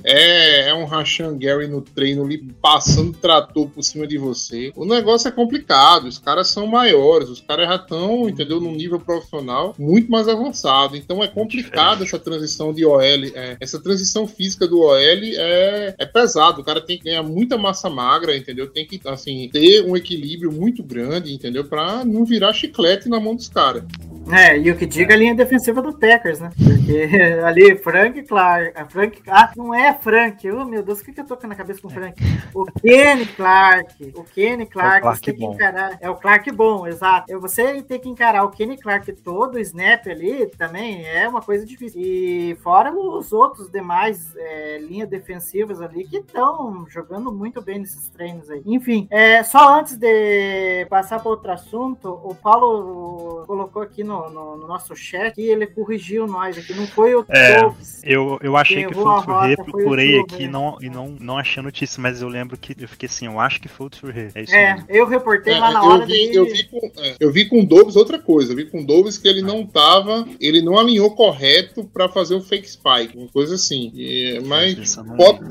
É, 0.05 0.69
é 0.69 0.75
um 0.75 0.85
Rashan 0.85 1.39
Gary 1.39 1.67
no 1.67 1.81
treino 1.81 2.25
ali 2.25 2.39
passando 2.61 3.13
trator 3.13 3.69
por 3.69 3.83
cima 3.83 4.07
de 4.07 4.19
você. 4.19 4.73
O 4.77 4.85
negócio 4.85 5.29
é 5.29 5.31
complicado, 5.31 6.07
os 6.07 6.19
caras 6.19 6.49
são 6.49 6.67
maiores, 6.67 7.29
os 7.29 7.41
caras 7.41 7.69
já 7.69 7.77
estão, 7.77 8.29
entendeu, 8.29 8.61
num 8.61 8.73
nível 8.73 9.01
profissional 9.01 9.75
muito 9.79 10.11
mais 10.11 10.29
avançado. 10.29 10.97
Então 10.97 11.23
é 11.23 11.29
complicado 11.29 12.03
essa 12.03 12.19
transição 12.19 12.73
de 12.73 12.85
OL, 12.85 13.01
é, 13.01 13.57
essa 13.61 13.81
transição 13.81 14.27
física 14.27 14.67
do 14.67 14.81
OL 14.81 14.97
é, 14.97 15.95
é 15.99 16.07
pesado. 16.07 16.61
O 16.61 16.65
cara 16.65 16.81
tem 16.81 16.99
que 16.99 17.05
ganhar 17.05 17.23
muita 17.23 17.57
massa 17.57 17.89
magra, 17.89 18.37
entendeu? 18.37 18.69
Tem 18.69 18.87
que, 18.87 19.01
assim, 19.07 19.49
ter 19.53 19.85
um 19.85 19.97
equilíbrio 19.97 20.53
muito 20.53 20.83
grande, 20.83 21.33
entendeu? 21.33 21.65
Pra 21.65 22.05
não 22.05 22.25
virar 22.25 22.53
chiclete 22.53 23.09
na 23.09 23.21
mão 23.21 23.35
dos 23.35 23.49
caras. 23.49 23.85
É, 24.33 24.59
e 24.59 24.71
o 24.71 24.77
que 24.77 24.87
diga 24.87 25.15
a 25.15 25.17
linha 25.17 25.35
defensiva 25.35 25.81
do 25.81 25.97
Packers, 25.97 26.41
né? 26.41 26.51
Porque 26.57 27.09
ali, 27.45 27.77
Frank 27.77 28.23
Clark. 28.25 28.73
a 28.75 28.85
Frank, 28.87 29.23
ah, 29.29 29.53
não 29.57 29.75
é 29.75 29.95
Frank. 29.95 30.51
Oh, 30.51 30.65
meu 30.65 30.83
Deus, 30.83 31.01
o 31.01 31.05
que, 31.05 31.12
que 31.12 31.21
eu 31.21 31.25
tô 31.25 31.47
na 31.47 31.55
cabeça 31.55 31.81
com 31.81 31.89
o 31.89 31.91
Frank? 31.91 32.23
O 32.55 32.65
Kenny 32.65 33.27
Clark. 33.27 34.12
O 34.15 34.25
Kenny 34.25 34.67
Clark, 34.67 35.03
Clark 35.03 35.19
você 35.19 35.33
tem 35.33 35.37
que 35.37 35.45
encarar. 35.45 35.99
É 36.01 36.11
o 36.11 36.17
Clark 36.17 36.51
bom, 36.53 36.87
exato. 36.87 37.33
É 37.33 37.37
Você 37.39 37.83
tem 37.83 38.01
que 38.01 38.09
encarar 38.09 38.45
o 38.45 38.51
Kenny 38.51 38.77
Clark 38.77 39.12
todo 39.12 39.55
o 39.55 39.59
snap 39.59 40.07
ali 40.07 40.47
também 40.59 41.07
é 41.07 41.29
uma 41.29 41.41
coisa 41.41 41.65
difícil. 41.65 42.01
E 42.01 42.57
fora 42.62 42.93
os 42.93 43.33
outros 43.33 43.71
demais 43.71 44.35
é, 44.37 44.79
linhas 44.79 45.09
defensivas 45.09 45.81
ali 45.81 46.07
que 46.07 46.19
estão 46.19 46.87
jogando 46.89 47.33
muito 47.33 47.62
bem 47.62 47.79
nesses 47.79 48.09
treinos 48.09 48.51
aí. 48.51 48.62
Enfim, 48.67 49.07
é, 49.11 49.43
só 49.43 49.79
antes 49.79 49.97
de 49.97 50.87
passar 50.89 51.21
para 51.21 51.31
outro 51.31 51.53
assunto, 51.53 52.09
o 52.25 52.35
Paulo 52.35 53.45
colocou 53.47 53.83
aqui 53.83 54.03
no, 54.03 54.15
no- 54.31 54.57
no 54.57 54.66
nosso 54.66 54.94
chat 54.96 55.35
que 55.35 55.42
ele 55.42 55.66
corrigiu 55.66 56.26
nós 56.26 56.57
aqui. 56.59 56.74
Não 56.74 56.87
foi 56.87 57.14
o 57.14 57.24
É. 57.29 57.61
Eu, 58.02 58.38
eu 58.42 58.57
achei 58.57 58.87
que 58.87 58.94
foi 58.94 59.02
o 59.02 59.07
o 59.18 59.64
procurei 59.64 60.20
aqui 60.20 60.46
não, 60.46 60.79
e 60.81 60.88
não, 60.88 61.16
não 61.20 61.38
achei 61.38 61.61
a 61.61 61.64
notícia, 61.64 62.00
mas 62.00 62.22
eu 62.22 62.29
lembro 62.29 62.57
que 62.57 62.74
eu 62.81 62.88
fiquei 62.88 63.09
assim, 63.09 63.26
eu 63.26 63.38
acho 63.40 63.61
que 63.61 63.68
foi 63.68 63.87
o 63.87 63.90
Touré. 63.90 64.29
É 64.35 64.42
isso 64.42 64.55
É, 64.55 64.74
mesmo. 64.74 64.87
eu 64.88 65.07
reportei 65.07 65.55
É, 65.55 65.59
lá 65.59 65.70
na 65.72 65.83
hora 65.83 66.02
eu, 66.02 66.07
vi, 66.07 66.12
dele. 66.12 66.37
eu, 66.38 66.44
vi 66.46 66.64
com, 66.64 66.90
é, 66.98 67.16
eu 67.20 67.33
vi 67.33 67.44
com 67.48 67.61
o 67.61 67.66
Dobbs 67.66 67.96
outra 67.96 68.18
coisa. 68.18 68.52
Eu 68.52 68.57
vi 68.57 68.64
com 68.66 68.81
o 68.81 68.87
Dobbs 68.87 69.18
que 69.18 69.29
ele 69.29 69.42
não 69.42 69.66
tava. 69.66 70.26
Ele 70.40 70.62
não 70.62 70.79
alinhou 70.79 71.11
correto 71.14 71.85
pra 71.92 72.09
fazer 72.09 72.35
o 72.35 72.40
fake 72.40 72.68
spike. 72.70 73.16
Uma 73.16 73.29
coisa 73.29 73.55
assim. 73.57 73.92
E- 73.94 74.40
mas 74.46 74.96
pode. 74.96 75.44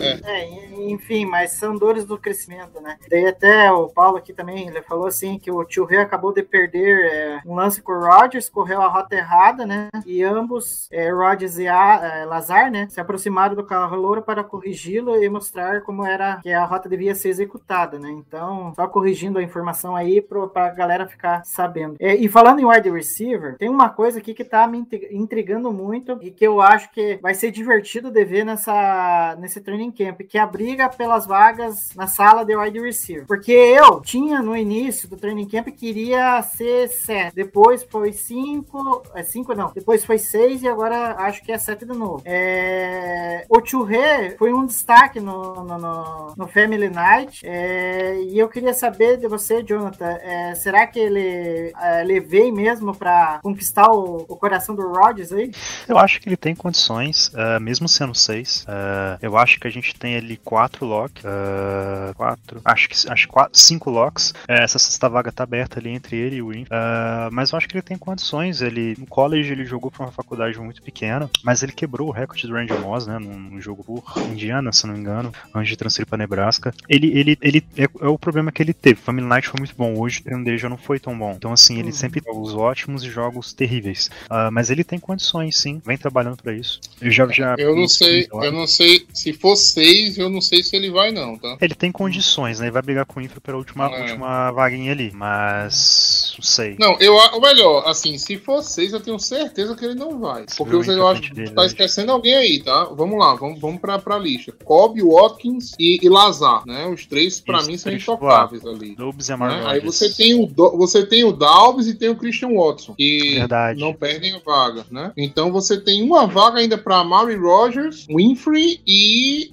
É, 0.00 0.48
e- 0.48 0.69
enfim, 0.88 1.24
mas 1.24 1.52
são 1.52 1.76
dores 1.76 2.04
do 2.04 2.18
crescimento, 2.18 2.80
né? 2.80 2.96
Daí 3.08 3.26
até 3.26 3.70
o 3.72 3.88
Paulo 3.88 4.16
aqui 4.16 4.32
também, 4.32 4.68
ele 4.68 4.82
falou 4.82 5.06
assim 5.06 5.38
que 5.38 5.50
o 5.50 5.64
Tio 5.64 5.84
Rei 5.84 5.98
acabou 6.00 6.32
de 6.32 6.42
perder 6.42 7.04
é, 7.04 7.40
um 7.46 7.54
lance 7.54 7.82
com 7.82 7.92
o 7.92 8.00
Rodgers, 8.00 8.48
correu 8.48 8.80
a 8.80 8.88
rota 8.88 9.14
errada, 9.14 9.66
né? 9.66 9.88
E 10.06 10.22
ambos, 10.22 10.88
é, 10.90 11.10
e 11.58 11.68
a, 11.68 12.00
é, 12.02 12.24
Lazar, 12.24 12.70
né? 12.70 12.86
Se 12.88 13.00
aproximaram 13.00 13.54
do 13.54 13.64
carro 13.64 13.96
louro 13.96 14.22
para 14.22 14.44
corrigi-lo 14.44 15.22
e 15.22 15.28
mostrar 15.28 15.82
como 15.82 16.04
era 16.04 16.38
que 16.42 16.52
a 16.52 16.64
rota 16.64 16.88
devia 16.88 17.14
ser 17.14 17.28
executada, 17.28 17.98
né? 17.98 18.10
Então, 18.10 18.72
só 18.74 18.86
corrigindo 18.86 19.38
a 19.38 19.42
informação 19.42 19.96
aí 19.96 20.20
pro, 20.20 20.48
pra 20.48 20.70
galera 20.70 21.06
ficar 21.06 21.44
sabendo. 21.44 21.96
É, 21.98 22.14
e 22.14 22.28
falando 22.28 22.60
em 22.60 22.64
wide 22.64 22.90
receiver, 22.90 23.56
tem 23.56 23.68
uma 23.68 23.88
coisa 23.88 24.18
aqui 24.18 24.34
que 24.34 24.44
tá 24.44 24.66
me 24.66 24.78
intri- 24.78 25.08
intrigando 25.10 25.72
muito 25.72 26.18
e 26.20 26.30
que 26.30 26.46
eu 26.46 26.60
acho 26.60 26.90
que 26.90 27.18
vai 27.22 27.34
ser 27.34 27.50
divertido 27.50 28.10
de 28.10 28.24
ver 28.24 28.44
nessa, 28.44 29.36
nesse 29.38 29.60
training 29.60 29.90
camp, 29.90 30.20
que 30.22 30.38
é 30.38 30.40
a 30.40 30.46
briga 30.70 30.88
pelas 30.88 31.26
vagas 31.26 31.88
na 31.96 32.06
sala 32.06 32.44
de 32.44 32.54
wide 32.54 32.78
receiver. 32.80 33.26
Porque 33.26 33.50
eu 33.52 34.00
tinha 34.00 34.40
no 34.40 34.56
início 34.56 35.08
do 35.08 35.16
training 35.16 35.48
camp 35.48 35.66
queria 35.68 36.40
ser 36.42 36.88
7, 36.88 37.34
depois 37.34 37.82
foi 37.82 38.12
5, 38.12 39.02
é 39.14 39.22
5 39.22 39.54
não, 39.54 39.72
depois 39.74 40.04
foi 40.04 40.16
6 40.18 40.62
e 40.62 40.68
agora 40.68 41.16
acho 41.18 41.42
que 41.42 41.50
é 41.50 41.58
7 41.58 41.84
de 41.84 41.92
novo. 41.92 42.22
É, 42.24 43.44
o 43.48 43.60
Churré 43.64 44.36
foi 44.38 44.52
um 44.52 44.64
destaque 44.64 45.18
no, 45.18 45.64
no, 45.64 45.78
no- 45.78 46.34
no 46.36 46.46
Family 46.46 46.88
Night 46.88 47.40
é, 47.44 48.20
e 48.22 48.38
eu 48.38 48.48
queria 48.48 48.72
saber 48.72 49.16
de 49.16 49.26
você, 49.26 49.62
Jonathan, 49.64 50.06
é, 50.22 50.54
será 50.54 50.86
que 50.86 50.98
ele, 51.00 51.72
é, 51.80 52.02
ele 52.02 52.20
veio 52.20 52.54
mesmo 52.54 52.94
para 52.94 53.40
conquistar 53.42 53.90
o, 53.90 54.24
o 54.28 54.36
coração 54.36 54.74
do 54.74 54.86
Rodgers 54.86 55.32
aí? 55.32 55.50
Eu 55.88 55.98
acho 55.98 56.20
que 56.20 56.28
ele 56.28 56.36
tem 56.36 56.54
condições, 56.54 57.32
ah, 57.34 57.58
mesmo 57.58 57.88
sendo 57.88 58.14
seis. 58.14 58.64
ah, 58.68 59.18
eu 59.20 59.36
acho 59.36 59.58
que 59.58 59.66
a 59.66 59.70
gente 59.70 59.94
tem 59.98 60.16
ali 60.16 60.36
quatro 60.36 60.59
quatro 60.60 60.84
locks. 60.84 61.24
ah, 61.24 62.12
quatro. 62.14 62.60
Acho 62.64 62.88
que 62.88 63.08
acho 63.08 63.28
quatro, 63.28 63.58
cinco 63.58 63.90
locks. 63.90 64.34
É, 64.46 64.62
essa 64.62 64.78
sexta 64.78 65.08
vaga 65.08 65.32
tá 65.32 65.44
aberta 65.44 65.78
ali 65.78 65.88
entre 65.88 66.16
ele 66.16 66.36
e 66.36 66.42
o 66.42 66.48
Win. 66.48 66.66
Ah, 66.70 67.30
mas 67.32 67.50
eu 67.50 67.56
acho 67.56 67.66
que 67.66 67.74
ele 67.74 67.82
tem 67.82 67.96
condições. 67.96 68.60
Ele, 68.60 68.94
no 68.98 69.06
college, 69.06 69.50
ele 69.50 69.64
jogou 69.64 69.90
pra 69.90 70.04
uma 70.04 70.12
faculdade 70.12 70.58
muito 70.58 70.82
pequena, 70.82 71.30
mas 71.42 71.62
ele 71.62 71.72
quebrou 71.72 72.08
o 72.08 72.10
recorde 72.10 72.46
do 72.46 72.52
Randy 72.52 72.74
Moss, 72.74 73.06
né? 73.06 73.18
Num, 73.18 73.38
num 73.38 73.60
jogo 73.60 73.82
por 73.82 74.04
Indiana, 74.30 74.72
se 74.72 74.86
não 74.86 74.94
me 74.94 75.00
engano, 75.00 75.32
antes 75.54 75.70
de 75.70 75.76
transferir 75.76 76.06
pra 76.06 76.18
Nebraska. 76.18 76.74
Ele, 76.88 77.18
ele, 77.18 77.38
ele 77.40 77.64
é, 77.76 77.84
é 77.84 78.08
o 78.08 78.18
problema 78.18 78.52
que 78.52 78.62
ele 78.62 78.74
teve. 78.74 79.00
Family 79.00 79.26
Night 79.26 79.48
foi 79.48 79.60
muito 79.60 79.74
bom. 79.76 79.98
Hoje 79.98 80.20
o 80.20 80.24
treino 80.24 80.44
dele 80.44 80.58
já 80.58 80.68
não 80.68 80.76
foi 80.76 81.00
tão 81.00 81.16
bom. 81.18 81.32
Então, 81.36 81.52
assim, 81.52 81.78
ele 81.78 81.92
sempre 81.92 82.20
tem 82.20 82.32
jogos 82.34 82.54
ótimos 82.54 83.02
e 83.02 83.10
jogos 83.10 83.54
terríveis. 83.54 84.10
Ah, 84.28 84.50
mas 84.50 84.68
ele 84.68 84.84
tem 84.84 84.98
condições, 84.98 85.56
sim. 85.56 85.80
Vem 85.86 85.96
trabalhando 85.96 86.36
pra 86.36 86.52
isso. 86.52 86.80
Eu 87.00 87.10
já, 87.10 87.26
já 87.28 87.54
Eu 87.58 87.74
não 87.74 87.88
sei, 87.88 88.28
eu 88.30 88.52
não 88.52 88.66
sei. 88.66 89.06
Se 89.14 89.32
for 89.32 89.56
seis, 89.56 90.18
eu 90.18 90.28
não 90.28 90.40
sei 90.40 90.49
se 90.62 90.74
ele 90.76 90.90
vai, 90.90 91.10
não, 91.12 91.36
tá? 91.38 91.56
Ele 91.60 91.74
tem 91.74 91.90
condições, 91.92 92.58
né? 92.60 92.66
Ele 92.66 92.72
vai 92.72 92.82
brigar 92.82 93.04
com 93.06 93.20
o 93.20 93.22
Infra 93.22 93.40
pela 93.40 93.58
última, 93.58 93.86
É. 93.86 94.00
última 94.02 94.50
vaguinha 94.50 94.92
ali. 94.92 95.10
Mas. 95.14 96.34
Não 96.38 96.44
sei. 96.44 96.76
Não, 96.78 96.96
eu 97.00 97.18
a- 97.18 97.36
o 97.36 97.40
melhor, 97.40 97.84
assim, 97.86 98.16
se 98.18 98.36
for 98.38 98.62
seis, 98.62 98.92
eu 98.92 99.00
tenho 99.00 99.18
certeza 99.18 99.74
que 99.76 99.84
ele 99.84 99.94
não 99.94 100.18
vai. 100.18 100.44
Porque 100.56 100.74
você, 100.76 100.90
eu 100.92 101.06
acho 101.06 101.22
que 101.22 101.50
tá 101.50 101.64
esquecendo 101.66 102.12
alguém 102.12 102.34
aí, 102.34 102.62
tá? 102.62 102.84
Vamos 102.84 103.18
lá, 103.18 103.34
vamos, 103.34 103.60
vamos 103.60 103.80
pra, 103.80 103.98
pra 103.98 104.18
lista. 104.18 104.52
Cobb, 104.64 105.00
Watkins 105.02 105.72
e, 105.78 105.98
e 106.02 106.08
Lazar, 106.08 106.62
né? 106.66 106.86
Os 106.86 107.06
três, 107.06 107.40
pra 107.40 107.58
Isso, 107.58 107.70
mim, 107.70 107.76
são 107.76 107.92
intocáveis 107.92 108.64
ali. 108.64 108.94
Dobbs 108.96 109.26
e 109.28 109.30
né? 109.30 109.34
Amar 109.34 109.50
Aí 109.52 109.62
Rodgers. 109.80 109.84
você 109.84 110.12
tem 110.14 110.34
o 110.34 110.46
você 110.76 111.04
tem 111.06 111.24
o 111.24 111.32
Dalves 111.32 111.86
e 111.86 111.94
tem 111.94 112.08
o 112.08 112.16
Christian 112.16 112.50
Watson 112.54 112.94
que 112.94 113.34
Verdade. 113.34 113.80
não 113.80 113.92
perdem 113.92 114.34
a 114.34 114.38
vaga, 114.38 114.84
né? 114.90 115.12
Então 115.16 115.52
você 115.52 115.78
tem 115.80 116.02
uma 116.02 116.26
vaga 116.26 116.58
ainda 116.58 116.76
para 116.78 117.02
Maury 117.04 117.36
Rogers, 117.36 118.06
Winfrey 118.08 118.80
e, 118.86 119.52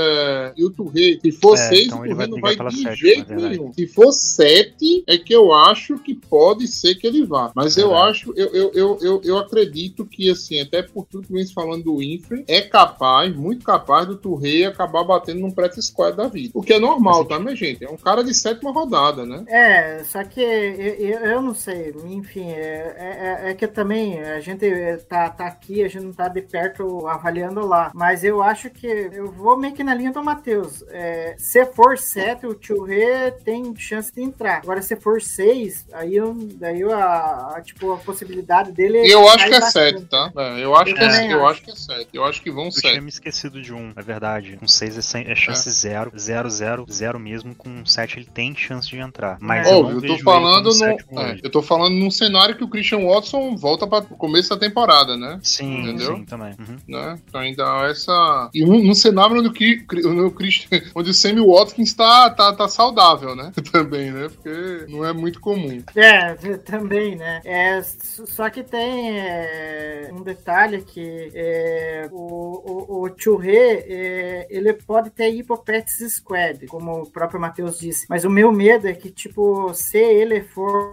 eh, 0.00 0.52
e 0.56 0.64
o 0.64 0.70
Touré. 0.70 1.18
Se 1.20 1.32
for 1.32 1.54
É, 1.54 1.56
seis, 1.56 1.86
então 1.86 2.02
o 2.02 2.14
vai 2.14 2.26
não 2.26 2.40
vai 2.40 2.56
de 2.56 2.76
sétima, 2.76 2.96
jeito 2.96 3.20
é 3.32 3.34
verdade. 3.36 3.58
nenhum. 3.58 3.72
Se 3.72 3.86
for 3.86 4.12
sete, 4.12 5.04
é 5.06 5.18
que 5.18 5.34
eu 5.34 5.52
acho 5.52 5.98
que 5.98 6.14
pode 6.14 6.66
ser 6.66 6.94
que 6.94 7.06
ele 7.06 7.24
vá. 7.24 7.50
Mas 7.54 7.76
eu 7.76 7.94
acho, 7.96 8.32
eu, 8.36 8.48
eu, 8.54 8.70
eu, 8.74 8.98
eu, 9.00 9.20
eu 9.24 9.38
acredito 9.38 10.04
que, 10.04 10.30
assim, 10.30 10.60
até 10.60 10.82
por 10.82 11.06
tudo 11.06 11.26
que 11.26 11.32
vem 11.32 11.44
se 11.44 11.52
falando 11.52 11.84
do 11.84 11.96
Winfrey, 11.98 12.44
é 12.48 12.60
capaz, 12.62 13.34
muito 13.34 13.64
capaz 13.64 14.06
do 14.06 14.16
Touré 14.16 14.64
acabar 14.64 15.04
batendo 15.04 15.40
num 15.40 15.50
practice 15.50 15.88
squad 15.88 16.16
da 16.16 16.28
vida. 16.28 16.50
O 16.54 16.62
que 16.62 16.72
é 16.74 16.78
normal, 16.78 17.24
tá, 17.24 17.38
minha 17.38 17.54
gente? 17.56 17.84
É 17.84 17.88
um 17.90 17.96
cara 17.96 18.22
de 18.22 18.34
sétima 18.34 18.72
rodada, 18.72 19.24
né? 19.26 19.44
É, 19.48 20.04
só 20.04 20.22
que 20.24 20.40
eu, 20.40 20.94
eu, 20.94 21.18
eu 21.20 21.42
não 21.42 21.54
sei, 21.54 21.94
enfim, 22.06 22.50
é, 22.50 23.40
é, 23.44 23.50
é 23.50 23.54
que 23.54 23.66
também 23.66 24.20
a 24.20 24.40
gente 24.40 24.66
tá, 25.08 25.28
tá 25.30 25.46
aqui, 25.46 25.82
a 25.82 25.88
gente 25.88 26.04
não 26.04 26.12
tá 26.12 26.28
de 26.28 26.42
perto 26.42 27.06
avaliando 27.06 27.66
lá, 27.66 27.90
mas 27.94 28.24
eu 28.24 28.42
acho 28.42 28.70
que 28.70 28.86
eu 28.86 29.30
vou 29.30 29.56
meio 29.58 29.74
que 29.74 29.82
na 29.90 29.94
linha 29.96 30.12
do 30.12 30.22
Matheus. 30.22 30.84
É, 30.88 31.34
se 31.36 31.66
for 31.66 31.98
7, 31.98 32.46
o 32.46 32.54
Tio 32.54 32.84
Rê 32.84 33.32
tem 33.44 33.74
chance 33.76 34.12
de 34.14 34.22
entrar. 34.22 34.58
Agora, 34.58 34.80
se 34.80 34.94
for 34.96 35.20
6, 35.20 35.86
aí, 35.92 36.14
eu, 36.16 36.32
daí 36.54 36.80
eu, 36.80 36.92
a, 36.92 37.56
a, 37.56 37.60
tipo, 37.60 37.92
a 37.92 37.96
possibilidade 37.96 38.70
dele 38.70 38.98
Eu 39.10 39.28
acho 39.28 39.46
que 39.48 39.54
é. 39.54 39.60
7, 39.60 40.04
tá? 40.04 40.32
É, 40.36 40.64
eu 40.64 40.74
acho 40.76 40.90
Eu 40.92 40.94
que 40.96 41.02
é, 41.02 41.08
também 41.08 41.30
eu 41.32 41.46
acho. 41.46 41.62
que 41.62 41.70
é 41.70 41.74
7. 41.74 42.08
Eu 42.12 42.24
acho 42.24 42.40
que 42.42 42.50
vão 42.50 42.66
Eu 42.66 42.72
7. 42.72 42.88
tinha 42.88 43.02
me 43.02 43.08
esquecido 43.08 43.60
de 43.60 43.72
um, 43.74 43.92
é 43.96 44.02
verdade. 44.02 44.56
Com 44.56 44.68
6 44.68 44.96
é, 44.98 45.02
sem- 45.02 45.26
é 45.26 45.34
chance 45.34 45.68
zero, 45.70 46.12
zero, 46.16 46.48
zero, 46.48 46.86
zero 46.90 47.18
mesmo. 47.18 47.54
Com 47.54 47.84
7 47.84 48.18
ele 48.20 48.26
tem 48.32 48.54
chance 48.54 48.88
de 48.88 48.98
entrar. 48.98 49.38
Mas 49.40 49.68
eu, 49.68 49.78
Óbvio, 49.78 49.96
não 49.96 50.04
eu 50.04 50.16
tô 50.16 50.22
falando 50.22 50.70
no, 50.72 51.20
é, 51.20 51.40
eu 51.42 51.50
tô 51.50 51.62
falando 51.62 51.94
num 51.94 52.10
cenário 52.10 52.56
que 52.56 52.62
o 52.64 52.68
Christian 52.68 53.04
Watson 53.06 53.56
volta 53.56 53.86
para 53.86 54.04
o 54.04 54.16
começo 54.16 54.50
da 54.50 54.56
temporada, 54.56 55.16
né? 55.16 55.40
Sim, 55.42 55.82
Entendeu? 55.82 56.16
sim, 56.16 56.24
também. 56.24 56.54
Uhum. 56.58 56.76
né? 56.88 57.18
Então 57.26 57.40
ainda 57.40 57.88
essa 57.88 58.50
e 58.54 58.64
um, 58.64 58.82
num 58.82 58.94
cenário 58.94 59.36
onde 59.38 59.48
o, 59.48 59.52
Cri- 59.84 60.02
no 60.02 60.30
Christian, 60.30 60.80
onde 60.94 61.10
o 61.10 61.14
Sammy 61.14 61.40
Watkins 61.40 61.94
tá, 61.94 62.30
tá, 62.30 62.52
tá 62.54 62.68
saudável, 62.68 63.34
né? 63.34 63.52
Também, 63.72 64.10
né? 64.10 64.28
Porque 64.28 64.86
não 64.88 65.04
é 65.04 65.12
muito 65.12 65.40
comum. 65.40 65.82
É, 65.94 66.34
também, 66.64 67.16
né? 67.16 67.40
É, 67.44 67.80
só 67.82 68.48
que 68.50 68.62
tem 68.62 69.18
é, 69.18 70.10
um 70.12 70.22
detalhe 70.22 70.82
que 70.82 71.30
é, 71.34 72.08
o, 72.10 72.98
o, 72.98 73.04
o 73.04 73.08
é, 73.42 74.46
ele 74.50 74.72
pode 74.72 75.10
ter 75.10 75.30
Pets 75.58 76.14
Squad, 76.14 76.66
como 76.66 77.02
o 77.02 77.10
próprio 77.10 77.40
Matheus 77.40 77.78
disse. 77.78 78.06
Mas 78.08 78.24
o 78.24 78.30
meu 78.30 78.52
medo 78.52 78.88
é 78.88 78.92
que, 78.92 79.10
tipo, 79.10 79.72
se 79.74 79.98
ele 79.98 80.42
for 80.42 80.92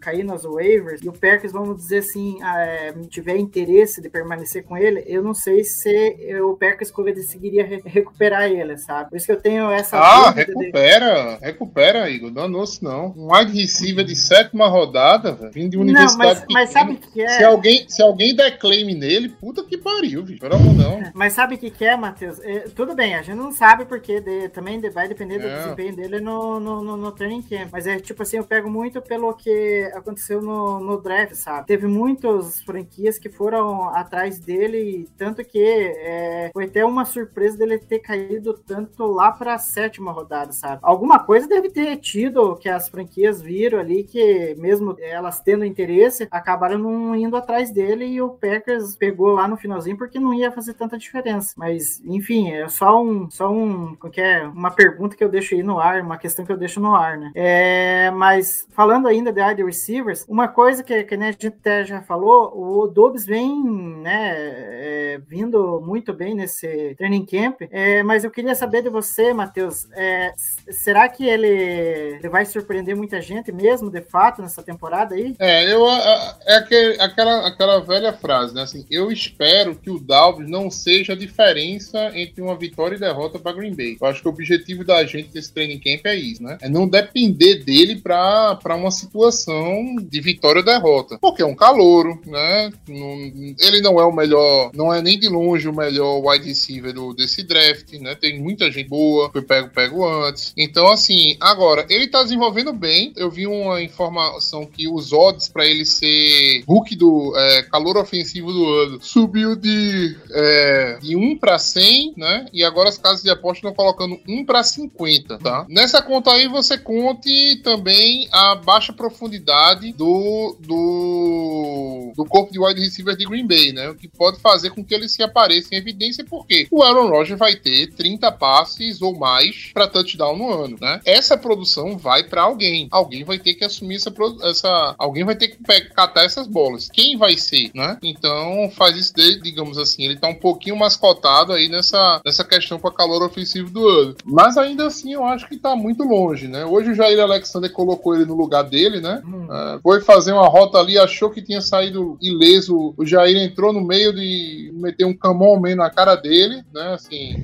cair 0.00 0.24
nas 0.24 0.42
waivers 0.42 1.00
e 1.02 1.08
o 1.08 1.12
Packers, 1.12 1.52
vamos 1.52 1.76
dizer 1.76 1.98
assim, 1.98 2.38
ah, 2.42 2.60
é, 2.60 2.92
tiver 3.08 3.36
interesse 3.36 4.00
de 4.00 4.08
permanecer 4.08 4.64
com 4.64 4.76
ele, 4.76 5.02
eu 5.06 5.22
não 5.22 5.34
sei 5.34 5.64
se 5.64 6.40
o 6.42 6.56
Packers 6.56 6.90
conseguiria 6.90 7.64
recuperar 7.94 8.50
ele, 8.50 8.76
sabe? 8.76 9.10
Por 9.10 9.16
isso 9.16 9.26
que 9.26 9.32
eu 9.32 9.40
tenho 9.40 9.70
essa 9.70 9.98
Ah, 9.98 10.30
de- 10.32 10.40
recupera, 10.44 11.38
recupera, 11.40 12.10
Igor. 12.10 12.30
Danou-se 12.30 12.82
não. 12.82 13.14
Um 13.16 13.32
wide 13.32 13.52
receiver 13.58 14.04
de 14.04 14.16
sétima 14.16 14.66
rodada, 14.68 15.32
velho, 15.32 15.52
vindo 15.52 15.70
de 15.70 15.76
Não, 15.76 15.84
universidade 15.84 16.18
mas, 16.18 16.44
mas 16.50 16.68
pequena. 16.70 16.86
sabe 16.86 16.92
o 16.94 16.96
que 17.12 17.22
é? 17.22 17.28
Se 17.28 17.44
alguém, 17.44 17.88
se 17.88 18.02
alguém 18.02 18.34
der 18.34 18.58
claim 18.58 18.94
nele, 18.94 19.28
puta 19.28 19.62
que 19.64 19.78
pariu, 19.78 20.22
bicho. 20.22 20.40
Pelo 20.40 20.56
amor 20.56 20.74
não. 20.74 21.02
Mas 21.14 21.32
sabe 21.32 21.54
o 21.54 21.58
que, 21.58 21.70
que 21.70 21.84
é, 21.84 21.96
Matheus? 21.96 22.38
É, 22.40 22.60
tudo 22.74 22.94
bem, 22.94 23.14
a 23.14 23.22
gente 23.22 23.36
não 23.36 23.52
sabe 23.52 23.84
porque 23.84 24.20
de- 24.20 24.48
também 24.48 24.80
vai 24.90 25.08
depender 25.08 25.38
do 25.38 25.46
É. 25.46 25.56
desempenho 25.58 25.94
dele 25.96 26.20
no, 26.20 26.58
no, 26.60 26.82
no, 26.82 26.96
no 26.96 27.12
training 27.12 27.42
camp. 27.42 27.68
Mas 27.72 27.86
é 27.86 27.98
tipo 28.00 28.22
assim, 28.22 28.36
eu 28.38 28.44
pego 28.44 28.68
muito 28.70 29.00
pelo 29.00 29.32
que 29.34 29.90
aconteceu 29.94 30.42
no, 30.42 30.80
no 30.80 31.00
draft, 31.00 31.34
sabe? 31.34 31.66
Teve 31.66 31.86
muitas 31.86 32.60
franquias 32.62 33.18
que 33.18 33.28
foram 33.28 33.88
atrás 33.90 34.38
dele, 34.38 35.08
tanto 35.16 35.44
que 35.44 35.62
é, 35.62 36.50
foi 36.52 36.64
até 36.64 36.84
uma 36.84 37.04
surpresa 37.04 37.56
dele 37.56 37.78
ter 37.84 38.00
caído 38.00 38.54
tanto 38.54 39.06
lá 39.06 39.30
pra 39.30 39.58
sétima 39.58 40.12
rodada, 40.12 40.52
sabe? 40.52 40.80
Alguma 40.82 41.18
coisa 41.18 41.48
deve 41.48 41.70
ter 41.70 41.96
tido 41.96 42.56
que 42.56 42.68
as 42.68 42.88
franquias 42.88 43.40
viram 43.40 43.78
ali 43.78 44.04
que, 44.04 44.54
mesmo 44.58 44.96
elas 44.98 45.40
tendo 45.40 45.64
interesse, 45.64 46.26
acabaram 46.30 46.78
não 46.78 47.14
indo 47.14 47.36
atrás 47.36 47.70
dele 47.70 48.06
e 48.06 48.20
o 48.20 48.30
Packers 48.30 48.96
pegou 48.96 49.32
lá 49.32 49.46
no 49.48 49.56
finalzinho 49.56 49.96
porque 49.96 50.18
não 50.18 50.34
ia 50.34 50.50
fazer 50.52 50.74
tanta 50.74 50.98
diferença. 50.98 51.54
Mas, 51.56 52.02
enfim, 52.04 52.50
é 52.50 52.68
só 52.68 53.02
um, 53.02 53.30
só 53.30 53.50
um, 53.50 53.96
que 54.10 54.20
é, 54.20 54.46
uma 54.46 54.70
pergunta 54.70 55.16
que 55.16 55.24
eu 55.24 55.28
deixo 55.28 55.54
aí 55.54 55.62
no 55.62 55.78
ar, 55.78 56.00
uma 56.02 56.18
questão 56.18 56.44
que 56.44 56.52
eu 56.52 56.56
deixo 56.56 56.80
no 56.80 56.94
ar, 56.94 57.16
né? 57.18 57.32
É, 57.34 58.10
mas 58.10 58.66
falando 58.70 59.08
ainda 59.08 59.32
de 59.32 59.42
wide 59.42 59.64
receivers, 59.64 60.24
uma 60.28 60.48
coisa 60.48 60.82
que, 60.82 61.04
que 61.04 61.16
né, 61.16 61.28
a 61.28 61.32
gente 61.32 61.46
até 61.48 61.84
já 61.84 62.02
falou, 62.02 62.52
o 62.54 62.86
Dobbs 62.86 63.26
vem, 63.26 63.62
né, 63.62 64.32
é, 64.36 65.20
vindo 65.26 65.80
muito 65.80 66.12
bem 66.12 66.34
nesse 66.34 66.94
training 66.96 67.24
camp, 67.24 67.62
é, 67.76 68.04
mas 68.04 68.22
eu 68.22 68.30
queria 68.30 68.54
saber 68.54 68.82
de 68.82 68.88
você, 68.88 69.32
Matheus, 69.34 69.88
é, 69.96 70.32
será 70.70 71.08
que 71.08 71.26
ele, 71.26 71.48
ele 71.48 72.28
vai 72.28 72.44
surpreender 72.44 72.94
muita 72.94 73.20
gente 73.20 73.50
mesmo, 73.50 73.90
de 73.90 74.00
fato, 74.00 74.40
nessa 74.40 74.62
temporada 74.62 75.16
aí? 75.16 75.34
É, 75.40 75.72
eu, 75.72 75.84
é 75.88 76.56
aquela, 77.00 77.48
aquela 77.48 77.80
velha 77.80 78.12
frase, 78.12 78.54
né? 78.54 78.62
Assim, 78.62 78.86
eu 78.88 79.10
espero 79.10 79.74
que 79.74 79.90
o 79.90 79.98
Dalvin 79.98 80.48
não 80.48 80.70
seja 80.70 81.14
a 81.14 81.16
diferença 81.16 82.12
entre 82.14 82.40
uma 82.40 82.56
vitória 82.56 82.94
e 82.94 83.00
derrota 83.00 83.40
para 83.40 83.56
Green 83.56 83.74
Bay. 83.74 83.96
Eu 84.00 84.06
acho 84.06 84.22
que 84.22 84.28
o 84.28 84.30
objetivo 84.30 84.84
da 84.84 85.04
gente 85.04 85.30
nesse 85.34 85.52
training 85.52 85.80
camp 85.80 86.06
é 86.06 86.14
isso, 86.14 86.42
né? 86.44 86.58
É 86.62 86.68
não 86.68 86.86
depender 86.86 87.64
dele 87.64 88.00
para 88.00 88.76
uma 88.76 88.92
situação 88.92 89.96
de 90.00 90.20
vitória 90.20 90.60
ou 90.60 90.64
derrota. 90.64 91.18
Porque 91.20 91.42
é 91.42 91.46
um 91.46 91.56
calouro, 91.56 92.20
né? 92.24 92.70
Não- 92.88 93.54
ele 93.58 93.80
não 93.80 93.98
é 94.00 94.04
o 94.04 94.12
melhor, 94.12 94.70
não 94.74 94.94
é 94.94 95.02
nem 95.02 95.18
de 95.18 95.28
longe 95.28 95.68
o 95.68 95.74
melhor 95.74 96.20
wide 96.24 96.46
receiver 96.46 96.92
do, 96.92 97.12
desse 97.14 97.42
draft, 97.42 97.63
né? 98.00 98.14
Tem 98.14 98.40
muita 98.40 98.70
gente 98.70 98.88
boa, 98.88 99.30
foi 99.30 99.42
pego, 99.42 99.68
pego 99.70 100.06
antes. 100.06 100.52
Então, 100.56 100.88
assim, 100.88 101.36
agora, 101.40 101.86
ele 101.88 102.08
tá 102.08 102.22
desenvolvendo 102.22 102.72
bem. 102.72 103.12
Eu 103.16 103.30
vi 103.30 103.46
uma 103.46 103.82
informação 103.82 104.66
que 104.66 104.88
os 104.88 105.12
odds 105.12 105.48
para 105.48 105.66
ele 105.66 105.84
ser 105.84 106.62
Hulk 106.66 106.96
do 106.96 107.32
é, 107.36 107.62
calor 107.62 107.96
ofensivo 107.96 108.52
do 108.52 108.68
ano 108.68 108.98
subiu 109.00 109.56
de, 109.56 110.16
é, 110.30 110.98
de 111.00 111.16
1 111.16 111.38
para 111.38 111.58
100, 111.58 112.14
né? 112.16 112.46
E 112.52 112.64
agora 112.64 112.88
as 112.88 112.98
casas 112.98 113.22
de 113.22 113.30
aposta 113.30 113.58
estão 113.58 113.74
colocando 113.74 114.18
1 114.28 114.44
para 114.44 114.62
50, 114.62 115.38
tá? 115.38 115.66
Nessa 115.68 116.02
conta 116.02 116.32
aí 116.32 116.48
você 116.48 116.76
conte 116.78 117.60
também 117.62 118.28
a 118.32 118.54
baixa 118.54 118.92
profundidade 118.92 119.92
do, 119.92 120.56
do, 120.60 122.12
do 122.16 122.24
corpo 122.24 122.52
de 122.52 122.58
wide 122.58 122.80
receiver 122.80 123.16
de 123.16 123.24
Green 123.24 123.46
Bay, 123.46 123.72
né? 123.72 123.88
O 123.88 123.94
que 123.94 124.08
pode 124.08 124.40
fazer 124.40 124.70
com 124.70 124.84
que 124.84 124.94
ele 124.94 125.08
se 125.08 125.22
apareça 125.22 125.74
em 125.74 125.78
evidência, 125.78 126.24
porque 126.24 126.66
o 126.70 126.82
Aaron 126.82 127.08
Rodgers 127.08 127.38
vai 127.38 127.53
ter 127.54 127.92
30 127.94 128.30
passes 128.32 129.02
ou 129.02 129.16
mais 129.16 129.70
para 129.72 129.88
touchdown 129.88 130.36
no 130.36 130.50
ano, 130.50 130.76
né? 130.80 131.00
Essa 131.04 131.36
produção 131.36 131.96
vai 131.96 132.24
para 132.24 132.42
alguém. 132.42 132.88
Alguém 132.90 133.24
vai 133.24 133.38
ter 133.38 133.54
que 133.54 133.64
assumir 133.64 133.96
essa, 133.96 134.12
essa 134.42 134.94
alguém 134.98 135.24
vai 135.24 135.36
ter 135.36 135.48
que 135.48 135.58
catar 135.94 136.24
essas 136.24 136.46
bolas. 136.46 136.88
Quem 136.92 137.16
vai 137.16 137.36
ser, 137.36 137.70
né? 137.74 137.98
Então 138.02 138.70
faz 138.70 138.96
isso 138.96 139.14
dele, 139.14 139.40
digamos 139.40 139.78
assim, 139.78 140.04
ele 140.04 140.16
tá 140.16 140.28
um 140.28 140.34
pouquinho 140.34 140.76
mascotado 140.76 141.52
aí 141.52 141.68
nessa, 141.68 142.20
nessa 142.24 142.44
questão 142.44 142.78
para 142.78 142.90
calor 142.90 143.22
ofensivo 143.22 143.70
do 143.70 143.88
ano. 143.88 144.16
Mas 144.24 144.56
ainda 144.56 144.86
assim 144.86 145.12
eu 145.12 145.24
acho 145.24 145.48
que 145.48 145.56
tá 145.56 145.74
muito 145.76 146.02
longe, 146.04 146.48
né? 146.48 146.64
Hoje 146.64 146.90
o 146.90 146.94
Jair 146.94 147.20
Alexander 147.20 147.70
colocou 147.72 148.14
ele 148.14 148.24
no 148.24 148.34
lugar 148.34 148.62
dele, 148.62 149.00
né? 149.00 149.22
É, 149.50 149.78
foi 149.82 150.00
fazer 150.00 150.32
uma 150.32 150.48
rota 150.48 150.78
ali, 150.78 150.98
achou 150.98 151.30
que 151.30 151.42
tinha 151.42 151.60
saído 151.60 152.18
ileso. 152.20 152.94
O 152.96 153.04
Jair 153.04 153.36
entrou 153.36 153.72
no 153.72 153.80
meio 153.80 154.12
de 154.12 154.70
meter 154.74 155.04
um 155.04 155.16
camon 155.16 155.60
man 155.60 155.76
na 155.76 155.90
cara 155.90 156.14
dele, 156.14 156.62
né? 156.72 156.94
Assim, 156.94 157.43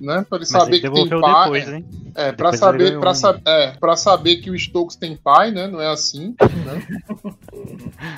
né? 0.00 0.24
Pra 0.28 0.38
ele 0.38 0.40
Mas 0.40 0.48
saber 0.48 0.76
ele 0.76 0.88
que 0.90 1.08
tem 1.08 1.20
pai. 1.20 1.42
depois, 1.44 1.68
hein? 1.68 1.84
É, 2.14 2.32
pra 2.32 2.50
Depois 2.50 2.60
saber, 2.60 2.98
pra, 3.00 3.10
um. 3.10 3.14
sa 3.14 3.40
é, 3.44 3.70
pra 3.78 3.96
saber 3.96 4.36
que 4.36 4.50
o 4.50 4.58
Stokes 4.58 4.96
tem 4.96 5.16
pai, 5.16 5.50
né? 5.50 5.66
Não 5.66 5.80
é 5.80 5.88
assim, 5.88 6.34
né? 6.64 6.86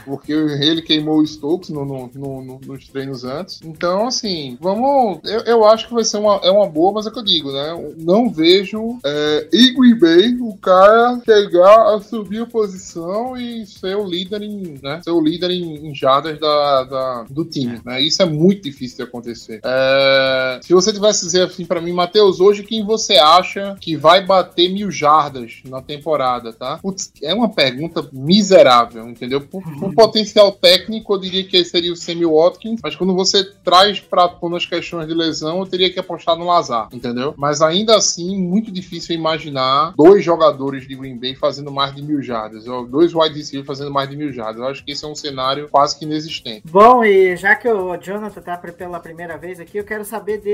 Porque 0.05 0.33
ele 0.33 0.83
queimou 0.83 1.19
o 1.19 1.27
Stokes 1.27 1.71
no, 1.71 1.85
no- 1.85 2.11
no- 2.15 2.43
no- 2.43 2.61
nos 2.67 2.89
treinos 2.89 3.25
antes. 3.25 3.61
Então, 3.65 4.07
assim, 4.07 4.57
vamos. 4.61 5.21
Eu, 5.25 5.41
eu 5.41 5.65
acho 5.67 5.89
que 5.89 5.95
vai 5.95 6.05
ser 6.05 6.19
uma, 6.19 6.37
é 6.43 6.51
uma 6.51 6.67
boa, 6.69 6.93
mas 6.93 7.07
é 7.07 7.09
o 7.09 7.13
que 7.13 7.19
eu 7.19 7.25
digo, 7.25 7.53
né? 7.53 7.71
Eu 7.71 7.95
Não 7.99 8.31
vejo 8.31 8.99
é, 9.05 9.49
Green 9.53 9.99
Bay 9.99 10.37
o 10.41 10.57
cara 10.57 11.21
chegar 11.25 11.95
a 11.95 12.01
subir 12.01 12.43
a 12.43 12.47
posição 12.47 13.37
e 13.37 13.67
ser 13.67 13.97
o 13.97 14.05
líder 14.07 14.43
em, 14.43 14.79
né? 14.83 15.01
Ser 15.03 15.11
o 15.11 15.21
líder 15.21 15.51
em, 15.51 15.89
em 15.89 15.95
jardas 15.95 16.39
da, 16.39 16.85
da- 16.85 17.25
do 17.29 17.45
time, 17.45 17.81
né? 17.85 18.01
Isso 18.01 18.23
é 18.23 18.27
muito 18.27 18.63
difícil 18.63 18.99
de 18.99 19.03
acontecer. 19.05 19.61
É, 19.65 20.61
se 20.63 20.73
você 20.73 20.88
tivesse 20.93 21.25
dizer 21.25 21.43
assim 21.47 21.65
pra 21.65 21.81
mim, 21.81 21.93
Matheus, 21.93 22.41
hoje 22.41 22.63
quem 22.63 22.85
você 22.85 23.15
acha 23.17 23.77
que 23.81 23.97
vai 23.97 24.25
bater 24.25 24.69
mil 24.73 24.91
jardas 24.91 25.61
na 25.65 25.81
temporada, 25.83 26.53
tá? 26.53 26.79
Putz, 26.79 27.13
é 27.23 27.33
uma 27.35 27.49
pergunta 27.49 28.09
miserável, 28.13 29.09
entendeu? 29.09 29.41
Por, 29.41 29.63
por 29.79 29.95
potencial 29.95 30.53
técnico, 30.53 31.13
eu 31.15 31.19
diria 31.19 31.45
que 31.45 31.65
seria 31.65 31.93
o 31.93 31.97
Sammy 31.97 32.25
Watkins, 32.25 32.81
mas 32.83 32.95
quando 32.97 33.15
você 33.15 33.45
traz 33.65 34.01
pra 34.01 34.29
pôr 34.29 34.51
nas 34.51 34.65
questões 34.65 35.07
de 35.07 35.15
lesão, 35.15 35.59
eu 35.61 35.67
teria 35.67 35.93
que 35.93 35.99
apostar 35.99 36.37
no 36.37 36.47
Lazar, 36.47 36.89
entendeu? 36.93 37.35
Mas 37.37 37.61
ainda 37.61 37.97
assim, 37.97 38.37
muito 38.39 38.71
difícil 38.71 39.15
imaginar 39.15 39.93
dois 39.97 40.25
jogadores 40.25 40.87
de 40.87 40.95
Green 40.95 41.19
Bay 41.19 41.35
fazendo 41.35 41.71
mais 41.71 41.95
de 41.95 42.03
mil 42.03 42.23
jardas, 42.23 42.67
ou 42.67 42.87
dois 42.87 43.15
wide 43.15 43.37
receivers 43.37 43.67
fazendo 43.67 43.91
mais 43.91 44.09
de 44.09 44.17
mil 44.17 44.33
jardas. 44.33 44.57
Eu 44.61 44.67
acho 44.69 44.85
que 44.85 44.93
esse 44.93 45.05
é 45.05 45.09
um 45.09 45.15
cenário 45.15 45.69
quase 45.71 45.99
que 45.99 46.05
inexistente. 46.05 46.63
Bom, 46.71 47.05
e 47.05 47.37
já 47.37 47.55
que 47.55 47.69
o 47.69 47.97
Jonathan 47.97 48.41
tá 48.41 48.57
pela 48.57 49.01
primeira 49.01 49.37
vez 49.37 49.59
aqui, 49.61 49.79
eu 49.79 49.85
quero 49.85 50.05
saber 50.05 50.39
de- 50.41 50.49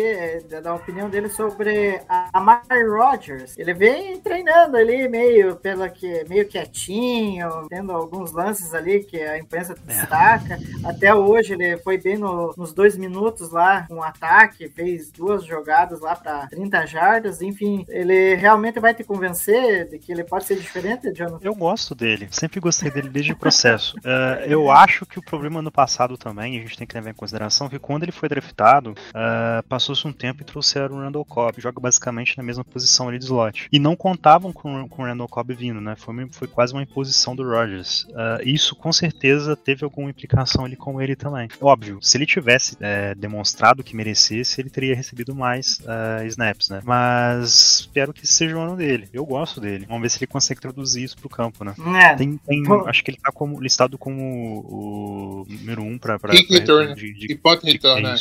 da, 0.60 0.74
opinião 0.74 1.08
dele 1.08 1.28
sobre 1.28 2.00
a 2.08 2.24
a 2.32 2.38
Amari 2.38 2.88
Rodgers. 2.88 3.56
Ele 3.58 3.74
vem 3.74 4.18
treinando 4.20 4.76
ali 4.76 5.08
meio 5.08 5.56
pela 5.56 5.88
que 5.88 6.24
meio 6.28 6.46
quietinho, 6.48 7.66
tendo 7.68 7.92
alguns 7.92 8.32
lances 8.32 8.72
ali 8.74 9.04
que 9.04 9.20
a 9.20 9.38
imprensa 9.38 9.74
destaca. 9.84 10.58
Até 10.84 11.14
hoje 11.14 11.52
ele 11.54 11.76
foi 11.78 11.98
bem 11.98 12.16
no- 12.16 12.54
nos 12.56 12.72
dois 12.72 12.96
minutos 12.96 13.50
lá 13.50 13.86
com 13.86 13.96
um 13.96 14.02
ataque, 14.02 14.68
fez 14.68 15.10
duas 15.10 15.44
jogadas 15.44 16.00
lá 16.00 16.16
para 16.16 16.46
30 16.48 16.86
jardas. 16.86 17.42
Enfim, 17.42 17.84
ele 17.88 18.34
realmente 18.34 18.80
vai 18.80 18.94
te 18.94 19.04
convencer 19.04 19.88
de 19.88 19.98
que 19.98 20.12
ele 20.12 20.24
pode 20.24 20.44
ser 20.44 20.56
diferente, 20.56 21.12
Jonathan? 21.12 21.38
Eu 21.42 21.54
gosto 21.54 21.94
dele, 21.94 22.28
sempre 22.30 22.60
gostei 22.60 22.90
dele 22.90 23.08
desde 23.08 23.32
o 23.32 23.36
processo. 23.36 23.94
Eh, 24.06 24.46
eu 24.48 24.70
acho 24.70 25.06
que 25.06 25.18
o 25.18 25.22
problema 25.22 25.62
no 25.62 25.70
passado 25.72 26.16
também, 26.18 26.58
a 26.58 26.60
gente 26.60 26.76
tem 26.76 26.86
que 26.86 26.94
levar 26.94 27.10
em 27.10 27.14
consideração 27.14 27.68
que 27.70 27.78
quando 27.78 28.02
ele 28.02 28.12
foi 28.12 28.28
draftado, 28.28 28.94
eh, 29.14 29.62
passou-se 29.68 30.06
um 30.06 30.12
tempo 30.14 30.42
e 30.42 30.44
trouxeram 30.44 30.96
o 30.96 31.00
Randall 31.00 31.24
Cobb, 31.24 31.60
joga 31.60 31.80
basicamente 31.80 32.36
na 32.36 32.42
mesma 32.42 32.64
posição 32.64 33.08
ali 33.08 33.18
de 33.18 33.24
slot. 33.24 33.68
E 33.72 33.78
não 33.78 33.94
contavam 33.96 34.52
com, 34.52 34.88
com 34.88 35.02
o 35.02 35.04
Randall 35.06 35.28
Cobb 35.28 35.52
vindo, 35.54 35.80
né? 35.80 35.94
Foi, 35.96 36.14
uma- 36.14 36.28
foi 36.30 36.48
quase 36.48 36.72
uma 36.72 36.82
imposição 36.82 37.34
do 37.36 37.42
Rodgers. 37.42 38.06
Eh, 38.14 38.42
isso 38.46 38.74
com 38.76 38.92
certeza 38.92 39.56
teve 39.56 39.84
alguma 39.84 40.10
implicação 40.10 40.64
ali 40.64 40.76
com 40.76 41.00
ele 41.00 41.16
também. 41.16 41.48
Óbvio, 41.60 41.98
se 42.00 42.16
ele 42.16 42.26
tivesse 42.26 42.76
eh, 42.80 43.14
demonstrado 43.14 43.82
que 43.82 43.96
merecesse, 43.96 44.60
ele 44.60 44.70
teria 44.70 44.94
recebido 44.94 45.34
mais 45.34 45.80
eh, 45.86 46.26
snaps, 46.28 46.68
né? 46.70 46.80
Mas 46.84 47.80
espero 47.80 48.12
que 48.12 48.26
seja 48.26 48.56
o 48.56 48.60
ano 48.60 48.76
dele. 48.76 49.08
Eu 49.12 49.24
gosto 49.26 49.60
dele. 49.60 49.86
Vamos 49.86 50.02
ver 50.02 50.10
se 50.10 50.18
ele 50.18 50.26
consegue 50.26 50.60
traduzir 50.60 51.02
isso 51.04 51.16
pro 51.16 51.28
campo, 51.28 51.64
né? 51.64 51.74
É, 52.02 52.14
Tem, 52.14 52.36
tem- 52.38 52.64
acho 52.86 53.02
que 53.04 53.10
ele 53.10 53.18
tá 53.22 53.30
como, 53.32 53.60
listado 53.60 53.98
como 53.98 54.64
o, 54.68 55.46
número 55.48 55.82
um 55.82 55.98
pra, 55.98 56.18
pra, 56.18 56.30
pra 56.32 56.38
return. 56.48 56.94
de, 56.94 57.12
de, 57.14 57.32
E 57.32 57.36
punt 57.36 57.60
de- 57.62 57.72
return, 57.72 58.02
né? 58.02 58.14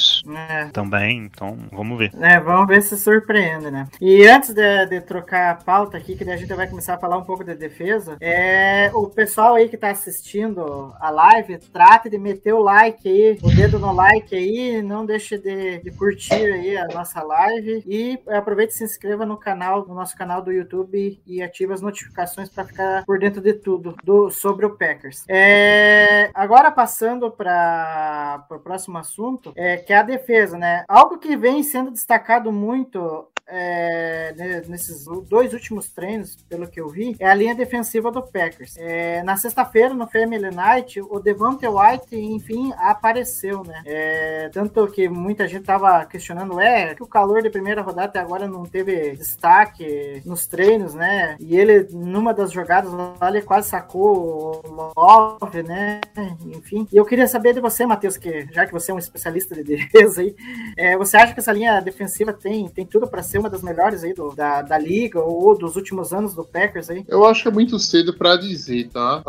é. 0.50 0.66
Também, 0.70 1.20
então 1.26 1.58
vamos 1.74 1.98
ver. 1.98 2.12
É, 2.20 2.40
vamos 2.40 2.68
ver 2.68 2.82
se 2.82 2.98
surpreende, 2.98 3.70
né? 3.72 3.88
E 4.00 4.26
antes 4.28 4.54
de, 4.54 4.86
de 4.88 5.02
trocar 5.02 5.52
a 5.52 5.56
pauta 5.56 5.98
aqui, 5.98 6.16
que 6.16 6.26
daí 6.26 6.36
a 6.36 6.38
gente 6.38 6.54
vai 6.54 6.68
começar 6.68 6.96
a 6.96 7.00
falar 7.00 7.18
um 7.18 7.24
pouco 7.24 7.44
de 7.44 7.56
defesa, 7.56 8.18
é 8.20 8.92
o 8.94 9.08
pessoal 9.08 9.56
aí 9.56 9.70
que 9.70 9.78
tá 9.78 9.92
assistindo 9.92 10.94
a 11.00 11.10
live, 11.10 11.58
trate 11.72 12.10
de 12.10 12.18
meter 12.18 12.54
o 12.54 12.60
like 12.60 13.08
aí, 13.08 13.38
o 13.42 13.50
dedo 13.56 13.80
no 13.80 13.94
like 13.94 14.36
aí, 14.36 14.82
não 14.82 15.06
deixe 15.06 15.38
de, 15.38 15.80
de 15.80 15.92
curtir 15.92 16.34
aí 16.34 16.78
a 16.78 16.88
nossa 16.88 17.22
live 17.22 17.84
e 17.86 18.20
aproveite 18.30 18.74
e 18.74 18.78
se 18.78 18.84
inscreva 18.84 19.26
no 19.26 19.38
canal, 19.38 19.86
no 19.88 19.94
nosso 19.94 20.16
canal 20.16 20.42
do 20.42 20.52
YouTube 20.52 21.22
e 21.26 21.42
ative 21.42 21.74
as 21.74 21.82
notificações 21.82 22.50
para 22.50 22.66
ficar 22.66 23.06
por 23.06 23.20
dentro 23.20 23.42
de 23.42 23.54
tudo 23.54 23.96
do, 24.04 24.30
sobre 24.30 24.66
o 24.66 24.78
Packers. 24.78 25.24
É, 25.28 26.30
agora 26.34 26.72
passando 26.72 27.32
para 27.32 28.46
o 28.50 28.60
próximo 28.60 28.98
assunto, 28.98 29.54
é, 29.56 29.78
que 29.78 29.94
é 29.94 29.98
a 29.98 30.04
defesa, 30.04 30.58
né? 30.58 30.84
Algo 30.88 31.18
que 31.18 31.36
vem 31.36 31.63
sendo 31.64 31.92
destacado 31.92 32.52
muito 32.52 33.28
é, 33.48 34.34
ne- 34.38 34.62
nesses 34.68 35.06
dois 35.28 35.54
últimos 35.54 35.90
treinos, 35.90 36.38
pelo 36.50 36.68
que 36.68 36.80
eu 36.80 36.90
vi, 36.90 37.16
é 37.20 37.30
a 37.30 37.34
linha 37.34 37.56
defensiva 37.56 38.12
do 38.12 38.22
Packers. 38.22 38.76
É, 38.78 39.22
na 39.24 39.38
sexta-feira, 39.38 39.94
no 39.94 40.08
Family 40.08 40.50
Night, 40.54 41.02
o 41.02 41.20
Devante 41.20 41.68
White, 41.68 42.16
enfim, 42.16 42.74
apareceu, 42.78 43.64
né? 43.64 43.82
É, 43.86 44.50
tanto 44.50 44.88
que 44.88 45.08
muita 45.10 45.48
gente 45.48 45.66
tava 45.66 46.06
questionando, 46.06 46.60
é, 46.60 46.96
que 46.96 47.04
o 47.04 47.08
calor 47.08 47.42
de 47.42 47.50
primeira 47.50 47.82
rodada 47.82 48.08
até 48.08 48.20
agora 48.20 48.48
não 48.48 48.64
teve 48.64 49.12
destaque 49.12 50.22
nos 50.26 50.48
treinos, 50.48 50.94
né? 50.94 51.36
E 51.40 51.58
ele, 51.58 51.88
numa 51.92 52.34
das 52.34 52.52
jogadas 52.52 52.92
lá, 52.92 53.16
ele 53.30 53.42
quase 53.42 53.70
sacou 53.70 54.62
o 54.66 54.94
Love, 54.98 55.64
né? 55.64 56.02
Enfim. 56.46 56.88
E 56.92 56.98
eu 56.98 57.06
queria 57.06 57.28
saber 57.28 57.54
de 57.54 57.60
você, 57.62 57.86
Matheus, 57.86 58.18
que 58.18 58.48
já 58.52 58.66
que 58.66 58.72
você 58.72 58.92
é 58.92 58.94
um 58.94 59.00
especialista 59.00 59.56
de 59.56 59.64
defesa 59.64 60.22
aí, 60.22 60.36
é, 60.78 60.98
você 60.98 61.18
acha 61.18 61.34
que 61.34 61.40
essa 61.40 61.52
linha 61.52 61.80
defensiva 61.82 62.34
tem, 62.34 62.68
tem 62.70 62.86
tudo 62.86 63.08
para 63.08 63.24
ser 63.24 63.33
uma 63.40 63.50
das 63.50 63.62
melhores 63.62 64.04
aí 64.04 64.14
do- 64.14 64.34
da, 64.36 64.62
da 64.62 64.78
liga 64.78 65.20
ou 65.22 65.58
dos 65.58 65.76
últimos 65.76 66.14
anos 66.14 66.34
do 66.34 66.44
Packers 66.44 66.90
aí? 66.90 67.04
Eu 67.08 67.26
acho 67.26 67.44
que 67.44 67.48
é 67.50 67.52
muito 67.52 67.78
cedo 67.80 68.14
pra 68.14 68.36
dizer, 68.36 68.90
tá? 68.90 69.22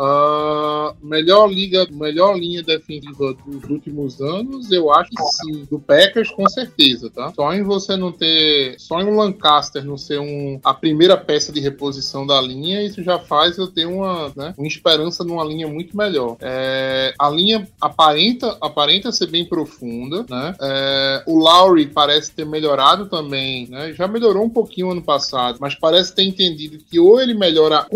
Melhor 1.01 1.47
liga, 1.49 1.87
melhor 1.91 2.37
linha 2.37 2.63
defensiva 2.63 3.33
dos 3.45 3.69
últimos 3.69 4.21
anos, 4.21 4.71
eu 4.71 4.91
acho 4.91 5.09
que 5.11 5.23
sim. 5.23 5.65
Do 5.69 5.79
Packers, 5.79 6.29
com 6.31 6.47
certeza, 6.49 7.09
tá? 7.09 7.31
Só 7.35 7.53
em 7.53 7.63
você 7.63 7.95
não 7.95 8.11
ter. 8.11 8.75
Só 8.79 8.99
em 9.01 9.05
um 9.05 9.15
Lancaster 9.17 9.83
não 9.83 9.97
ser 9.97 10.19
um, 10.19 10.59
a 10.63 10.73
primeira 10.73 11.17
peça 11.17 11.51
de 11.51 11.59
reposição 11.59 12.25
da 12.25 12.41
linha, 12.41 12.83
isso 12.83 13.03
já 13.03 13.19
faz 13.19 13.57
eu 13.57 13.67
ter 13.67 13.85
uma, 13.85 14.31
né, 14.35 14.53
uma 14.57 14.67
esperança 14.67 15.23
numa 15.23 15.43
linha 15.43 15.67
muito 15.67 15.95
melhor. 15.95 16.37
É, 16.41 17.13
a 17.19 17.29
linha 17.29 17.67
aparenta, 17.79 18.57
aparenta 18.61 19.11
ser 19.11 19.27
bem 19.27 19.45
profunda, 19.45 20.25
né? 20.29 20.55
É, 20.61 21.23
o 21.27 21.37
Lowry 21.37 21.87
parece 21.87 22.31
ter 22.31 22.45
melhorado 22.45 23.07
também, 23.07 23.67
né? 23.69 23.93
Já 23.95 24.07
melhorou 24.07 24.43
um 24.43 24.49
pouquinho 24.49 24.91
ano 24.91 25.01
passado, 25.01 25.57
mas 25.59 25.75
parece 25.75 26.13
ter 26.13 26.23
entendido 26.23 26.77
que 26.77 26.99
ou 26.99 27.21
ele 27.21 27.33
melhora 27.33 27.87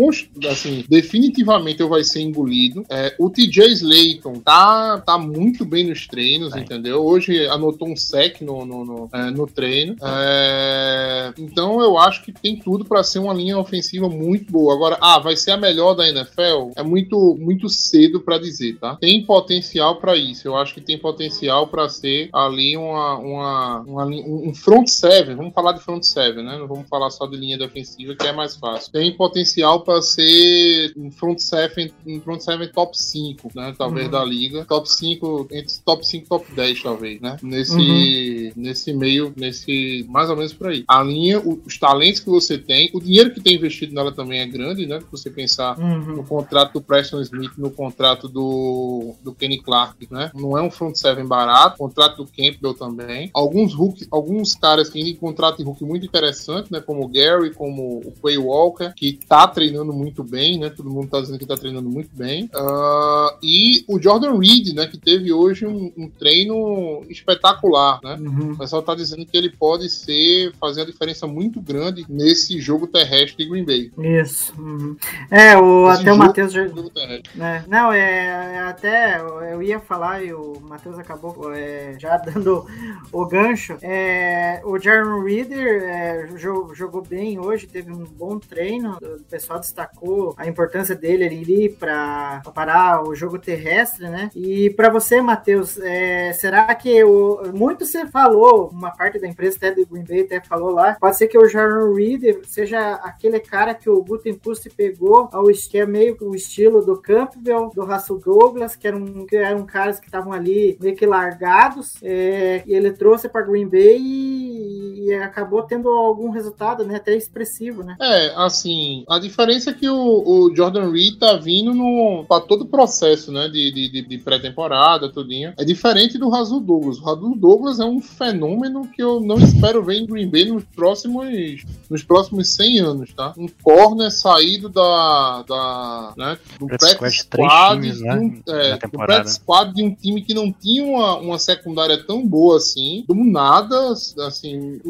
assim, 0.50 0.84
definitivamente 0.88 1.82
ou 1.82 1.88
vai 1.88 2.04
ser 2.04 2.20
engolido. 2.20 2.84
É, 2.88 3.14
o 3.18 3.30
TJ 3.30 3.72
Slayton 3.72 4.34
tá, 4.34 4.98
tá 4.98 5.18
muito 5.18 5.64
bem 5.64 5.88
nos 5.88 6.06
treinos, 6.06 6.52
Bem. 6.52 6.62
entendeu? 6.62 7.04
Hoje 7.04 7.46
anotou 7.48 7.88
um 7.88 7.96
sec 7.96 8.40
no, 8.40 8.64
no, 8.64 8.84
no, 8.84 9.08
é, 9.12 9.30
no 9.30 9.46
treino. 9.46 9.96
É, 10.02 11.32
então 11.38 11.80
eu 11.80 11.98
acho 11.98 12.22
que 12.22 12.32
tem 12.32 12.56
tudo 12.56 12.84
para 12.84 13.02
ser 13.02 13.18
uma 13.18 13.34
linha 13.34 13.58
ofensiva 13.58 14.08
muito 14.08 14.50
boa. 14.50 14.74
Agora, 14.74 14.98
ah, 15.00 15.18
vai 15.18 15.36
ser 15.36 15.52
a 15.52 15.56
melhor 15.56 15.94
da 15.94 16.08
NFL? 16.08 16.70
É 16.76 16.82
muito, 16.82 17.36
muito 17.38 17.68
cedo 17.68 18.20
para 18.20 18.38
dizer, 18.38 18.78
tá? 18.78 18.96
Tem 18.96 19.24
potencial 19.24 19.96
para 19.96 20.16
isso. 20.16 20.46
Eu 20.46 20.56
acho 20.56 20.74
que 20.74 20.80
tem 20.80 20.98
potencial 20.98 21.66
para 21.68 21.88
ser 21.88 22.28
ali 22.32 22.76
uma, 22.76 23.18
uma, 23.18 23.80
uma 23.80 24.04
um 24.06 24.54
front 24.54 24.86
seven. 24.86 25.36
Vamos 25.36 25.54
falar 25.54 25.72
de 25.72 25.80
front 25.80 25.89
seven, 26.02 26.44
né? 26.44 26.56
Não 26.58 26.68
vamos 26.68 26.88
falar 26.88 27.10
só 27.10 27.26
de 27.26 27.36
linha 27.36 27.58
defensiva, 27.58 28.14
que 28.14 28.26
é 28.26 28.32
mais 28.32 28.56
fácil. 28.56 28.92
Tem 28.92 29.16
potencial 29.16 29.80
para 29.82 30.00
ser 30.02 30.92
um 30.96 31.10
front 31.10 31.38
seven, 31.38 31.90
um 32.06 32.20
front 32.20 32.40
seven 32.40 32.68
top 32.68 32.96
5, 32.96 33.50
né? 33.54 33.74
Talvez 33.76 34.06
Uhum. 34.06 34.12
da 34.12 34.24
liga. 34.24 34.64
Top 34.64 34.88
5, 34.90 35.48
entre 35.50 35.74
top 35.84 36.06
5 36.06 36.24
e 36.24 36.28
top 36.28 36.52
10, 36.54 36.82
talvez, 36.82 37.20
né? 37.20 37.36
Nesse, 37.42 37.74
Uhum. 37.76 38.52
nesse 38.62 38.92
meio, 38.92 39.32
nesse. 39.36 40.04
Mais 40.08 40.30
ou 40.30 40.36
menos 40.36 40.52
por 40.52 40.68
aí. 40.68 40.84
A 40.86 41.02
linha, 41.02 41.40
os 41.40 41.78
talentos 41.78 42.20
que 42.20 42.28
você 42.30 42.56
tem, 42.58 42.90
o 42.92 43.00
dinheiro 43.00 43.32
que 43.32 43.40
tem 43.40 43.54
investido 43.56 43.94
nela 43.94 44.12
também 44.12 44.40
é 44.40 44.46
grande, 44.46 44.86
né? 44.86 45.00
Se 45.00 45.06
você 45.10 45.30
pensar 45.30 45.78
Uhum. 45.78 46.16
no 46.16 46.24
contrato 46.24 46.74
do 46.74 46.80
Preston 46.80 47.20
Smith, 47.22 47.52
no 47.56 47.70
contrato 47.70 48.28
do, 48.28 49.14
do 49.22 49.32
Kenny 49.32 49.58
Clark, 49.60 50.06
né? 50.10 50.30
Não 50.34 50.56
é 50.56 50.62
um 50.62 50.70
front 50.70 50.94
seven 50.96 51.26
barato, 51.26 51.78
contrato 51.78 52.18
do 52.24 52.26
Campbell 52.30 52.74
também. 52.74 53.30
Alguns 53.32 53.74
rookies, 53.74 54.08
alguns 54.10 54.54
caras 54.54 54.88
que 54.90 55.00
em 55.00 55.14
contrato 55.14 55.58
de 55.58 55.64
rookie 55.80 55.84
muito 55.84 56.06
interessante, 56.06 56.70
né? 56.70 56.80
Como 56.80 57.04
o 57.04 57.08
Gary, 57.08 57.52
como 57.54 57.98
o 57.98 58.12
Quay 58.20 58.38
Walker, 58.38 58.92
que 58.94 59.18
tá 59.26 59.46
treinando 59.48 59.92
muito 59.92 60.22
bem, 60.22 60.58
né? 60.58 60.70
Todo 60.70 60.90
mundo 60.90 61.08
tá 61.08 61.20
dizendo 61.20 61.38
que 61.38 61.46
tá 61.46 61.56
treinando 61.56 61.88
muito 61.88 62.10
bem. 62.14 62.48
Ah, 62.54 63.36
e 63.42 63.84
o 63.88 64.00
Jordan 64.00 64.38
Reed, 64.38 64.74
né? 64.74 64.86
Que 64.86 64.98
teve 64.98 65.32
hoje 65.32 65.66
um, 65.66 65.92
um 65.96 66.08
treino 66.08 67.02
espetacular, 67.08 68.00
né? 68.02 68.16
Uhum. 68.20 68.52
O 68.52 68.58
pessoal 68.58 68.82
tá 68.82 68.94
dizendo 68.94 69.26
que 69.26 69.36
ele 69.36 69.50
pode 69.50 69.88
ser, 69.88 70.52
fazer 70.60 70.80
uma 70.80 70.86
diferença 70.86 71.26
muito 71.26 71.60
grande 71.60 72.04
nesse 72.08 72.60
jogo 72.60 72.86
terrestre 72.86 73.44
de 73.44 73.50
Green 73.50 73.64
Bay. 73.64 73.90
Isso. 73.98 74.52
uhum. 74.58 74.96
É, 75.30 75.56
o, 75.56 75.90
Esse 75.90 76.02
até 76.02 76.12
o 76.12 76.18
Matheus 76.18 76.52
terrestre. 76.52 77.30
né? 77.34 77.64
Não, 77.68 77.92
é, 77.92 78.56
é 78.56 78.58
até 78.60 79.20
eu 79.20 79.62
ia 79.62 79.80
falar 79.80 80.22
e 80.22 80.32
o 80.32 80.60
Matheus 80.60 80.98
acabou 80.98 81.52
é, 81.52 81.96
já 81.98 82.16
dando 82.18 82.66
o 83.12 83.26
gancho. 83.26 83.76
É, 83.82 84.60
o 84.64 84.78
Jaron 84.78 85.24
Reader 85.24 85.69
é, 85.70 86.26
jo- 86.36 86.74
jogou 86.74 87.02
bem 87.02 87.38
hoje, 87.38 87.66
teve 87.66 87.92
um 87.92 88.04
bom 88.04 88.38
treino. 88.38 88.98
O 89.00 89.22
pessoal 89.24 89.60
destacou 89.60 90.34
a 90.36 90.46
importância 90.46 90.94
dele 90.94 91.24
ali 91.24 91.68
para 91.68 92.42
parar 92.54 93.06
o 93.06 93.14
jogo 93.14 93.38
terrestre, 93.38 94.08
né? 94.08 94.30
E 94.34 94.70
para 94.70 94.90
você, 94.90 95.20
Matheus, 95.20 95.78
é, 95.78 96.32
será 96.32 96.74
que 96.74 97.02
o, 97.04 97.42
muito 97.54 97.84
você 97.84 98.06
falou, 98.06 98.68
uma 98.72 98.90
parte 98.90 99.18
da 99.18 99.28
empresa 99.28 99.56
até 99.56 99.72
do 99.72 99.86
Green 99.86 100.04
Bay 100.04 100.22
até 100.22 100.40
falou 100.40 100.70
lá, 100.70 100.96
pode 101.00 101.16
ser 101.16 101.28
que 101.28 101.38
o 101.38 101.48
Jaron 101.48 101.94
Reader 101.94 102.40
seja 102.46 102.94
aquele 102.94 103.38
cara 103.40 103.74
que 103.74 103.88
o 103.88 104.02
Gutenpust 104.02 104.68
pegou 104.70 105.28
ao 105.32 105.44
que 105.70 105.78
é 105.78 105.86
meio 105.86 106.16
o 106.20 106.34
estilo 106.34 106.84
do 106.84 106.96
Campbell, 106.96 107.70
do 107.74 107.84
Russell 107.84 108.18
Douglas, 108.18 108.76
que 108.76 108.86
eram, 108.86 109.26
que 109.26 109.36
eram 109.36 109.66
caras 109.66 109.98
que 109.98 110.06
estavam 110.06 110.32
ali 110.32 110.78
meio 110.80 110.96
que 110.96 111.06
largados, 111.06 111.96
é, 112.02 112.62
e 112.66 112.74
ele 112.74 112.92
trouxe 112.92 113.28
para 113.28 113.42
Green 113.42 113.68
Bay 113.68 113.98
e, 113.98 115.06
e 115.06 115.14
acabou 115.14 115.59
tendo 115.62 115.88
algum 115.88 116.30
resultado, 116.30 116.84
né, 116.84 116.96
até 116.96 117.16
expressivo, 117.16 117.82
né? 117.82 117.96
É, 118.00 118.32
assim, 118.36 119.04
a 119.08 119.18
diferença 119.18 119.70
é 119.70 119.74
que 119.74 119.88
o, 119.88 119.96
o 119.96 120.54
Jordan 120.54 120.90
Reed 120.90 121.18
tá 121.18 121.36
vindo 121.36 121.72
no, 121.74 122.24
pra 122.26 122.40
todo 122.40 122.62
o 122.62 122.68
processo, 122.68 123.32
né, 123.32 123.48
de, 123.48 123.70
de, 123.70 124.02
de- 124.02 124.18
pré-temporada, 124.18 125.08
tudinho. 125.08 125.52
É 125.56 125.64
diferente 125.64 126.18
do 126.18 126.28
Razul 126.28 126.60
Douglas. 126.60 126.98
O 126.98 127.04
Razul 127.04 127.36
Douglas 127.36 127.80
é 127.80 127.84
um 127.84 128.00
fenômeno 128.00 128.86
que 128.88 129.02
eu 129.02 129.20
não 129.20 129.38
espero 129.38 129.82
ver 129.82 129.96
em 129.96 130.06
Green 130.06 130.28
Bay 130.28 130.46
nos 130.46 130.64
próximos, 130.64 131.64
nos 131.88 132.02
próximos 132.02 132.48
100 132.54 132.80
anos, 132.80 133.12
tá? 133.14 133.32
Um 133.36 133.48
corner 133.62 134.10
saído 134.10 134.68
da, 134.68 135.44
da 135.48 136.12
né, 136.16 136.38
do 136.58 136.66
Practice 136.66 136.96
practice 136.96 137.22
squad 137.22 137.22
de 137.22 137.28
três 137.30 137.52
squad, 137.52 137.80
times, 137.80 137.98
de 137.98 138.04
né, 138.04 138.14
um, 138.16 138.42
é, 138.52 138.78
do 138.78 138.90
practice 138.90 139.34
squad 139.34 139.74
de 139.74 139.82
um 139.82 139.94
time 139.94 140.22
que 140.22 140.34
não 140.34 140.52
tinha 140.52 140.84
uma, 140.84 141.16
uma 141.16 141.38
secundária 141.38 142.02
tão 142.04 142.26
boa 142.26 142.56
assim, 142.56 143.04
do 143.08 143.14
nada, 143.14 143.92
assim, 143.92 144.80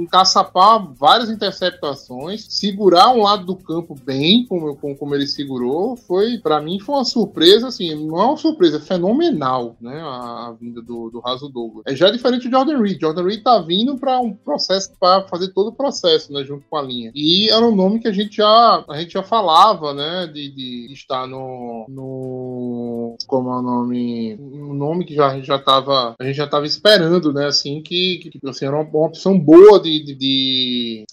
várias 0.79 1.31
interceptações, 1.31 2.47
segurar 2.49 3.11
um 3.11 3.23
lado 3.23 3.45
do 3.45 3.57
campo 3.57 3.95
bem, 4.05 4.45
como, 4.47 4.77
como, 4.77 4.97
como 4.97 5.15
ele 5.15 5.27
segurou, 5.27 5.97
foi, 5.97 6.39
para 6.39 6.61
mim, 6.61 6.79
foi 6.81 6.95
uma 6.97 7.05
surpresa, 7.05 7.69
assim, 7.69 7.95
não 7.95 8.21
é 8.21 8.25
uma 8.27 8.37
surpresa, 8.37 8.77
é 8.79 8.81
fenomenal, 8.81 9.77
né, 9.81 10.01
a, 10.01 10.49
a 10.49 10.57
vinda 10.59 10.81
do, 10.83 11.11
do 11.11 11.21
Raso 11.21 11.49
Douglas. 11.49 11.85
É 11.87 11.95
já 11.95 12.11
diferente 12.11 12.49
do 12.49 12.57
Jordan 12.57 12.81
Reed. 12.81 13.01
Jordan 13.01 13.25
Reed 13.25 13.43
tá 13.43 13.59
vindo 13.61 13.97
para 13.97 14.21
um 14.21 14.33
processo, 14.33 14.91
para 14.99 15.23
fazer 15.29 15.49
todo 15.49 15.69
o 15.69 15.73
processo, 15.73 16.33
né, 16.33 16.45
junto 16.45 16.65
com 16.69 16.77
a 16.77 16.83
linha. 16.83 17.11
E 17.15 17.49
era 17.51 17.65
um 17.67 17.75
nome 17.75 18.01
que 18.01 18.09
a 18.09 18.13
gente 18.13 18.37
já, 18.37 18.85
a 18.89 19.01
gente 19.01 19.13
já 19.13 19.23
falava, 19.23 19.93
né, 19.95 20.27
de, 20.27 20.51
de 20.51 20.93
estar 20.93 21.27
no, 21.27 21.87
no, 21.89 23.17
como 23.27 23.51
é 23.51 23.59
o 23.59 23.63
nome, 23.63 24.37
um 24.41 24.75
nome 24.75 25.05
que 25.05 25.15
já, 25.15 25.29
a 25.31 25.35
gente 25.35 25.47
já 25.47 25.59
tava, 25.59 26.15
a 26.19 26.25
gente 26.25 26.37
já 26.37 26.47
tava 26.47 26.67
esperando, 26.67 27.33
né, 27.33 27.47
assim, 27.47 27.81
que, 27.83 28.19
que 28.19 28.49
assim, 28.49 28.67
era 28.67 28.77
uma, 28.77 28.89
uma 28.89 29.07
opção 29.07 29.39
boa 29.39 29.81
de, 29.81 30.05
de, 30.05 30.15
de- 30.15 30.50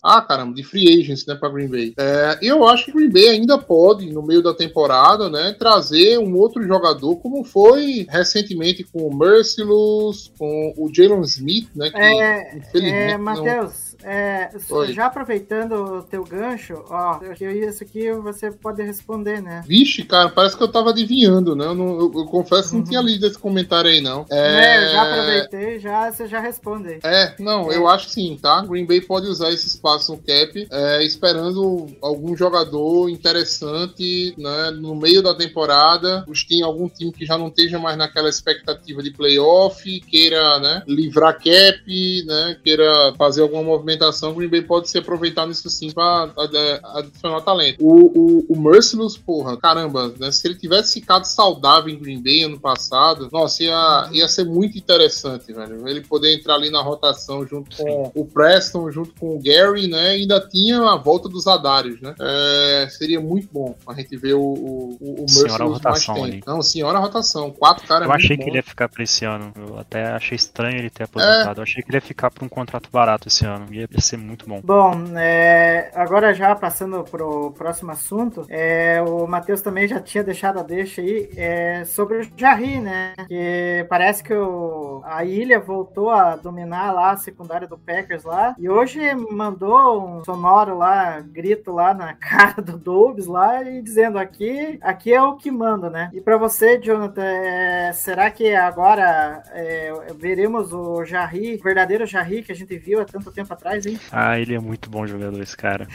ah, 0.04 0.22
caramba, 0.22 0.54
de 0.54 0.64
free 0.64 1.00
agents, 1.02 1.26
né, 1.26 1.36
para 1.36 1.50
Green 1.50 1.68
Bay. 1.68 1.94
É, 1.98 2.38
eu 2.42 2.68
acho 2.68 2.86
que 2.86 2.92
Green 2.92 3.10
Bay 3.10 3.30
ainda 3.30 3.58
pode, 3.58 4.12
no 4.12 4.22
meio 4.22 4.42
da 4.42 4.54
temporada, 4.54 5.30
né, 5.30 5.56
trazer 5.58 6.18
um 6.20 6.36
outro 6.38 6.64
jogador, 6.66 7.16
como 7.18 7.44
foi 7.44 8.06
recentemente 8.10 8.84
com 8.84 9.08
o 9.08 9.16
Merciless, 9.18 10.32
com 10.38 10.74
o 10.78 10.90
Jalen 10.94 11.22
Smith, 11.22 11.70
né, 11.76 11.90
que 11.90 11.98
É, 11.98 12.58
infelizmente 12.58 12.94
é 13.14 13.18
não- 13.18 13.24
Matheus, 13.24 13.87
é, 14.08 14.50
Oi. 14.70 14.94
já 14.94 15.06
aproveitando 15.08 15.72
o 15.74 16.02
teu 16.04 16.24
gancho, 16.24 16.84
ó, 16.90 17.20
isso 17.68 17.84
aqui 17.84 18.12
você 18.14 18.52
pode 18.52 18.82
responder, 18.82 19.42
né? 19.42 19.64
Vixe, 19.68 20.04
cara, 20.04 20.30
parece 20.30 20.56
que 20.56 20.64
eu 20.64 20.68
tava 20.72 20.92
adivinhando, 20.92 21.56
né? 21.56 21.66
Eu, 21.66 21.76
não- 21.76 22.00
eu- 22.00 22.12
eu 22.16 22.26
confesso 22.26 22.70
que 22.70 22.74
não 22.76 22.82
Uhum. 22.82 22.88
tinha 22.88 23.02
lido 23.02 23.28
esse 23.28 23.38
comentário 23.38 23.90
aí, 23.90 24.00
não. 24.02 24.26
É, 24.30 24.86
eu 24.86 24.92
já 24.92 25.02
aproveitei, 25.02 25.80
já, 25.80 26.12
você 26.12 26.28
já 26.28 26.40
responde 26.40 26.88
aí. 26.90 27.00
É, 27.04 27.36
não, 27.40 27.72
eu 27.72 27.88
acho 27.88 28.08
que 28.08 28.14
sim, 28.14 28.40
tá? 28.42 28.62
Green 28.62 28.86
Bay 28.86 29.02
pode 29.02 29.28
usar 29.28 29.52
esse 29.52 29.68
espaço 29.68 30.12
no 30.14 30.18
cap, 30.20 30.68
é, 30.72 31.04
esperando 31.04 31.88
algum 32.02 32.36
jogador 32.36 33.10
interessante, 33.10 34.34
né? 34.38 34.72
No 34.72 34.96
meio 34.96 35.22
da 35.22 35.34
temporada, 35.36 36.24
os 36.28 36.44
tem 36.44 36.62
algum 36.62 36.88
time 36.88 37.12
que 37.12 37.26
já 37.26 37.38
não 37.38 37.48
esteja 37.48 37.78
mais 37.80 37.98
naquela 37.98 38.30
expectativa 38.30 39.02
de 39.04 39.12
playoff, 39.12 40.00
queira, 40.02 40.60
né? 40.60 40.84
Livrar 40.88 41.34
cap, 41.36 42.24
né? 42.26 42.58
Queira 42.64 43.14
fazer 43.18 43.42
alguma 43.42 43.64
movimentação, 43.64 43.97
Green 44.34 44.50
Bay 44.50 44.62
pode 44.62 44.90
se 44.90 44.98
aproveitar 44.98 45.46
nisso 45.46 45.70
sim 45.70 45.92
pra 45.92 46.32
é, 46.54 46.80
adicionar 46.96 47.42
talento. 47.42 47.78
O, 47.82 48.06
o, 48.08 48.46
o 48.50 48.60
Merciless, 48.60 49.18
porra, 49.20 49.58
caramba, 49.58 50.14
né? 50.20 50.32
Se 50.32 50.48
ele 50.48 50.56
tivesse 50.56 51.00
ficado 51.00 51.26
saudável 51.26 51.94
em 51.94 52.00
Green 52.00 52.22
Bay 52.22 52.44
ano 52.44 52.60
passado, 52.60 53.30
nossa, 53.32 53.64
ia, 53.64 54.10
ia 54.12 54.28
ser 54.28 54.46
muito 54.46 54.78
interessante, 54.78 55.52
velho. 55.54 55.88
Ele 55.88 56.02
poder 56.02 56.34
entrar 56.34 56.56
ali 56.56 56.70
na 56.70 56.82
rotação 56.82 57.46
junto 57.46 57.76
com 57.76 58.12
o 58.16 58.26
Preston, 58.26 58.92
junto 58.92 59.14
com 59.20 59.36
o 59.36 59.42
Gary, 59.42 59.88
né? 59.88 60.18
E 60.18 60.22
ainda 60.22 60.40
tinha 60.40 60.80
a 60.82 60.96
volta 60.96 61.30
dos 61.30 61.48
Adários, 61.48 62.02
né? 62.02 62.16
É, 62.20 62.88
seria 62.90 63.20
muito 63.20 63.48
bom 63.52 63.76
a 63.88 63.94
gente 63.94 64.16
ver 64.18 64.34
o, 64.34 64.42
o, 64.42 64.98
o 65.00 65.28
o 65.28 65.30
Senhora 65.30 65.66
Merciless 65.66 65.84
mais 65.84 66.06
rotação 66.06 66.16
tempo. 66.16 66.26
ali. 66.26 66.44
Não, 66.46 66.62
senhora 66.62 67.00
rotação. 67.00 67.52
Quatro 67.52 67.86
caras 67.88 68.08
Eu 68.08 68.14
é 68.14 68.14
muito 68.14 68.26
achei 68.26 68.38
bom. 68.38 68.44
que 68.44 68.50
ele 68.50 68.58
ia 68.58 68.64
ficar 68.64 68.90
pra 68.90 69.04
esse 69.04 69.26
ano. 69.26 69.54
Eu 69.56 69.78
até 69.80 70.08
achei 70.08 70.36
estranho 70.36 70.78
ele 70.78 70.90
ter 70.90 71.04
aposentado. 71.04 71.60
Eu 71.60 71.64
achei 71.64 71.84
que 71.84 71.90
ele 71.90 71.98
ia 71.98 72.02
ficar 72.02 72.32
por 72.32 72.44
um 72.44 72.50
contrato 72.50 72.90
barato 72.92 73.28
esse 73.28 73.46
ano. 73.46 73.68
Ia 73.90 74.02
ser 74.02 74.18
muito 74.18 74.48
bom. 74.48 74.60
Bom, 74.64 75.18
é, 75.18 75.92
agora 75.96 76.34
já 76.34 76.54
passando 76.56 77.04
pro 77.04 77.52
próximo 77.52 77.92
assunto, 77.92 78.46
é, 78.50 79.02
o 79.02 79.26
Matheus 79.28 79.62
também 79.62 79.88
já 79.88 80.00
tinha 80.00 80.24
deixado 80.24 80.60
a 80.60 80.64
deixa 80.64 81.02
aí 81.02 81.30
é, 81.38 81.86
sobre 81.86 82.18
o 82.18 82.28
Jarry, 82.36 82.80
né? 82.80 83.14
Que 83.28 83.86
parece 83.90 84.24
que 84.24 84.34
o- 84.34 85.02
a 85.06 85.24
ilha 85.24 85.60
voltou 85.60 86.10
a 86.10 86.36
dominar 86.36 86.92
lá 86.92 87.12
a 87.12 87.18
secundária 87.18 87.68
do 87.68 87.78
Packers 87.78 88.24
lá. 88.24 88.56
E 88.60 88.70
hoje 88.70 89.00
mandou 89.32 90.06
um 90.06 90.24
sonoro 90.24 90.78
lá, 90.78 91.20
grito 91.22 91.72
lá 91.72 91.94
na 91.94 92.14
cara 92.20 92.62
do 92.62 92.78
Dobbs 92.78 93.26
lá 93.26 93.64
e 93.64 93.82
dizendo 93.82 94.18
aqui, 94.20 94.78
aqui 94.82 95.14
é 95.14 95.22
o 95.22 95.36
que 95.38 95.50
manda, 95.50 95.90
né? 95.90 96.10
E 96.14 96.20
pra 96.20 96.38
você, 96.38 96.78
Jonathan, 96.78 97.24
é, 97.24 97.92
será 97.94 98.30
que 98.32 98.54
agora 98.54 99.42
é, 99.54 99.92
veremos 100.18 100.74
o 100.74 101.06
Jarry, 101.06 101.56
o 101.56 101.64
verdadeiro 101.64 102.06
Jarry 102.06 102.42
que 102.44 102.52
a 102.52 102.56
gente 102.56 102.78
viu 102.78 103.00
há 103.02 103.06
tanto 103.06 103.32
tempo 103.32 103.54
atrás, 103.54 103.67
hein? 103.86 104.00
Ah, 104.12 104.40
ele 104.40 104.54
é 104.56 104.60
muito 104.60 104.90
bom 104.90 105.06
jogador, 105.06 105.42
esse 105.42 105.56
cara. 105.58 105.88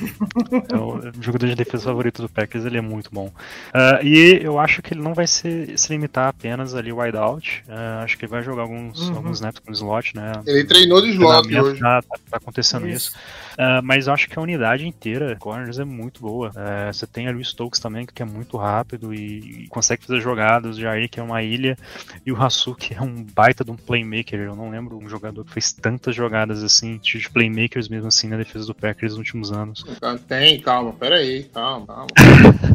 É 0.70 0.76
o 0.76 1.00
jogador 1.20 1.46
de 1.46 1.54
defesa 1.54 1.84
favorito 1.84 2.22
do 2.22 2.28
Packers, 2.28 2.64
ele 2.64 2.78
é 2.78 2.80
muito 2.80 3.10
bom. 3.12 3.32
Ah, 3.72 4.00
e 4.02 4.38
eu 4.42 4.58
acho 4.58 4.82
que 4.82 4.94
ele 4.94 5.00
não 5.02 5.14
vai 5.14 5.26
se, 5.26 5.76
se 5.76 5.92
limitar 5.92 6.28
apenas 6.28 6.74
ali 6.74 6.90
ao 6.90 6.98
wideout. 6.98 7.64
Ah, 7.68 8.02
acho 8.04 8.16
que 8.18 8.24
ele 8.24 8.30
vai 8.32 8.42
jogar 8.42 8.62
alguns, 8.62 9.00
Uhum. 9.08 9.16
alguns 9.16 9.38
snaps 9.38 9.60
com 9.60 9.72
slot, 9.72 10.14
né? 10.16 10.32
Ele 10.46 10.64
treinou 10.64 11.00
de 11.00 11.10
slot 11.10 11.56
hoje. 11.58 11.78
já 11.78 12.02
tá, 12.02 12.16
tá 12.30 12.36
acontecendo 12.36 12.88
Isso. 12.88 13.08
isso. 13.10 13.18
Ah, 13.58 13.80
mas 13.82 14.06
eu 14.06 14.12
acho 14.14 14.28
que 14.28 14.38
a 14.38 14.42
unidade 14.42 14.86
inteira, 14.86 15.36
corners, 15.38 15.78
é 15.78 15.84
muito 15.84 16.20
boa. 16.20 16.52
Você 16.92 17.06
tem 17.06 17.28
ali 17.28 17.38
o 17.38 17.44
Stokes 17.44 17.80
também, 17.80 18.06
que 18.06 18.22
é 18.22 18.24
muito 18.26 18.56
rápido 18.56 19.12
e, 19.14 19.64
e 19.64 19.68
consegue 19.68 20.04
fazer 20.04 20.20
jogadas. 20.20 20.76
O 20.76 20.80
Jair, 20.80 21.08
que 21.08 21.20
é 21.20 21.22
uma 21.22 21.42
ilha, 21.42 21.76
e 22.24 22.32
o 22.32 22.42
Hasu, 22.42 22.74
que 22.74 22.94
é 22.94 23.00
um 23.00 23.22
baita 23.22 23.64
de 23.64 23.70
um 23.70 23.76
playmaker. 23.76 24.40
Eu 24.40 24.56
não 24.56 24.70
lembro 24.70 24.96
um 24.98 25.08
jogador 25.08 25.44
que 25.44 25.52
fez 25.52 25.72
tantas 25.72 26.14
jogadas 26.14 26.62
assim, 26.64 26.98
de 26.98 27.18
playmakers 27.62 27.88
mesmo 27.88 28.08
assim, 28.08 28.28
na 28.28 28.36
defesa 28.36 28.66
do 28.66 28.74
Packers 28.74 29.12
nos 29.12 29.18
últimos 29.18 29.52
anos. 29.52 29.84
Tem, 30.26 30.60
calma, 30.60 30.92
pera 30.92 31.16
aí, 31.16 31.44
calma, 31.44 31.86
calma. 31.86 32.06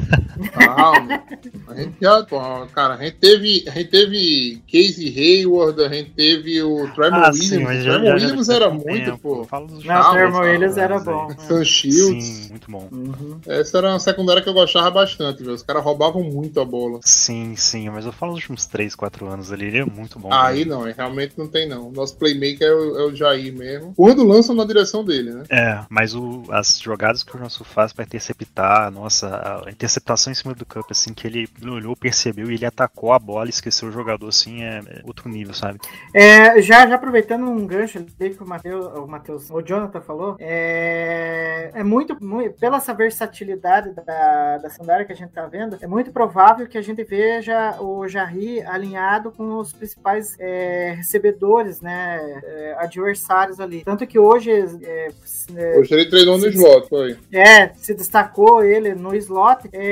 calma. 0.54 1.24
A 1.68 1.74
gente 1.76 1.96
já, 2.02 2.26
cara, 2.74 2.96
a 2.96 2.98
gente 2.98 3.18
teve, 3.18 3.64
a 3.68 3.72
gente 3.72 3.90
teve 3.90 4.62
Casey 4.72 5.14
Hayward, 5.18 5.82
a 5.84 5.90
gente 5.90 6.12
teve 6.12 6.62
o 6.62 6.88
Tremor 6.94 7.20
Ah, 7.26 7.30
Williams. 7.32 7.38
sim, 7.48 7.66
o 7.66 7.82
já- 7.82 7.98
Williams 8.00 8.48
já 8.48 8.54
era 8.56 8.70
muito, 8.70 9.06
tempo. 9.06 9.18
pô. 9.20 9.44
Fala 9.46 9.68
dos 9.68 9.84
Não, 9.84 10.00
o 10.00 10.04
calma, 10.04 10.40
Williams 10.42 10.78
era 10.78 11.00
bom. 11.00 11.30
Sam 11.40 11.64
Shields. 11.64 12.24
Sim, 12.26 12.50
muito 12.50 12.72
bom. 12.72 12.88
Uhum. 12.92 13.40
Essa 13.48 13.78
era 13.80 13.90
uma 13.90 14.00
secundária 14.00 14.42
que 14.42 14.50
eu 14.50 14.54
gostava 14.54 14.90
bastante, 14.92 15.44
viu? 15.44 15.54
Os 15.54 15.62
caras 15.64 15.84
roubavam 15.84 16.24
muito 16.24 16.60
a 16.60 16.66
bola. 16.66 17.00
Sim, 17.04 17.56
sim, 17.56 17.90
mas 17.90 18.06
eu 18.06 18.12
falo 18.12 18.34
dos 18.34 18.42
últimos 18.42 18.66
3, 18.66 18.96
4 18.96 19.28
anos 19.28 19.52
ali, 19.52 19.66
ele 19.66 19.80
é 19.80 19.86
muito 19.86 20.20
bom. 20.20 20.30
Aí 20.32 20.66
né? 20.66 20.72
não, 20.76 20.82
realmente 20.84 21.34
não 21.38 21.48
tem 21.48 21.68
não. 21.68 21.92
Nosso 21.92 22.16
playmaker 22.18 22.68
é 22.68 22.74
o, 22.74 23.00
é 23.00 23.04
o 23.08 23.16
Jair 23.16 23.54
mesmo. 23.56 23.94
Quando 23.96 24.24
lançam 24.24 24.56
na 24.56 24.64
direção 24.66 25.04
dele, 25.04 25.32
né? 25.32 25.44
É, 25.50 25.80
mas 25.90 26.14
o- 26.16 26.44
as 26.52 26.80
jogadas 26.80 27.24
que 27.24 27.36
o 27.36 27.40
Johnson 27.40 27.64
faz 27.64 27.92
pra 27.94 28.06
interceptar, 28.06 28.92
nossa, 28.92 29.64
a 29.66 29.70
interceptação 29.72 29.97
em 30.30 30.34
cima 30.34 30.54
do 30.54 30.66
campo, 30.66 30.88
assim, 30.92 31.14
que 31.14 31.28
ele 31.28 31.48
olhou, 31.64 31.96
percebeu 31.96 32.50
e 32.50 32.56
ele 32.56 32.66
atacou 32.66 33.12
a 33.14 33.20
bola, 33.20 33.50
esqueceu 33.50 33.90
o 33.90 33.92
jogador, 33.92 34.28
assim, 34.28 34.64
é, 34.64 34.80
é 34.80 35.02
outro 35.04 35.30
nível, 35.30 35.54
sabe? 35.54 35.80
É, 36.14 36.62
já, 36.62 36.88
já 36.88 36.96
aproveitando 36.96 37.46
um 37.46 37.66
gancho 37.66 38.00
ali 38.00 38.36
que 38.36 38.44
o 38.44 38.48
Matheus, 38.48 38.86
o, 38.98 39.08
Mateus, 39.08 39.50
o 39.50 39.62
Jonathan 39.62 40.02
falou, 40.02 40.36
é, 40.40 41.72
é 41.74 41.84
muito, 41.84 42.18
muito, 42.24 42.60
pela 42.60 42.78
essa 42.78 42.94
versatilidade 42.94 43.94
da, 43.94 44.58
da 44.58 44.70
secundária 44.70 45.06
que 45.06 45.12
a 45.12 45.16
gente 45.16 45.32
tá 45.32 45.46
vendo, 45.46 45.78
é 45.82 45.88
muito 45.88 46.12
provável 46.12 46.68
que 46.68 46.78
a 46.78 46.82
gente 46.82 47.04
veja 47.04 47.82
o 47.82 48.08
Jarry 48.08 48.62
alinhado 48.62 49.32
com 49.32 49.58
os 49.58 49.74
principais 49.74 50.36
é, 50.40 50.94
recebedores, 50.96 51.82
né, 51.82 52.42
é, 52.44 52.76
adversários 52.80 53.60
ali. 53.60 53.84
Tanto 53.84 54.06
que 54.06 54.20
hoje... 54.20 54.52
É, 54.52 55.10
é, 55.56 55.80
Hoje 55.80 55.94
ele 55.94 56.10
treinou 56.10 56.38
no 56.38 56.48
slot, 56.48 56.88
foi. 56.88 57.18
É, 57.32 57.70
se 57.76 57.94
destacou 57.94 58.64
ele 58.64 58.94
no 58.94 59.16
slot. 59.16 59.70
É, 59.72 59.87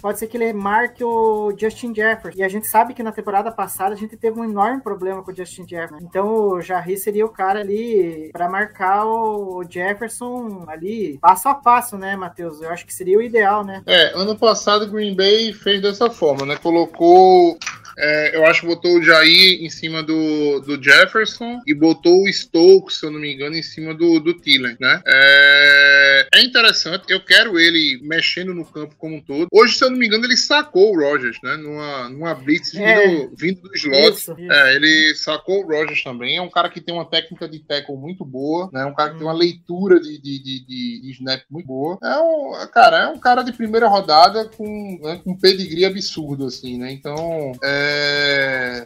pode 0.00 0.18
ser 0.18 0.26
que 0.26 0.36
ele 0.36 0.52
marque 0.52 1.02
o 1.04 1.54
Justin 1.56 1.94
Jefferson. 1.94 2.38
E 2.38 2.42
a 2.42 2.48
gente 2.48 2.66
sabe 2.66 2.94
que 2.94 3.02
na 3.02 3.12
temporada 3.12 3.50
passada 3.50 3.94
a 3.94 3.98
gente 3.98 4.16
teve 4.16 4.38
um 4.40 4.44
enorme 4.44 4.80
problema 4.80 5.22
com 5.22 5.30
o 5.30 5.36
Justin 5.36 5.66
Jefferson. 5.66 6.04
Então 6.04 6.28
o 6.28 6.60
Jarry 6.60 6.96
seria 6.96 7.26
o 7.26 7.30
cara 7.30 7.60
ali 7.60 8.30
para 8.32 8.48
marcar 8.48 9.04
o 9.06 9.64
Jefferson 9.68 10.64
ali 10.68 11.18
passo 11.20 11.48
a 11.48 11.54
passo, 11.54 11.96
né, 11.96 12.16
Matheus? 12.16 12.60
Eu 12.60 12.70
acho 12.70 12.86
que 12.86 12.94
seria 12.94 13.18
o 13.18 13.22
ideal, 13.22 13.64
né? 13.64 13.82
É, 13.86 14.12
ano 14.14 14.36
passado 14.36 14.84
o 14.84 14.90
Green 14.90 15.14
Bay 15.14 15.52
fez 15.52 15.80
dessa 15.80 16.10
forma, 16.10 16.44
né? 16.44 16.56
Colocou 16.56 17.58
é, 17.98 18.36
eu 18.36 18.44
acho 18.46 18.60
que 18.62 18.66
botou 18.66 18.98
o 18.98 19.02
Jair 19.02 19.62
em 19.62 19.68
cima 19.70 20.02
do, 20.02 20.60
do 20.60 20.82
Jefferson 20.82 21.60
e 21.66 21.74
botou 21.74 22.22
o 22.22 22.28
Stokes, 22.32 22.98
se 23.00 23.06
eu 23.06 23.10
não 23.10 23.20
me 23.20 23.32
engano, 23.34 23.56
em 23.56 23.62
cima 23.62 23.92
do, 23.94 24.20
do 24.20 24.34
Thielen, 24.34 24.76
né? 24.80 25.02
É, 25.06 26.28
é 26.34 26.42
interessante, 26.42 27.04
eu 27.08 27.20
quero 27.24 27.58
ele 27.58 28.00
mexendo 28.02 28.54
no 28.54 28.64
campo 28.64 28.94
como 28.96 29.16
um 29.16 29.20
todo. 29.20 29.46
Hoje, 29.52 29.76
se 29.76 29.84
eu 29.84 29.90
não 29.90 29.98
me 29.98 30.06
engano, 30.06 30.24
ele 30.24 30.36
sacou 30.36 30.92
o 30.94 31.00
Rogers, 31.00 31.38
né? 31.42 31.56
Numa, 31.56 32.08
numa 32.08 32.34
blitz 32.34 32.74
É. 32.74 33.06
vindo, 33.06 33.32
vindo 33.36 33.60
do 33.62 33.74
slot. 33.76 34.12
Isso, 34.16 34.32
isso. 34.38 34.52
É, 34.52 34.74
ele 34.76 35.14
sacou 35.14 35.64
o 35.64 35.66
Rogers 35.68 36.02
também. 36.02 36.36
É 36.36 36.42
um 36.42 36.50
cara 36.50 36.68
que 36.68 36.80
tem 36.80 36.94
uma 36.94 37.04
técnica 37.08 37.48
de 37.48 37.58
tackle 37.60 37.96
muito 37.96 38.24
boa, 38.24 38.68
né? 38.72 38.84
Um 38.84 38.94
cara 38.94 39.10
que 39.10 39.18
tem 39.18 39.26
uma 39.26 39.32
leitura 39.32 40.00
de, 40.00 40.18
de, 40.20 40.38
de, 40.38 40.66
de- 40.66 41.00
de 41.02 41.10
snap 41.12 41.42
muito 41.50 41.66
boa. 41.66 41.98
É 42.02 42.16
um, 42.18 42.66
cara, 42.72 42.98
é 43.04 43.06
um 43.08 43.18
cara 43.18 43.42
de 43.42 43.52
primeira 43.52 43.88
rodada 43.88 44.44
com, 44.56 44.98
né, 45.02 45.20
com 45.24 45.32
um 45.32 45.38
pedigree 45.38 45.84
absurdo, 45.84 46.46
assim, 46.46 46.78
né? 46.78 46.92
Então, 46.92 47.52
é, 47.62 47.87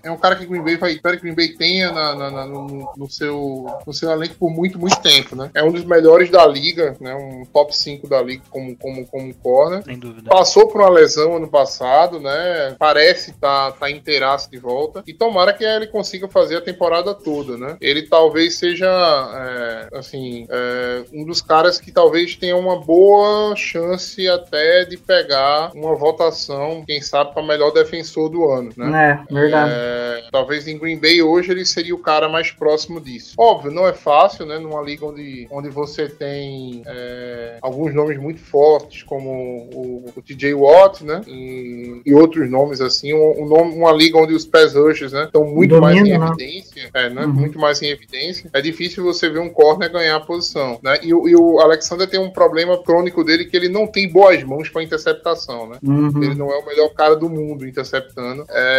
é 0.02 0.10
um 0.10 0.16
cara 0.16 0.36
que 0.36 0.44
o 0.44 0.48
Green 0.48 0.62
Bay 0.62 0.76
vai, 0.76 0.92
espero 0.92 1.16
que 1.16 1.20
o 1.20 1.34
Green 1.34 1.34
Bay 1.34 1.56
tenha 1.56 1.90
na- 1.92 2.14
na- 2.14 2.30
na- 2.30 2.46
no, 2.46 2.92
no 2.96 3.10
seu, 3.10 3.66
no 3.86 3.92
seu 3.92 4.10
elenco 4.10 4.34
por 4.38 4.50
muito, 4.50 4.78
muito 4.78 5.00
tempo, 5.00 5.36
né? 5.36 5.50
É 5.54 5.62
um 5.62 5.72
dos 5.72 5.84
melhores 5.84 6.30
da 6.30 6.46
liga, 6.46 6.96
né? 7.00 7.14
Um 7.14 7.44
top 7.46 7.76
5 7.76 8.08
da 8.08 8.20
liga 8.22 8.42
como, 8.50 8.76
como, 8.76 9.06
como 9.06 9.34
corner. 9.34 9.82
Sem 9.84 9.98
dúvida. 9.98 10.30
Passou 10.30 10.68
por 10.68 10.80
uma 10.80 10.90
lesão 10.90 11.36
ano 11.36 11.48
passado, 11.48 12.18
né? 12.20 12.74
Parece 12.78 13.30
estar 13.30 13.72
tá, 13.72 13.78
tá 13.78 13.90
inteiraço 13.90 14.50
de 14.50 14.58
volta. 14.58 15.02
E 15.06 15.12
tomara 15.12 15.52
que 15.52 15.64
ele 15.64 15.86
consiga 15.86 16.28
fazer 16.28 16.56
a 16.56 16.60
temporada 16.60 17.14
toda, 17.14 17.56
né? 17.56 17.76
Ele 17.80 18.02
talvez 18.02 18.58
seja, 18.58 18.86
é, 18.88 19.98
assim, 19.98 20.46
é, 20.50 21.04
um 21.12 21.24
dos 21.24 21.40
caras 21.40 21.80
que 21.80 21.90
talvez 21.92 22.36
tenha 22.36 22.56
uma 22.56 22.80
boa 22.80 23.54
chance 23.56 24.28
até 24.28 24.84
de 24.84 24.96
pegar 24.96 25.70
uma 25.74 25.94
votação, 25.94 26.84
quem 26.86 27.00
sabe, 27.00 27.32
para 27.32 27.42
melhor 27.42 27.70
defensor 27.72 28.28
do 28.28 28.48
ano, 28.50 28.70
né? 28.76 28.86
É, 28.94 29.24
verdade. 29.30 29.72
É, 29.74 30.24
talvez 30.30 30.66
em 30.68 30.78
Green 30.78 30.98
Bay 30.98 31.22
hoje 31.22 31.50
ele 31.50 31.64
seria 31.64 31.94
o 31.94 31.98
cara 31.98 32.28
mais 32.28 32.50
próximo 32.50 33.00
disso. 33.00 33.34
Óbvio, 33.38 33.70
não 33.70 33.86
é 33.86 33.92
fácil, 33.92 34.46
né? 34.46 34.58
Numa 34.58 34.80
liga 34.82 35.06
onde, 35.06 35.46
onde 35.50 35.68
você 35.68 36.08
tem 36.08 36.82
é, 36.86 37.58
alguns 37.60 37.94
nomes 37.94 38.18
muito 38.18 38.40
fortes, 38.40 39.02
como 39.02 39.30
o, 39.72 40.12
o 40.16 40.22
TJ 40.22 40.54
Watt, 40.54 41.04
né? 41.04 41.20
E, 41.26 42.00
e 42.04 42.14
outros 42.14 42.50
nomes 42.50 42.80
assim. 42.80 43.12
Um, 43.12 43.42
um 43.42 43.46
nome- 43.46 43.74
uma 43.74 43.92
liga 43.92 44.18
onde 44.18 44.34
os 44.34 44.44
pass 44.44 44.74
rushers 44.74 45.12
né, 45.12 45.24
estão 45.24 45.44
muito 45.44 45.80
mais 45.80 45.96
em 45.96 46.18
né? 46.18 46.26
evidência. 46.26 46.90
É, 46.94 47.08
né? 47.10 47.22
Uhum. 47.24 47.32
Muito 47.32 47.58
mais 47.58 47.80
em 47.82 47.88
evidência. 47.88 48.48
É 48.52 48.60
difícil 48.60 49.02
você 49.04 49.28
ver 49.28 49.40
um 49.40 49.48
corner 49.50 49.90
ganhar 49.90 50.16
a 50.16 50.20
posição. 50.20 50.78
Né? 50.82 50.98
E, 51.02 51.12
o- 51.14 51.28
e 51.28 51.34
o 51.36 51.58
Alexander 51.60 52.08
tem 52.08 52.20
um 52.20 52.30
problema 52.30 52.82
crônico 52.82 53.24
dele 53.24 53.44
que 53.44 53.56
ele 53.56 53.68
não 53.68 53.86
tem 53.86 54.08
boas 54.10 54.42
mãos 54.42 54.68
para 54.68 54.82
interceptação, 54.82 55.68
né? 55.68 55.78
Uhum. 55.82 56.22
Ele 56.22 56.34
não 56.34 56.50
é 56.52 56.58
o 56.58 56.66
melhor 56.66 56.88
cara 56.94 57.16
do 57.16 57.28
mundo 57.28 57.66
interceptando. 57.66 58.44
É, 58.48 58.71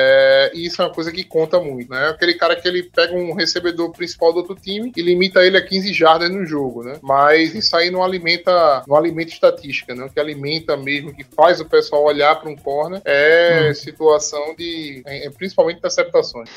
e 0.53 0.65
isso 0.65 0.81
é 0.81 0.85
uma 0.85 0.93
coisa 0.93 1.11
que 1.11 1.23
conta 1.23 1.59
muito, 1.59 1.89
né? 1.89 2.09
Aquele 2.09 2.33
cara 2.35 2.55
que 2.55 2.67
ele 2.67 2.83
pega 2.83 3.13
um 3.15 3.33
recebedor 3.33 3.91
principal 3.91 4.31
do 4.33 4.39
outro 4.39 4.55
time 4.55 4.91
e 4.95 5.01
limita 5.01 5.39
ele 5.45 5.57
a 5.57 5.61
15 5.65 5.93
jardas 5.93 6.29
no 6.29 6.45
jogo, 6.45 6.83
né? 6.83 6.97
Mas 7.01 7.53
isso 7.55 7.75
aí 7.75 7.89
não 7.89 8.03
alimenta, 8.03 8.83
não 8.87 8.95
alimenta 8.95 9.31
estatística, 9.31 9.93
né? 9.95 10.05
O 10.05 10.09
que 10.09 10.19
alimenta 10.19 10.75
mesmo, 10.77 11.13
que 11.13 11.23
faz 11.23 11.59
o 11.59 11.65
pessoal 11.65 12.03
olhar 12.03 12.35
para 12.39 12.49
um 12.49 12.55
corner 12.55 13.01
é 13.05 13.69
Hum. 13.69 13.73
situação 13.73 14.55
de, 14.57 15.01
é, 15.05 15.27
é, 15.27 15.29
principalmente 15.29 15.77
interceptações. 15.77 16.49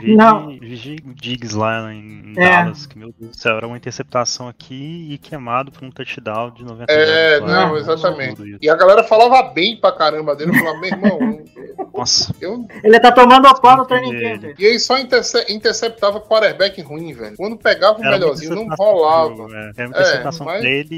Vi, 0.00 0.16
Não. 0.16 0.48
vi 0.58 0.96
o 1.04 1.14
Diggs 1.14 1.56
lá 1.56 1.92
em, 1.92 2.34
em 2.34 2.34
É. 2.36 2.50
Dallas, 2.50 2.86
que 2.86 2.98
meu 2.98 3.12
Deus 3.18 3.32
do 3.32 3.36
céu, 3.40 3.56
era 3.56 3.66
uma 3.66 3.76
interceptação 3.76 4.48
aqui 4.48 5.08
e 5.10 5.18
queimado 5.18 5.70
por 5.72 5.84
um 5.84 5.90
touchdown 5.90 6.50
de 6.52 6.64
90 6.64 6.92
É, 6.92 7.38
lá. 7.40 7.46
não, 7.46 7.76
exatamente. 7.76 8.58
E 8.60 8.68
a 8.68 8.74
galera 8.74 9.02
falava 9.04 9.42
bem 9.50 9.76
pra 9.80 9.92
caramba 9.92 10.34
dele, 10.36 10.50
eu 10.50 10.54
falava, 10.56 10.78
meu 10.80 10.90
irmão, 10.90 11.44
Nossa, 11.94 12.34
eu, 12.40 12.66
Ele 12.84 13.00
tá 13.00 13.10
tomando 13.12 13.46
a 13.46 13.54
pau 13.54 13.76
no 13.78 13.86
training 13.86 14.12
Ele- 14.14 14.38
camp. 14.38 14.60
E 14.60 14.66
aí 14.66 14.78
só 14.78 14.98
interce- 14.98 15.44
interceptava 15.48 16.20
quarterback 16.20 16.80
ruim, 16.82 17.12
velho. 17.12 17.36
Quando 17.36 17.56
pegava 17.56 17.98
o 17.98 18.02
era 18.04 18.12
melhorzinho, 18.12 18.54
não 18.54 18.66
rolava. 18.76 19.46
é. 19.54 19.70
Era 19.76 19.88
uma 19.88 19.88
interceptação 19.88 20.46
mas- 20.46 20.62
dele 20.62 20.94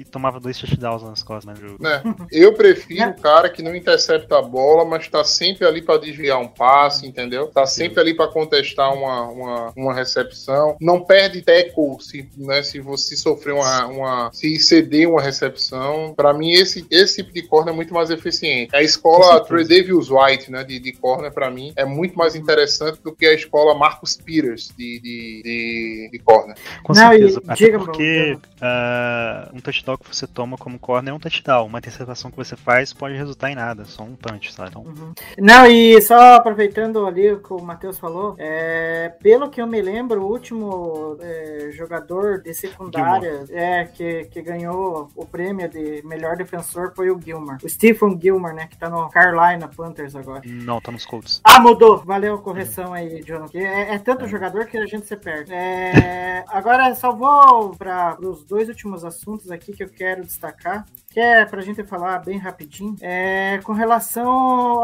e 0.00 0.04
tomava 0.10 0.38
dois 0.38 0.58
touchdowns 0.58 1.02
nas 1.02 1.22
costas 1.22 1.46
né, 1.46 1.54
no 1.60 1.68
jogo. 1.68 1.82
Né? 1.82 2.02
Eu 2.30 2.52
prefiro 2.54 3.10
o 3.10 3.20
cara 3.20 3.48
que 3.48 3.62
não 3.62 3.74
intercepta 3.74 4.38
a 4.38 4.42
bola, 4.42 4.84
mas 4.84 5.08
tá 5.08 5.24
sempre 5.24 5.66
ali 5.66 5.82
pra 5.82 5.96
desviar 5.96 6.38
um 6.38 6.46
passe, 6.48 7.06
entendeu? 7.06 7.46
Tá 7.48 7.66
sempre 7.66 8.00
ali 8.00 8.14
pra 8.14 8.28
contestar 8.28 8.92
uma, 8.94 9.22
uma, 9.30 9.72
uma 9.76 9.94
recepção. 9.94 10.76
Não 10.80 11.00
perde 11.00 11.40
tackle 11.42 11.96
se, 12.00 12.28
né, 12.36 12.62
se 12.62 12.80
você 12.80 13.16
sofrer 13.16 13.54
uma, 13.54 13.86
uma. 13.86 14.30
se 14.32 14.58
ceder 14.58 15.08
uma 15.08 15.20
recepção. 15.22 16.12
Pra 16.14 16.32
mim, 16.32 16.50
esse, 16.52 16.86
esse 16.90 17.16
tipo 17.22 17.32
de 17.32 17.42
corner 17.42 17.72
é 17.72 17.76
muito 17.76 17.94
mais 17.94 18.10
eficiente. 18.10 18.74
A 18.74 18.82
escola. 18.82 19.40
Trey 19.40 19.64
Davis 19.66 20.10
White, 20.10 20.50
né, 20.50 20.64
de, 20.64 20.78
de 20.78 20.92
corner, 20.92 21.29
pra 21.30 21.50
mim, 21.50 21.72
é 21.76 21.84
muito 21.84 22.16
mais 22.16 22.34
interessante 22.34 23.00
do 23.02 23.14
que 23.14 23.26
a 23.26 23.34
escola 23.34 23.74
Marcus 23.74 24.16
Peters 24.16 24.72
de, 24.76 25.00
de, 25.00 25.42
de, 25.42 26.08
de 26.12 26.18
corner. 26.18 26.56
Com 26.82 26.92
Não, 26.92 27.12
e 27.12 27.18
certeza. 27.18 27.42
Até 27.46 27.64
diga, 27.64 27.78
porque 27.78 28.38
ah, 28.60 29.50
um 29.52 29.60
touchdown 29.60 29.96
que 29.96 30.14
você 30.14 30.26
toma 30.26 30.56
como 30.56 30.78
corner 30.78 31.12
é 31.12 31.16
um 31.16 31.20
touchdown. 31.20 31.66
Uma 31.66 31.78
interceptação 31.78 32.30
que 32.30 32.36
você 32.36 32.56
faz 32.56 32.92
pode 32.92 33.14
resultar 33.14 33.50
em 33.50 33.54
nada, 33.54 33.84
só 33.84 34.02
um 34.02 34.14
punch, 34.14 34.52
sabe? 34.52 34.70
Então, 34.70 35.14
Não, 35.38 35.66
e 35.66 36.00
só 36.02 36.34
aproveitando 36.34 37.06
ali 37.06 37.32
o 37.32 37.40
que 37.40 37.52
o 37.52 37.60
Matheus 37.60 37.98
falou, 37.98 38.34
é, 38.38 39.12
pelo 39.22 39.50
que 39.50 39.60
eu 39.60 39.66
me 39.66 39.80
lembro, 39.80 40.22
o 40.22 40.30
último 40.30 41.16
é, 41.20 41.70
jogador 41.72 42.40
de 42.42 42.54
secundária 42.54 43.44
é, 43.50 43.84
que, 43.84 44.24
que 44.24 44.42
ganhou 44.42 45.08
o 45.14 45.26
prêmio 45.26 45.68
de 45.68 46.02
melhor 46.04 46.36
defensor 46.36 46.92
foi 46.94 47.10
o 47.10 47.20
Gilmore. 47.20 47.58
O 47.62 47.68
Stephen 47.68 48.18
Gilmore, 48.20 48.54
né? 48.54 48.66
Que 48.66 48.76
tá 48.76 48.88
no 48.88 49.08
Carolina 49.10 49.68
Panthers 49.68 50.14
agora. 50.14 50.42
não, 50.44 50.80
tá 50.80 50.90
nos 50.92 51.04
Colts. 51.04 51.19
Ah, 51.44 51.60
mudou. 51.60 51.98
Valeu 51.98 52.34
a 52.34 52.38
correção 52.38 52.92
aí, 52.92 53.22
Jonathan. 53.22 53.58
É, 53.58 53.94
é 53.94 53.98
tanto 53.98 54.26
jogador 54.26 54.66
que 54.66 54.76
a 54.76 54.86
gente 54.86 55.06
se 55.06 55.16
perde. 55.16 55.52
É, 55.52 56.44
agora, 56.48 56.94
só 56.94 57.12
vou 57.12 57.74
para 57.76 58.18
os 58.20 58.44
dois 58.44 58.68
últimos 58.68 59.04
assuntos 59.04 59.50
aqui 59.50 59.72
que 59.72 59.82
eu 59.82 59.88
quero 59.88 60.24
destacar, 60.24 60.86
que 61.10 61.18
é 61.18 61.44
pra 61.44 61.60
gente 61.60 61.82
falar 61.82 62.20
bem 62.20 62.38
rapidinho, 62.38 62.94
é 63.00 63.58
com 63.64 63.72
relação 63.72 64.30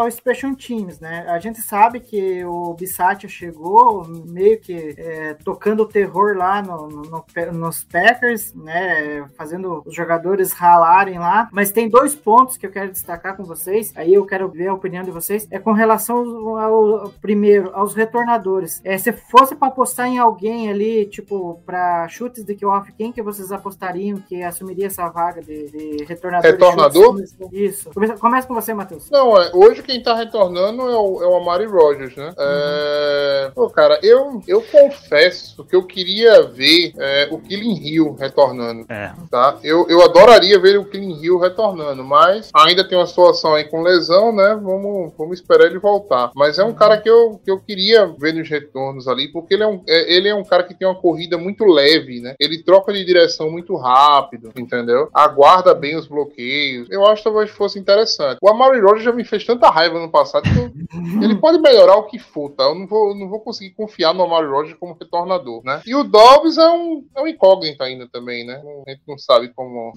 ao 0.00 0.10
Special 0.10 0.56
Teams, 0.56 0.98
né? 0.98 1.24
A 1.28 1.38
gente 1.38 1.60
sabe 1.62 2.00
que 2.00 2.44
o 2.44 2.74
Bissatia 2.74 3.28
chegou 3.28 4.04
meio 4.26 4.58
que 4.60 4.96
é, 4.98 5.34
tocando 5.34 5.84
o 5.84 5.86
terror 5.88 6.36
lá 6.36 6.60
no, 6.60 6.88
no- 6.88 7.02
no- 7.02 7.52
nos 7.52 7.84
Packers, 7.84 8.52
né? 8.54 9.24
Fazendo 9.38 9.84
os 9.86 9.94
jogadores 9.94 10.52
ralarem 10.52 11.16
lá, 11.18 11.48
mas 11.52 11.70
tem 11.70 11.88
dois 11.88 12.16
pontos 12.16 12.56
que 12.56 12.66
eu 12.66 12.72
quero 12.72 12.90
destacar 12.90 13.36
com 13.36 13.44
vocês, 13.44 13.92
aí 13.94 14.12
eu 14.12 14.26
quero 14.26 14.48
ver 14.48 14.66
a 14.66 14.74
opinião 14.74 15.04
de 15.04 15.12
vocês, 15.12 15.46
é 15.48 15.60
com 15.60 15.70
relação 15.72 16.58
ao, 16.58 16.96
ao- 17.02 17.08
primeiro, 17.22 17.70
aos 17.72 17.94
retornadores. 17.94 18.80
É, 18.84 18.98
se 18.98 19.12
fosse 19.12 19.54
para 19.54 19.68
apostar 19.68 20.08
em 20.08 20.18
alguém 20.18 20.68
ali, 20.70 21.06
tipo, 21.06 21.62
para 21.64 22.08
chutes 22.08 22.44
de 22.44 22.52
kickoff, 22.56 22.90
quem 22.94 23.12
que 23.12 23.22
vocês 23.22 23.52
apostariam 23.52 24.18
que 24.18 24.42
assumiria 24.42 24.86
essa 24.88 25.08
vaga 25.08 25.40
de, 25.40 25.70
de 25.70 26.15
retornador? 26.16 26.50
Retornador? 26.50 27.24
Isso. 27.52 27.90
Começa, 27.92 28.16
começa 28.16 28.48
com 28.48 28.54
você, 28.54 28.74
Matheus. 28.74 29.10
Não, 29.10 29.40
é, 29.40 29.50
hoje 29.54 29.82
quem 29.82 30.02
tá 30.02 30.14
retornando 30.14 30.82
é 30.82 30.96
o, 30.96 31.22
é 31.22 31.26
o 31.26 31.36
Amari 31.36 31.66
Rogers, 31.66 32.16
né? 32.16 32.32
É, 32.38 33.50
pô, 33.54 33.68
cara, 33.70 33.98
eu, 34.02 34.42
eu 34.46 34.62
confesso 34.62 35.64
que 35.64 35.76
eu 35.76 35.82
queria 35.84 36.42
ver 36.42 36.92
é, 36.98 37.28
o 37.30 37.38
Killing 37.38 37.86
Hill 37.86 38.16
retornando, 38.18 38.86
É, 38.88 39.12
tá? 39.30 39.58
Eu, 39.62 39.86
eu 39.88 40.02
adoraria 40.02 40.58
ver 40.58 40.78
o 40.78 40.84
Killing 40.84 41.22
Hill 41.22 41.38
retornando, 41.38 42.04
mas 42.04 42.50
ainda 42.54 42.86
tem 42.86 42.96
uma 42.96 43.06
situação 43.06 43.54
aí 43.54 43.64
com 43.64 43.82
lesão, 43.82 44.34
né? 44.34 44.58
Vamos, 44.62 45.12
vamos 45.16 45.38
esperar 45.38 45.66
ele 45.66 45.78
voltar. 45.78 46.30
Mas 46.34 46.58
é 46.58 46.64
um 46.64 46.74
cara 46.74 46.98
que 46.98 47.08
eu, 47.08 47.40
que 47.44 47.50
eu 47.50 47.60
queria 47.60 48.06
ver 48.06 48.34
nos 48.34 48.48
retornos 48.48 49.08
ali, 49.08 49.28
porque 49.28 49.54
ele 49.54 49.62
é, 49.62 49.66
um, 49.66 49.82
é, 49.86 50.14
ele 50.14 50.28
é 50.28 50.34
um 50.34 50.44
cara 50.44 50.62
que 50.62 50.74
tem 50.74 50.86
uma 50.86 50.94
corrida 50.94 51.36
muito 51.38 51.64
leve, 51.64 52.20
né? 52.20 52.34
Ele 52.38 52.62
troca 52.62 52.92
de 52.92 53.04
direção 53.04 53.50
muito 53.50 53.76
rápido, 53.76 54.50
entendeu? 54.56 55.08
Aguarda 55.12 55.74
bem 55.74 55.96
os 55.96 56.05
os 56.06 56.08
bloqueios. 56.08 56.88
Eu 56.90 57.06
acho 57.06 57.22
que 57.22 57.28
talvez 57.28 57.50
fosse 57.50 57.78
interessante. 57.78 58.38
O 58.40 58.48
Amari 58.48 58.80
Rodgers 58.80 59.04
já 59.04 59.12
me 59.12 59.24
fez 59.24 59.44
tanta 59.44 59.68
raiva 59.68 59.98
no 59.98 60.10
passado 60.10 60.44
que 60.44 60.48
ele 61.24 61.36
pode 61.36 61.60
melhorar 61.60 61.96
o 61.96 62.04
que 62.04 62.18
for, 62.18 62.50
tá? 62.50 62.64
Eu 62.64 62.74
não 62.74 62.86
vou, 62.86 63.14
não 63.14 63.28
vou 63.28 63.40
conseguir 63.40 63.70
confiar 63.70 64.14
no 64.14 64.22
Amari 64.22 64.46
Rodgers 64.46 64.76
como 64.78 64.96
retornador, 64.98 65.62
né? 65.64 65.82
E 65.86 65.94
o 65.94 66.04
Dobbs 66.04 66.56
é 66.58 66.68
um, 66.68 67.04
é 67.16 67.20
um 67.20 67.26
incógnito 67.26 67.82
ainda 67.82 68.08
também, 68.08 68.46
né? 68.46 68.62
A 68.86 68.90
gente 68.90 69.02
não 69.06 69.18
sabe 69.18 69.48
como. 69.54 69.92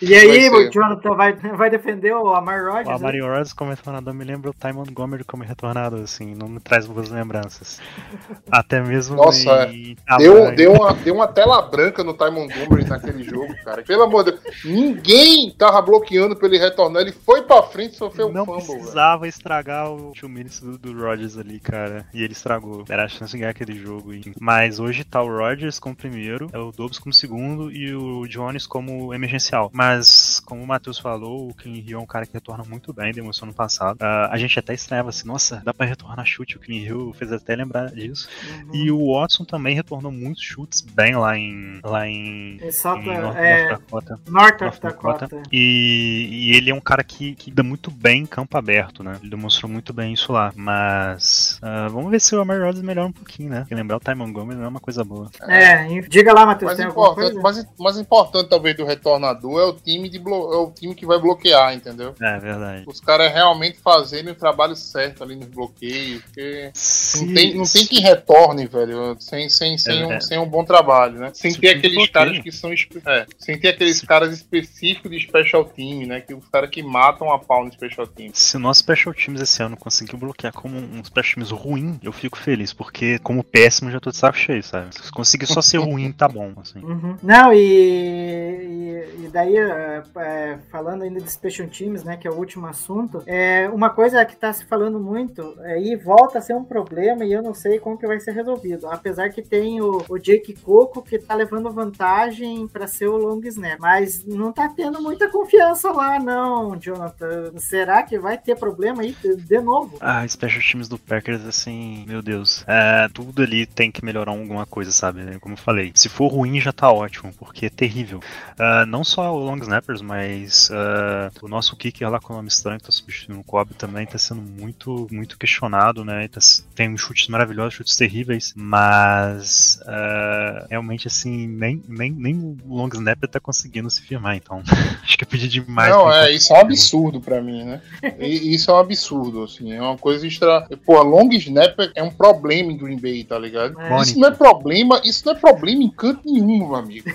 E 0.00 0.14
aí, 0.14 0.48
o 0.48 0.70
Jonathan 0.70 1.14
vai, 1.14 1.32
vai 1.34 1.70
defender 1.70 2.14
o 2.14 2.28
Amar 2.34 2.62
O 2.62 2.66
Rodgers? 2.66 2.88
né? 2.88 2.94
Amari 2.94 3.20
Rodgers 3.20 3.52
como 3.52 3.70
retornador 3.70 4.14
me 4.14 4.24
lembra 4.24 4.50
o 4.50 4.54
Ty 4.54 4.72
Montgomery 4.72 5.24
como 5.24 5.42
retornado, 5.42 5.96
assim, 5.96 6.34
não 6.34 6.48
me 6.48 6.60
traz 6.60 6.86
boas 6.86 7.08
lembranças. 7.08 7.80
Até 8.50 8.80
mesmo 8.80 9.16
Nossa, 9.16 9.68
em 9.68 9.96
Deu, 10.18 10.54
deu, 10.54 10.72
uma, 10.72 10.92
deu 10.94 11.14
uma 11.14 11.28
tela 11.28 11.62
branca 11.62 12.02
no 12.04 12.14
Ty 12.14 12.30
Montgomery 12.30 12.84
naquele 12.84 13.22
jogo, 13.22 13.54
cara. 13.64 13.82
Pelo 13.82 14.02
amor 14.02 14.24
de 14.24 14.32
Deus. 14.32 14.64
Ninguém 14.64 15.45
tava 15.50 15.80
bloqueando 15.82 16.36
pra 16.36 16.46
ele 16.48 16.58
retornar. 16.58 17.02
Ele 17.02 17.12
foi 17.12 17.42
pra 17.42 17.62
frente 17.62 17.94
e 17.94 17.96
sofreu 17.96 18.28
um 18.28 18.32
não 18.32 18.44
fumble, 18.44 18.62
velho. 18.66 18.78
precisava 18.78 19.28
estragar 19.28 19.90
o 19.90 20.12
two 20.12 20.28
minutes 20.28 20.60
do, 20.60 20.78
do 20.78 20.92
Rodgers 20.98 21.36
ali, 21.38 21.58
cara. 21.60 22.06
E 22.14 22.22
ele 22.22 22.32
estragou. 22.32 22.84
Era 22.88 23.04
a 23.04 23.08
chance 23.08 23.32
de 23.32 23.38
ganhar 23.38 23.50
aquele 23.50 23.74
jogo. 23.78 24.12
E- 24.14 24.32
Mas 24.40 24.78
hoje 24.78 25.04
tá 25.04 25.22
o 25.22 25.28
Rodgers 25.28 25.78
como 25.78 25.94
primeiro, 25.94 26.48
é 26.52 26.58
o 26.58 26.72
Dobbs 26.72 26.98
como 26.98 27.12
segundo 27.12 27.70
e 27.72 27.94
o 27.94 28.26
Jones 28.26 28.66
como 28.66 29.12
emergencial. 29.14 29.70
Mas, 29.72 30.40
como 30.40 30.62
o 30.62 30.66
Matheus 30.66 30.98
falou, 30.98 31.48
o 31.48 31.54
Clean 31.54 31.76
Hill 31.76 31.98
é 31.98 32.02
um 32.02 32.06
cara 32.06 32.26
que 32.26 32.32
retorna 32.34 32.64
muito 32.68 32.92
bem, 32.92 33.12
demonstrou 33.12 33.46
no 33.48 33.54
passado. 33.54 33.98
Ah, 34.00 34.28
a 34.32 34.38
gente 34.38 34.58
até 34.58 34.74
estranhava 34.74 35.10
assim, 35.10 35.26
nossa, 35.26 35.62
dá 35.64 35.72
pra 35.72 35.86
retornar 35.86 36.24
chute. 36.26 36.56
O 36.56 36.60
Clean 36.60 36.80
Hill 36.80 37.12
fez 37.18 37.32
até 37.32 37.54
lembrar 37.56 37.90
disso. 37.90 38.28
Uhum. 38.64 38.74
E 38.74 38.90
o 38.90 39.12
Watson 39.14 39.44
também 39.44 39.74
retornou 39.74 40.10
muitos 40.12 40.42
chutes 40.42 40.80
bem 40.80 41.14
lá 41.16 41.36
em. 41.36 41.80
lá 41.84 42.06
em. 42.06 42.58
Ele 42.60 42.72
solta, 42.72 43.00
em 43.00 43.18
North, 43.20 43.36
é, 43.36 43.68
North 43.68 43.80
Dakota. 43.80 44.20
North 44.28 44.60
North 44.60 44.80
Dakota. 44.80 45.26
Dakota. 45.26 45.35
E, 45.52 46.28
e 46.52 46.56
ele 46.56 46.70
é 46.70 46.74
um 46.74 46.80
cara 46.80 47.02
que, 47.04 47.34
que 47.34 47.50
dá 47.50 47.62
muito 47.62 47.90
bem 47.90 48.22
em 48.22 48.26
campo 48.26 48.56
aberto, 48.56 49.02
né? 49.02 49.16
Ele 49.20 49.30
demonstrou 49.30 49.70
muito 49.70 49.92
bem 49.92 50.12
isso 50.12 50.32
lá. 50.32 50.52
Mas 50.54 51.58
ah, 51.62 51.88
vamos 51.88 52.10
ver 52.10 52.20
se 52.20 52.34
o 52.34 52.40
Amari 52.40 52.60
Rodgers 52.60 52.84
melhora 52.84 53.08
um 53.08 53.12
pouquinho, 53.12 53.50
né? 53.50 53.60
Porque 53.60 53.74
lembrar 53.74 53.96
o 53.96 54.00
Ty 54.00 54.14
Montgomery 54.14 54.58
não 54.58 54.66
é 54.66 54.68
uma 54.68 54.80
coisa 54.80 55.04
boa. 55.04 55.30
É, 55.42 55.86
diga 56.08 56.32
lá, 56.32 56.46
Matheus, 56.46 56.66
Mais 56.70 56.76
tem 56.78 56.86
alguma 56.86 57.06
importante, 57.12 57.40
coisa? 57.40 57.62
mais, 57.62 57.78
mais 57.78 57.98
importante, 57.98 58.48
talvez, 58.48 58.76
do 58.76 58.84
retornador 58.84 59.60
é 59.60 59.64
o 59.64 59.72
time 59.72 60.08
de 60.08 60.18
blo- 60.18 60.52
é 60.52 60.56
o 60.56 60.70
time 60.70 60.94
que 60.94 61.06
vai 61.06 61.18
bloquear, 61.18 61.74
entendeu? 61.74 62.14
É 62.20 62.38
verdade. 62.38 62.84
Os 62.86 63.00
caras 63.00 63.32
realmente 63.32 63.78
fazerem 63.78 64.32
o 64.32 64.34
trabalho 64.34 64.76
certo 64.76 65.22
ali 65.22 65.36
nos 65.36 65.46
bloqueios, 65.48 66.22
porque 66.22 66.70
não 67.16 67.34
tem, 67.34 67.54
não 67.54 67.64
tem 67.64 67.86
que 67.86 68.00
retorne, 68.00 68.66
velho, 68.66 69.16
sem, 69.20 69.48
sem, 69.48 69.78
sem, 69.78 70.02
É, 70.02 70.06
um, 70.06 70.12
é. 70.12 70.20
sem 70.20 70.38
um 70.38 70.46
bom 70.48 70.64
trabalho, 70.64 71.18
né? 71.18 71.30
Sem 71.34 71.50
Se 71.52 71.60
ter 71.60 71.70
aqueles 71.76 72.08
caras 72.10 72.38
que 72.38 72.52
são. 72.52 72.72
É, 73.06 73.26
sem 73.38 73.58
ter 73.58 73.68
aqueles 73.68 74.00
caras 74.02 74.32
específicos 74.32 75.10
de 75.10 75.25
special 75.26 75.64
team, 75.64 76.06
né? 76.06 76.20
Que 76.20 76.34
os 76.34 76.48
caras 76.48 76.70
que 76.70 76.82
matam 76.82 77.32
a 77.32 77.38
pau 77.38 77.64
no 77.64 77.72
special 77.72 78.06
team. 78.06 78.30
Se 78.32 78.56
o 78.56 78.60
nosso 78.60 78.80
Special 78.80 79.14
Teams 79.14 79.40
esse 79.40 79.62
ano 79.62 79.76
conseguir 79.76 80.16
bloquear 80.16 80.52
como 80.52 80.76
um 80.76 81.04
Special 81.04 81.34
Teams 81.34 81.50
ruim, 81.50 81.98
eu 82.02 82.12
fico 82.12 82.38
feliz, 82.38 82.72
porque 82.72 83.18
como 83.18 83.42
péssimo 83.42 83.90
já 83.90 83.98
tô 83.98 84.10
de 84.10 84.16
saco 84.16 84.38
cheio, 84.38 84.62
sabe? 84.62 84.94
Se 84.94 85.10
conseguir 85.10 85.46
só 85.46 85.60
ser 85.60 85.78
ruim, 85.78 86.12
tá 86.12 86.28
bom, 86.28 86.52
assim. 86.60 86.80
Uhum. 86.96 87.16
Não, 87.22 87.52
e, 87.52 87.58
e, 87.58 89.24
e 89.24 89.28
daí, 89.28 89.56
é, 89.56 90.02
é, 90.18 90.58
falando 90.70 91.02
ainda 91.02 91.20
de 91.20 91.30
Special 91.30 91.68
Teams, 91.68 92.04
né, 92.04 92.16
que 92.16 92.28
é 92.28 92.30
o 92.30 92.34
último 92.34 92.66
assunto, 92.66 93.22
é, 93.26 93.68
uma 93.68 93.90
coisa 93.90 94.24
que 94.24 94.36
tá 94.36 94.52
se 94.52 94.64
falando 94.64 95.00
muito, 95.00 95.56
é, 95.62 95.82
e 95.82 95.96
volta 95.96 96.38
a 96.38 96.40
ser 96.40 96.54
um 96.54 96.64
problema, 96.64 97.24
e 97.24 97.32
eu 97.32 97.42
não 97.42 97.52
sei 97.52 97.78
como 97.80 97.98
que 97.98 98.06
vai 98.06 98.20
ser 98.20 98.32
resolvido. 98.32 98.86
Apesar 98.86 99.30
que 99.30 99.42
tem 99.42 99.80
o, 99.80 100.04
o 100.08 100.16
Jake 100.16 100.54
Coco 100.54 101.02
que 101.02 101.18
tá 101.18 101.34
levando 101.34 101.72
vantagem 101.72 102.68
para 102.68 102.86
ser 102.86 103.08
o 103.08 103.16
long 103.16 103.40
snap, 103.44 103.80
mas 103.80 104.24
não 104.24 104.52
tá 104.52 104.68
tendo 104.68 105.02
muita 105.16 105.30
confiança 105.30 105.90
lá, 105.90 106.18
não, 106.18 106.76
Jonathan. 106.78 107.52
Será 107.56 108.02
que 108.02 108.18
vai 108.18 108.36
ter 108.36 108.54
problema 108.54 109.02
aí 109.02 109.16
de, 109.22 109.60
novo? 109.60 109.96
Ah, 110.00 110.26
Special 110.28 110.62
Teams 110.62 110.88
do 110.88 110.98
Packers, 110.98 111.44
assim, 111.46 112.04
meu 112.06 112.20
Deus. 112.20 112.62
É, 112.66 113.08
tudo 113.08 113.42
ali 113.42 113.64
tem 113.64 113.90
que 113.90 114.04
melhorar 114.04 114.32
alguma 114.32 114.66
coisa, 114.66 114.92
sabe? 114.92 115.38
Como 115.40 115.54
eu 115.54 115.58
falei. 115.58 115.90
Se 115.94 116.08
for 116.10 116.28
ruim, 116.28 116.60
já 116.60 116.72
tá 116.72 116.90
ótimo, 116.92 117.32
porque 117.38 117.66
é 117.66 117.70
terrível. 117.70 118.20
Ah, 118.58 118.84
não 118.84 119.02
só 119.02 119.34
o 119.34 119.38
Long 119.38 119.56
Snappers, 119.56 120.02
mas 120.02 120.70
ah, 120.70 121.30
o 121.40 121.48
nosso 121.48 121.74
kicker 121.76 122.10
lá 122.10 122.20
com 122.20 122.34
o 122.34 122.36
nome 122.36 122.48
estranho, 122.48 122.78
que 122.78 122.84
tá 122.84 122.92
substituindo 122.92 123.40
o 123.40 123.44
Cobb, 123.44 123.72
também 123.74 124.06
tá 124.06 124.18
sendo 124.18 124.42
muito, 124.42 125.06
muito 125.10 125.38
questionado, 125.38 126.04
né? 126.04 126.28
Tá- 126.28 126.40
tem 126.74 126.96
chutes 126.96 127.28
maravilhosos, 127.28 127.74
chutes 127.74 127.96
terríveis, 127.96 128.52
mas 128.54 129.80
ah, 129.86 130.66
realmente, 130.68 131.08
assim, 131.08 131.46
nem, 131.46 131.82
nem, 131.88 132.12
nem 132.12 132.36
o 132.36 132.76
Long 132.76 132.90
Snapper 132.92 133.28
tá 133.30 133.40
conseguindo 133.40 133.88
se 133.88 134.02
firmar, 134.02 134.36
então 134.36 134.62
acho 135.04 135.16
que 135.16 135.24
eu 135.24 135.28
pedi 135.28 135.48
demais. 135.48 135.90
não, 135.90 136.12
é, 136.12 136.32
isso 136.32 136.52
é 136.52 136.56
um 136.56 136.60
absurdo 136.60 137.20
pra 137.20 137.40
mim, 137.40 137.64
né? 137.64 137.80
E, 138.18 138.54
isso 138.54 138.70
é 138.70 138.74
um 138.74 138.78
absurdo, 138.78 139.44
assim, 139.44 139.72
é 139.72 139.80
uma 139.80 139.96
coisa 139.96 140.26
extra. 140.26 140.68
Pô, 140.84 141.02
long 141.02 141.28
snap 141.32 141.78
é 141.94 142.02
um 142.02 142.10
problema 142.10 142.72
em 142.72 142.76
Green 142.76 142.98
Bay, 142.98 143.24
tá 143.24 143.38
ligado? 143.38 143.78
É. 143.80 144.02
Isso 144.02 144.18
não 144.18 144.28
é 144.28 144.32
problema, 144.32 145.00
isso 145.04 145.22
não 145.24 145.32
é 145.32 145.36
problema 145.36 145.82
em 145.82 145.90
canto 145.90 146.20
nenhum, 146.24 146.58
meu 146.58 146.74
amigo. 146.74 147.10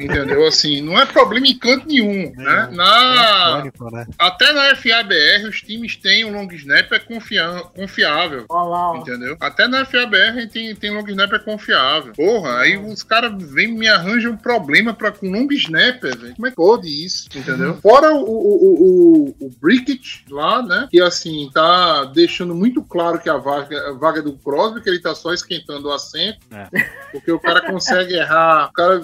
Entendeu? 0.00 0.46
Assim, 0.46 0.80
não 0.80 0.98
é 0.98 1.04
problema 1.06 1.46
em 1.46 1.58
canto 1.58 1.86
nenhum, 1.86 2.32
né? 2.36 2.68
Na, 2.72 3.52
Crônico, 3.52 3.90
né? 3.90 4.06
até 4.18 4.52
na 4.52 4.74
FABR 4.74 5.48
os 5.48 5.60
times 5.62 5.96
têm 5.96 6.24
um 6.24 6.32
long 6.32 6.48
snap 6.52 6.92
é 6.92 6.98
confia- 6.98 7.62
confiável. 7.74 8.46
Olha 8.48 8.68
lá, 8.68 8.90
ó. 8.92 8.96
Entendeu? 8.96 9.36
Até 9.40 9.66
na 9.68 9.84
FABR 9.84 10.48
tem, 10.52 10.74
tem 10.74 10.90
long 10.90 11.06
snapper 11.06 11.42
confiável. 11.44 12.12
Porra, 12.14 12.58
aí 12.60 12.76
os 12.76 13.02
caras 13.02 13.32
vêm 13.42 13.70
e 13.70 13.78
me 13.78 13.88
arranjam 13.88 14.32
um 14.32 14.36
problema 14.36 14.94
pra, 14.94 15.12
com 15.12 15.30
long 15.30 15.48
snapper, 15.50 16.16
velho. 16.18 16.34
Como 16.34 16.46
é 16.46 16.50
que 16.50 16.56
pode 16.56 16.88
isso? 16.88 17.28
Entendeu? 17.34 17.76
Fora 17.82 18.12
o, 18.14 18.22
o, 18.22 18.24
o, 18.24 19.34
o, 19.40 19.46
o 19.46 19.50
Brickett 19.60 20.24
lá, 20.30 20.62
né? 20.62 20.88
Que 20.90 21.00
assim, 21.00 21.50
tá 21.52 22.04
deixando 22.04 22.54
muito 22.54 22.82
claro 22.82 23.18
que 23.18 23.28
a 23.28 23.36
vaga, 23.36 23.90
a 23.90 23.92
vaga 23.92 24.20
é 24.20 24.22
do 24.22 24.32
Crosby, 24.32 24.80
que 24.80 24.88
ele 24.88 25.00
tá 25.00 25.14
só 25.14 25.32
esquentando 25.32 25.88
o 25.88 25.92
assento. 25.92 26.38
É. 26.50 26.66
Porque 27.12 27.30
o 27.32 27.38
cara 27.38 27.60
consegue 27.70 28.14
errar. 28.14 28.68
O 28.68 28.72
cara 28.72 29.00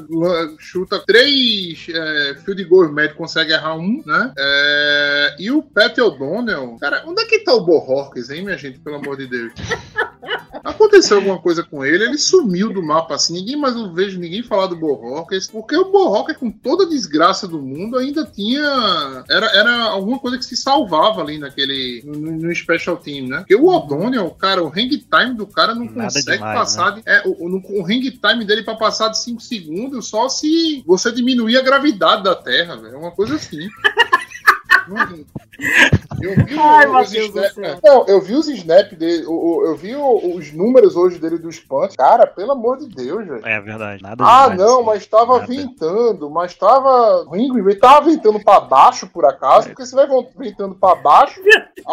chuta 0.59 1.03
três 1.07 1.86
é, 1.88 2.36
field 2.44 2.64
goals 2.64 2.92
médio, 2.92 3.16
consegue 3.16 3.53
errar 3.53 3.76
um, 3.76 4.03
né? 4.05 4.32
É, 4.38 5.36
e 5.38 5.51
o 5.51 5.62
Pat 5.62 5.97
O'Donnell. 5.99 6.76
Cara, 6.80 7.03
onde 7.07 7.22
é 7.22 7.26
que 7.26 7.40
tá 7.40 7.55
o 7.55 7.64
Bohorques, 7.64 8.30
hein, 8.30 8.44
minha 8.44 8.57
gente? 8.59 8.78
Pelo 8.78 8.97
amor 8.97 9.16
de 9.16 9.26
Deus. 9.26 9.53
Aconteceu 10.64 11.18
alguma 11.18 11.38
coisa 11.40 11.62
com 11.62 11.84
ele, 11.84 12.03
ele 12.05 12.18
sumiu 12.18 12.72
do 12.72 12.82
mapa 12.82 13.14
assim. 13.14 13.34
Ninguém 13.34 13.57
mais 13.57 13.76
eu 13.76 13.92
vejo 13.92 14.18
ninguém 14.18 14.42
falar 14.42 14.66
do 14.66 14.74
Bohorques, 14.76 15.47
porque 15.47 15.76
o 15.76 15.92
Bohorques, 15.92 16.36
com 16.36 16.51
toda 16.51 16.84
a 16.84 16.88
desgraça 16.88 17.47
do 17.47 17.62
mundo, 17.62 17.97
ainda 17.97 18.24
tinha. 18.24 19.24
Era, 19.30 19.47
era 19.57 19.82
alguma 19.84 20.18
coisa 20.18 20.36
que 20.38 20.44
se 20.44 20.57
salvava 20.57 21.20
ali 21.20 21.38
naquele. 21.38 22.03
no, 22.05 22.14
no 22.32 22.55
special 22.55 22.97
team, 22.97 23.28
né? 23.28 23.38
Porque 23.38 23.55
o 23.55 23.66
O'Donnell, 23.66 24.28
cara, 24.30 24.62
o 24.64 24.68
hang 24.68 24.88
time 24.99 25.34
do 25.36 25.47
cara 25.47 25.74
não 25.74 25.84
Nada 25.84 26.03
consegue 26.05 26.32
demais, 26.38 26.59
passar. 26.59 26.90
de- 26.92 27.03
é, 27.07 27.22
o, 27.24 27.47
o, 27.47 27.80
o 27.80 27.84
hang 27.84 28.11
time 28.11 28.44
dele 28.44 28.62
pra 28.64 28.74
passar 28.74 29.09
de 29.09 29.18
5 29.18 29.40
segundos 29.40 30.09
só 30.09 30.28
se 30.39 30.82
você 30.87 31.12
diminuir 31.12 31.57
a 31.57 31.62
gravidade 31.62 32.22
da 32.22 32.34
Terra, 32.34 32.76
velho. 32.76 32.95
É 32.95 32.99
uma 32.99 33.11
coisa 33.11 33.37
assim. 33.37 33.68
Eu 36.22 36.45
vi, 36.47 36.59
Ai, 36.59 36.87
os 37.03 37.11
do 37.11 37.18
snap-. 37.18 37.78
Não, 37.84 38.05
eu 38.07 38.20
vi 38.20 38.34
os 38.34 38.49
snap 38.49 38.93
dele, 38.95 39.24
o- 39.26 39.64
eu 39.66 39.76
vi 39.76 39.95
os 39.97 40.53
números 40.53 40.97
hoje 40.97 41.18
dele 41.18 41.39
dos 41.39 41.59
punts. 41.59 41.97
Cara, 41.97 42.26
pelo 42.26 42.53
amor 42.53 42.78
de 42.78 42.89
Deus, 42.89 43.26
velho. 43.26 43.47
É 43.47 43.61
verdade. 43.61 44.03
Nada 44.03 44.24
Ah, 44.24 44.43
demais, 44.49 44.59
não, 44.61 44.76
assim. 44.76 44.87
mas 44.87 45.07
tava 45.07 45.32
Nada. 45.41 45.47
ventando, 45.47 46.30
mas 46.30 46.55
tava. 46.55 47.22
O 47.22 47.30
Green 47.30 47.62
Bay 47.62 47.74
tava 47.74 48.07
ventando 48.07 48.41
pra 48.43 48.61
baixo, 48.61 49.07
por 49.09 49.24
acaso, 49.24 49.68
porque 49.68 49.84
você 49.84 49.95
vai 49.95 50.07
ventando 50.37 50.74
pra 50.74 50.95
baixo, 50.95 51.41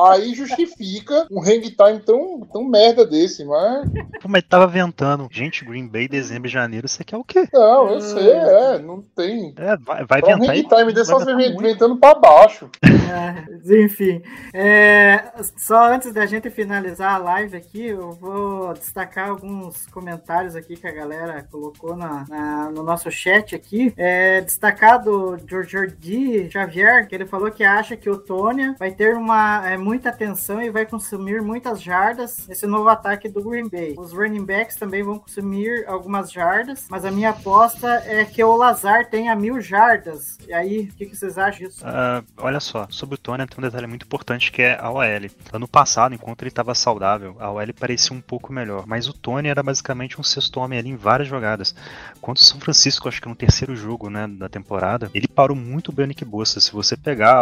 aí 0.08 0.34
justifica 0.34 1.28
um 1.32 1.41
hang 1.41 1.62
time 1.62 2.00
tão, 2.06 2.41
tão 2.52 2.64
merda 2.64 3.06
desse, 3.06 3.44
mas. 3.44 3.89
Pô, 4.22 4.28
mas 4.30 4.44
tava 4.48 4.68
ventando. 4.68 5.28
Gente, 5.32 5.66
Green 5.66 5.88
Bay, 5.88 6.08
dezembro 6.08 6.48
e 6.48 6.52
janeiro, 6.52 6.88
você 6.88 7.04
quer 7.04 7.18
o 7.18 7.24
quê? 7.24 7.48
Não, 7.54 7.89
eu 7.89 8.02
sei, 8.02 8.30
é, 8.32 8.80
não 8.80 9.02
tem. 9.16 9.54
É, 9.58 9.76
vai, 9.78 10.06
vai 10.06 10.22
Pra 10.22 10.36
um 10.36 10.39
ventar 10.39 10.56
hang 10.56 10.60
e 10.60 10.68
time 10.68 10.94
desse 10.94 11.10
só 11.12 11.18
vai 11.18 11.26
você 11.26 11.36
ventar 11.36 11.62
ventando 11.64 11.98
pra 11.98 12.14
baixo. 12.16 12.70
É, 12.84 13.84
enfim, 13.84 14.22
é, 14.54 15.32
só 15.56 15.92
antes 15.94 16.12
da 16.12 16.26
gente 16.26 16.50
finalizar 16.50 17.14
a 17.16 17.18
live 17.18 17.56
aqui, 17.56 17.86
eu 17.88 18.12
vou 18.12 18.74
destacar 18.74 19.30
alguns 19.30 19.86
comentários 19.88 20.56
aqui 20.56 20.76
que 20.76 20.88
a 20.88 20.92
galera 20.92 21.46
colocou 21.50 21.96
na, 21.96 22.26
na- 22.28 22.70
no 22.72 22.84
nosso 22.84 23.10
chat 23.12 23.56
aqui. 23.56 23.94
É, 23.98 24.42
destacar 24.42 25.02
do 25.02 25.38
Jordi 25.48 26.50
Xavier, 26.52 27.08
que 27.08 27.16
ele 27.16 27.26
falou 27.26 27.52
que 27.52 27.64
acha 27.64 27.96
que 27.96 28.10
o 28.10 28.18
Tônia 28.18 28.76
vai 28.78 28.92
ter 28.92 29.16
uma, 29.16 29.68
é, 29.68 29.78
muita 29.78 30.10
atenção 30.10 30.62
e 30.62 30.70
vai 30.70 30.86
consumir 30.86 31.42
muitas 31.42 31.82
jardas 31.82 32.48
nesse 32.48 32.66
novo 32.66 32.90
ataque 32.90 33.30
do 33.30 33.42
Green 33.44 33.70
Bay. 33.70 33.96
Os 33.98 34.12
running 34.12 34.46
backs 34.46 34.76
também 34.76 35.04
vão 35.04 35.18
consumir 35.20 35.86
algumas 35.88 36.32
jardas, 36.32 36.86
mas 36.90 37.06
a 37.06 37.12
minha 37.12 37.30
aposta 37.30 38.04
é 38.06 38.26
que 38.26 38.44
o 38.44 38.56
Lazar 38.56 39.06
tenha 39.10 39.36
mil 39.36 39.62
jardas. 39.62 40.38
E 40.48 40.54
aí, 40.54 40.90
o 40.92 40.96
que, 40.96 41.06
que 41.06 41.16
vocês 41.16 41.38
acham 41.38 41.68
disso? 41.68 41.82
Ah, 41.86 42.24
olha 42.38 42.60
só, 42.60 42.73
só, 42.74 42.88
sobre 42.90 43.16
o 43.16 43.18
Tony 43.20 43.46
tem 43.46 43.60
um 43.60 43.62
detalhe 43.62 43.86
muito 43.86 44.04
importante 44.04 44.52
que 44.52 44.62
é 44.64 44.80
a 44.80 44.90
OL. 44.90 45.04
Ano 45.52 45.68
passado, 45.68 46.16
enquanto 46.16 46.42
ele 46.42 46.50
estava 46.50 46.74
saudável, 46.74 47.36
a 47.40 47.52
OL 47.52 47.74
parecia 47.80 48.16
um 48.16 48.22
pouco 48.22 48.52
melhor, 48.52 48.88
mas 48.88 49.08
o 49.08 49.14
Tony 49.14 49.48
era 49.48 49.62
basicamente 49.62 50.20
um 50.20 50.24
sexto 50.24 50.60
homem 50.60 50.80
ali 50.80 50.90
em 50.90 50.96
várias 50.96 51.30
jogadas. 51.30 51.76
Quanto 52.20 52.38
o 52.38 52.44
São 52.44 52.60
Francisco, 52.60 53.08
acho 53.08 53.22
que 53.22 53.30
no 53.30 53.36
terceiro 53.36 53.76
jogo 53.76 54.10
né, 54.10 54.28
da 54.28 54.50
temporada, 54.50 55.12
ele 55.14 55.28
parou 55.28 55.56
muito 55.56 55.92
bem 55.92 56.06
o 56.06 56.08
Nick 56.08 56.26
Bossa. 56.26 56.60
Se 56.60 56.72
você 56.72 56.98
pegar 56.98 57.36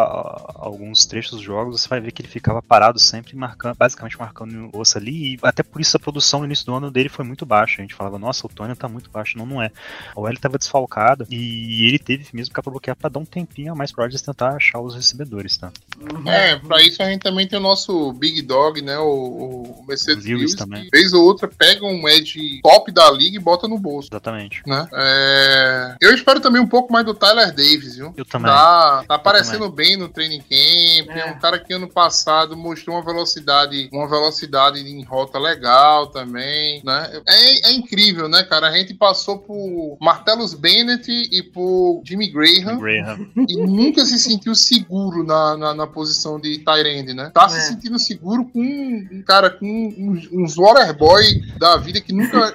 alguns 0.56 1.06
trechos 1.06 1.32
dos 1.32 1.42
jogos, 1.42 1.80
você 1.80 1.88
vai 1.88 2.02
ver 2.02 2.12
que 2.12 2.22
ele 2.22 2.30
ficava 2.30 2.62
parado 2.62 3.00
sempre, 3.00 3.36
marcando, 3.38 3.78
basicamente 3.78 4.20
marcando 4.20 4.66
o 4.66 4.70
Bossa 4.70 5.00
ali, 5.00 5.36
e 5.36 5.40
até 5.44 5.64
por 5.64 5.80
isso 5.80 5.96
a 5.96 6.00
produção 6.00 6.42
no 6.42 6.46
início 6.46 6.66
do 6.66 6.76
ano 6.76 6.92
dele 6.92 7.08
foi 7.08 7.24
muito 7.24 7.46
baixa. 7.46 7.82
A 7.82 7.84
gente 7.84 7.96
falava, 7.96 8.20
nossa, 8.20 8.46
o 8.46 8.50
Tony 8.50 8.76
tá 8.76 8.90
muito 8.90 9.10
baixo. 9.10 9.38
Não, 9.38 9.46
não 9.46 9.62
é. 9.62 9.72
A 10.14 10.20
OL 10.20 10.30
estava 10.30 10.58
desfalcada 10.58 11.26
e 11.30 11.88
ele 11.88 12.00
teve 12.00 12.28
mesmo 12.34 12.54
que 12.54 12.62
bloquear 12.62 12.96
para 12.96 13.10
dar 13.10 13.20
um 13.20 13.26
tempinho 13.26 13.72
a 13.72 13.76
mais 13.76 13.92
pra 13.92 14.04
Rodgers 14.04 14.22
tentar 14.22 14.56
achar 14.56 14.80
os 14.80 14.96
recebedores, 14.96 15.21
tá? 15.60 15.72
É, 16.26 16.56
pra 16.56 16.82
isso 16.82 17.02
a 17.02 17.06
gente 17.06 17.22
também 17.22 17.48
tem 17.48 17.60
o 17.60 17.62
nosso 17.62 18.12
Big 18.14 18.42
Dog, 18.42 18.82
né? 18.82 18.98
O, 18.98 19.76
o 19.80 19.86
Mercedes 19.88 20.26
Lewis 20.26 20.42
Lewis, 20.42 20.56
também. 20.56 20.90
vez 20.92 21.14
ou 21.14 21.24
outra 21.24 21.48
pega 21.48 21.86
um 21.86 22.08
edge 22.08 22.60
top 22.64 22.92
da 22.92 23.10
liga 23.12 23.38
e 23.38 23.40
bota 23.40 23.68
no 23.68 23.78
bolso. 23.78 24.10
Exatamente. 24.12 24.62
Né? 24.66 24.88
É, 24.94 25.96
Eu 26.02 26.14
espero 26.14 26.40
também 26.40 26.62
um 26.62 26.68
pouco 26.68 26.92
mais 26.92 27.06
do 27.06 27.14
Tyler 27.14 27.54
Davis, 27.54 27.96
viu? 27.96 28.14
Eu 28.18 28.26
também. 28.26 28.52
Tá, 28.52 29.04
tá 29.08 29.16
aparecendo 29.16 29.70
bem 29.70 29.98
no 29.98 30.10
training 30.10 30.40
camp. 30.40 31.16
É. 31.16 31.20
É. 31.22 31.32
um 31.32 31.40
cara 31.40 31.60
que 31.60 31.74
ano 31.74 31.88
passado 31.88 32.58
mostrou 32.58 32.96
uma 32.96 33.06
velocidade, 33.06 33.90
uma 33.92 34.08
velocidade 34.08 34.80
em 34.80 35.04
rota 35.04 35.38
legal 35.38 36.08
também, 36.08 36.82
né? 36.84 37.22
É, 37.28 37.70
é 37.70 37.74
incrível, 37.74 38.28
né, 38.28 38.44
cara? 38.44 38.68
A 38.68 38.78
gente 38.78 38.94
passou 38.94 39.38
por 39.40 39.98
Martellus 40.00 40.54
Bennett 40.54 41.10
e 41.10 41.44
por 41.44 42.02
Jimmy 42.06 42.28
Graham 42.28 42.80
Graham. 42.80 43.28
e 43.48 43.56
nunca 43.58 44.06
se 44.06 44.18
sentiu 44.20 44.56
seguro 44.56 45.11
na, 45.24 45.58
na, 45.58 45.74
na 45.74 45.88
posição 45.88 46.40
de 46.40 46.58
Tyrande, 46.60 47.14
né? 47.14 47.32
Tá 47.34 47.48
se 47.50 47.58
É. 47.58 47.62
sentindo 47.62 48.00
seguro 48.00 48.46
com 48.46 48.60
um 48.62 49.24
cara 49.26 49.50
com 49.50 49.66
uns, 49.98 50.28
uns 50.32 50.56
Waterboy 50.56 51.24
da 51.58 51.78
vida 51.78 52.00
que 52.02 52.14
nunca. 52.14 52.54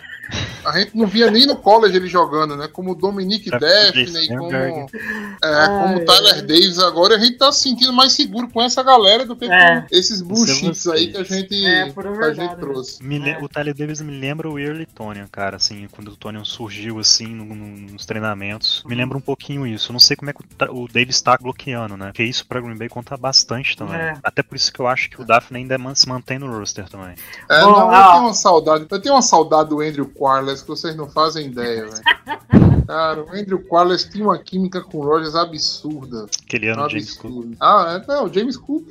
A 0.64 0.78
gente 0.78 0.96
não 0.96 1.06
via 1.06 1.30
nem 1.30 1.46
no 1.46 1.54
college 1.56 1.96
ele 1.96 2.08
jogando, 2.08 2.56
né? 2.56 2.66
Como 2.72 2.90
o 2.90 2.94
Dominic 2.94 3.48
Tá, 3.50 3.58
Daphne, 3.58 4.28
como, 4.28 4.50
é, 4.52 5.66
como 5.68 6.04
Tyler 6.04 6.44
Davis 6.44 6.78
agora, 6.80 7.14
a 7.14 7.18
gente 7.18 7.36
tá 7.38 7.52
se 7.52 7.60
sentindo 7.62 7.92
mais 7.92 8.12
seguro 8.12 8.48
com 8.48 8.60
essa 8.60 8.82
galera 8.82 9.24
do 9.24 9.36
que 9.36 9.44
É. 9.44 9.82
com 9.82 9.86
esses 9.94 10.20
bullshits 10.20 10.82
vocês. 10.82 10.86
aí 10.94 11.12
que 11.12 11.16
a 11.18 11.22
gente, 11.22 11.54
É, 11.66 11.90
que 11.90 12.00
a 12.00 12.02
gente 12.02 12.18
verdade, 12.18 12.56
trouxe. 12.60 13.02
Le- 13.02 13.30
É. 13.30 13.38
O 13.42 13.48
Tyler 13.48 13.74
Davis 13.74 14.00
me 14.00 14.18
lembra 14.18 14.48
o 14.50 14.58
Early 14.58 14.86
Tonian, 14.86 15.26
cara, 15.30 15.56
assim, 15.56 15.86
quando 15.92 16.08
o 16.08 16.16
Tonian 16.16 16.44
surgiu, 16.44 16.98
assim, 16.98 17.26
no- 17.28 17.44
no- 17.44 17.92
nos 17.92 18.04
treinamentos. 18.04 18.82
Me 18.86 18.94
lembra 18.94 19.16
um 19.16 19.20
pouquinho 19.20 19.66
isso. 19.66 19.90
Eu 19.90 19.92
não 19.94 20.00
sei 20.00 20.16
como 20.16 20.30
é 20.30 20.34
que 20.34 20.40
o, 20.72 20.82
o 20.84 20.88
Davis 20.88 21.20
tá 21.20 21.36
bloqueando, 21.40 21.96
né? 21.96 22.06
Porque 22.06 22.24
isso 22.24 22.44
pra 22.46 22.60
Green 22.60 22.76
Bay 22.76 22.88
conta 22.88 23.16
bastante 23.16 23.76
também. 23.76 23.96
É. 23.96 24.14
Até 24.22 24.42
por 24.42 24.56
isso 24.56 24.72
que 24.72 24.80
eu 24.80 24.86
acho 24.88 25.08
que 25.10 25.20
o 25.20 25.24
Daphne 25.24 25.58
ainda 25.60 25.78
man- 25.78 25.94
se 25.94 26.08
mantém 26.08 26.38
no 26.40 26.50
roster 26.50 26.88
também. 26.88 27.14
É, 27.50 27.60
Bom, 27.62 27.70
não, 27.72 27.94
eu 27.94 28.10
tenho 28.12 28.22
uma 28.24 28.34
saudade. 28.34 28.86
Eu 28.90 29.00
tenho 29.00 29.14
uma 29.14 29.22
saudade 29.22 29.68
do 29.70 29.80
Andrew 29.80 30.06
Quarles 30.18 30.62
que 30.62 30.68
vocês 30.68 30.94
não 30.96 31.08
fazem 31.08 31.46
ideia, 31.46 31.84
velho. 31.86 32.46
Cara, 32.86 33.24
o 33.24 33.30
Andrew 33.32 33.58
Quarles 33.64 34.04
tinha 34.04 34.24
uma 34.24 34.38
química 34.38 34.80
com 34.80 34.98
o 34.98 35.02
Rogers 35.02 35.34
absurda. 35.34 36.26
Aquele 36.46 36.68
ano, 36.68 36.88
James 36.88 37.14
Cook. 37.16 37.56
Ah, 37.60 38.00
é, 38.00 38.06
não, 38.12 38.26
o 38.26 38.32
James 38.32 38.56
Cook 38.56 38.86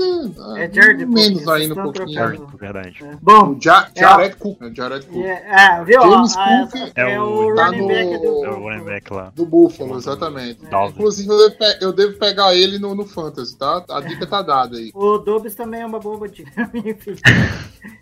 é, 0.57 0.65
É 0.65 0.71
Jared 0.73 1.05
Cook, 1.05 1.13
menos 1.15 1.47
ainda 1.47 1.73
um 1.73 1.77
estão 1.77 1.83
pouquinho. 1.93 2.13
Jared, 2.13 2.43
verdade. 2.59 2.99
Bom, 3.21 3.51
O 3.53 3.57
Ja- 3.61 3.87
Jared 3.95 4.35
Cook, 4.35 4.59
né? 4.59 4.71
Jared 4.75 5.05
Cook. 5.05 5.23
é, 5.23 5.77
é, 5.79 5.83
viu? 5.85 6.01
James 6.01 6.35
Ah, 6.35 6.67
Cook 6.69 6.91
é, 6.93 7.13
é 7.13 7.21
o 7.21 7.55
tá 7.55 7.65
running 7.67 7.81
no- 7.81 7.87
back 7.87 8.17
do. 8.17 8.45
É 8.45 8.49
o 8.49 8.59
running 8.63 8.83
back 8.83 9.13
lá. 9.13 9.31
Do 9.33 9.45
Buffalo, 9.45 9.97
exatamente. 9.97 10.59
Inclusive, 10.89 11.29
eu 11.29 11.37
devo, 11.49 11.55
eu 11.81 11.93
devo 11.93 12.17
pegar 12.19 12.53
ele 12.53 12.77
no, 12.77 12.93
no 12.93 13.05
Fantasy, 13.05 13.55
tá? 13.57 13.81
A 13.89 14.01
dica 14.01 14.27
tá 14.27 14.41
dada 14.41 14.75
aí. 14.75 14.91
O 14.93 15.17
Dobbs 15.19 15.55
também 15.55 15.79
é 15.81 15.85
uma 15.85 15.99
bomba 16.01 16.27
de. 16.27 16.43
Enfim. 16.75 17.15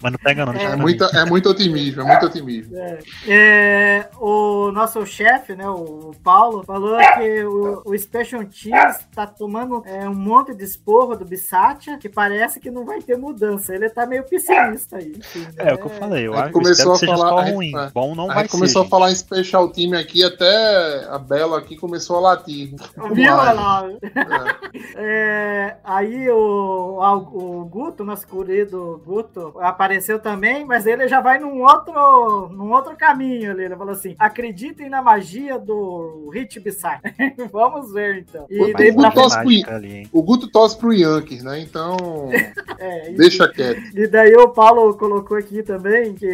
Mas 0.01 0.11
não 0.11 0.19
pega 0.19 0.45
não, 0.45 0.53
É, 0.53 0.75
muita, 0.75 1.05
mim. 1.11 1.17
é 1.19 1.25
muito 1.25 1.49
otimismo, 1.49 2.01
é 2.01 2.05
muito 2.05 2.25
otimismo. 2.25 2.75
É, 3.27 4.07
o 4.19 4.71
nosso 4.71 5.05
chefe, 5.05 5.55
né, 5.55 5.67
o 5.67 6.11
Paulo, 6.23 6.63
falou 6.63 6.97
que 6.97 7.43
o, 7.43 7.81
o 7.85 7.97
Special 7.97 8.43
Teams 8.45 8.99
tá 9.13 9.25
tomando 9.27 9.81
é, 9.85 10.07
um 10.07 10.13
monte 10.15 10.53
de 10.53 10.63
esporro 10.63 11.15
do 11.15 11.25
Bissatia, 11.25 11.97
que 11.97 12.09
parece 12.09 12.59
que 12.59 12.69
não 12.71 12.85
vai 12.85 13.01
ter 13.01 13.17
mudança. 13.17 13.73
Ele 13.73 13.89
tá 13.89 14.05
meio 14.05 14.23
pessimista 14.23 14.97
aí. 14.97 15.13
Enfim, 15.17 15.41
né? 15.55 15.69
É, 15.69 15.73
o 15.73 15.77
que 15.77 15.85
eu 15.85 15.89
falei, 15.89 16.27
eu 16.27 16.33
A 16.33 16.35
gente 16.37 16.43
acho 16.45 16.53
que 16.53 16.59
começou 16.59 16.99
que 16.99 17.05
a 17.05 17.07
falar- 17.15 17.29
só 17.29 17.37
a 17.39 17.43
ruim. 17.51 17.71
é. 17.77 17.89
Bom 17.93 18.15
não 18.15 18.29
A 18.29 18.33
vai 18.35 18.47
começou 18.47 18.81
ser, 18.83 18.87
a 18.87 18.89
falar 18.89 19.11
em 19.11 19.15
special 19.15 19.71
time 19.71 19.97
aqui, 19.97 20.23
até 20.23 21.05
a 21.09 21.17
Bela 21.17 21.57
aqui 21.57 21.75
começou 21.77 22.17
a 22.17 22.19
latir. 22.19 22.73
Viu, 23.13 23.35
lá? 23.35 23.85
É. 24.95 25.03
É, 25.65 25.75
aí 25.83 26.29
o, 26.29 26.99
o 27.33 27.65
Guto, 27.65 28.03
nosso 28.03 28.27
querido 28.27 29.01
Guto, 29.05 29.53
apareceu 29.73 30.19
também, 30.19 30.65
mas 30.65 30.85
ele 30.85 31.07
já 31.07 31.19
vai 31.19 31.39
num 31.39 31.61
outro, 31.61 32.49
num 32.49 32.71
outro 32.71 32.95
caminho 32.95 33.51
ali. 33.51 33.65
Ele 33.65 33.75
falou 33.75 33.93
assim: 33.93 34.15
acreditem 34.17 34.89
na 34.89 35.01
magia 35.01 35.57
do 35.59 36.29
Hit 36.33 36.59
Beside. 36.59 37.01
Vamos 37.51 37.91
ver 37.91 38.19
então. 38.19 38.45
E 38.49 38.59
Vai 38.59 38.73
daí 38.73 38.87
ter 38.87 38.93
pra 38.93 39.01
muito 39.03 39.29
frente, 39.29 39.45
mágica 39.45 39.75
ali, 39.75 39.93
hein? 39.97 40.09
O 40.11 40.23
Guto 40.23 40.47
tosse 40.49 40.77
pro 40.77 40.93
Yankees, 40.93 41.43
né? 41.43 41.59
Então, 41.59 41.97
é, 42.79 43.11
e- 43.11 43.15
deixa 43.15 43.47
quieto. 43.47 43.81
E 43.93 44.07
daí 44.07 44.35
o 44.35 44.49
Paulo 44.49 44.95
colocou 44.95 45.37
aqui 45.37 45.63
também 45.63 46.13
que 46.13 46.27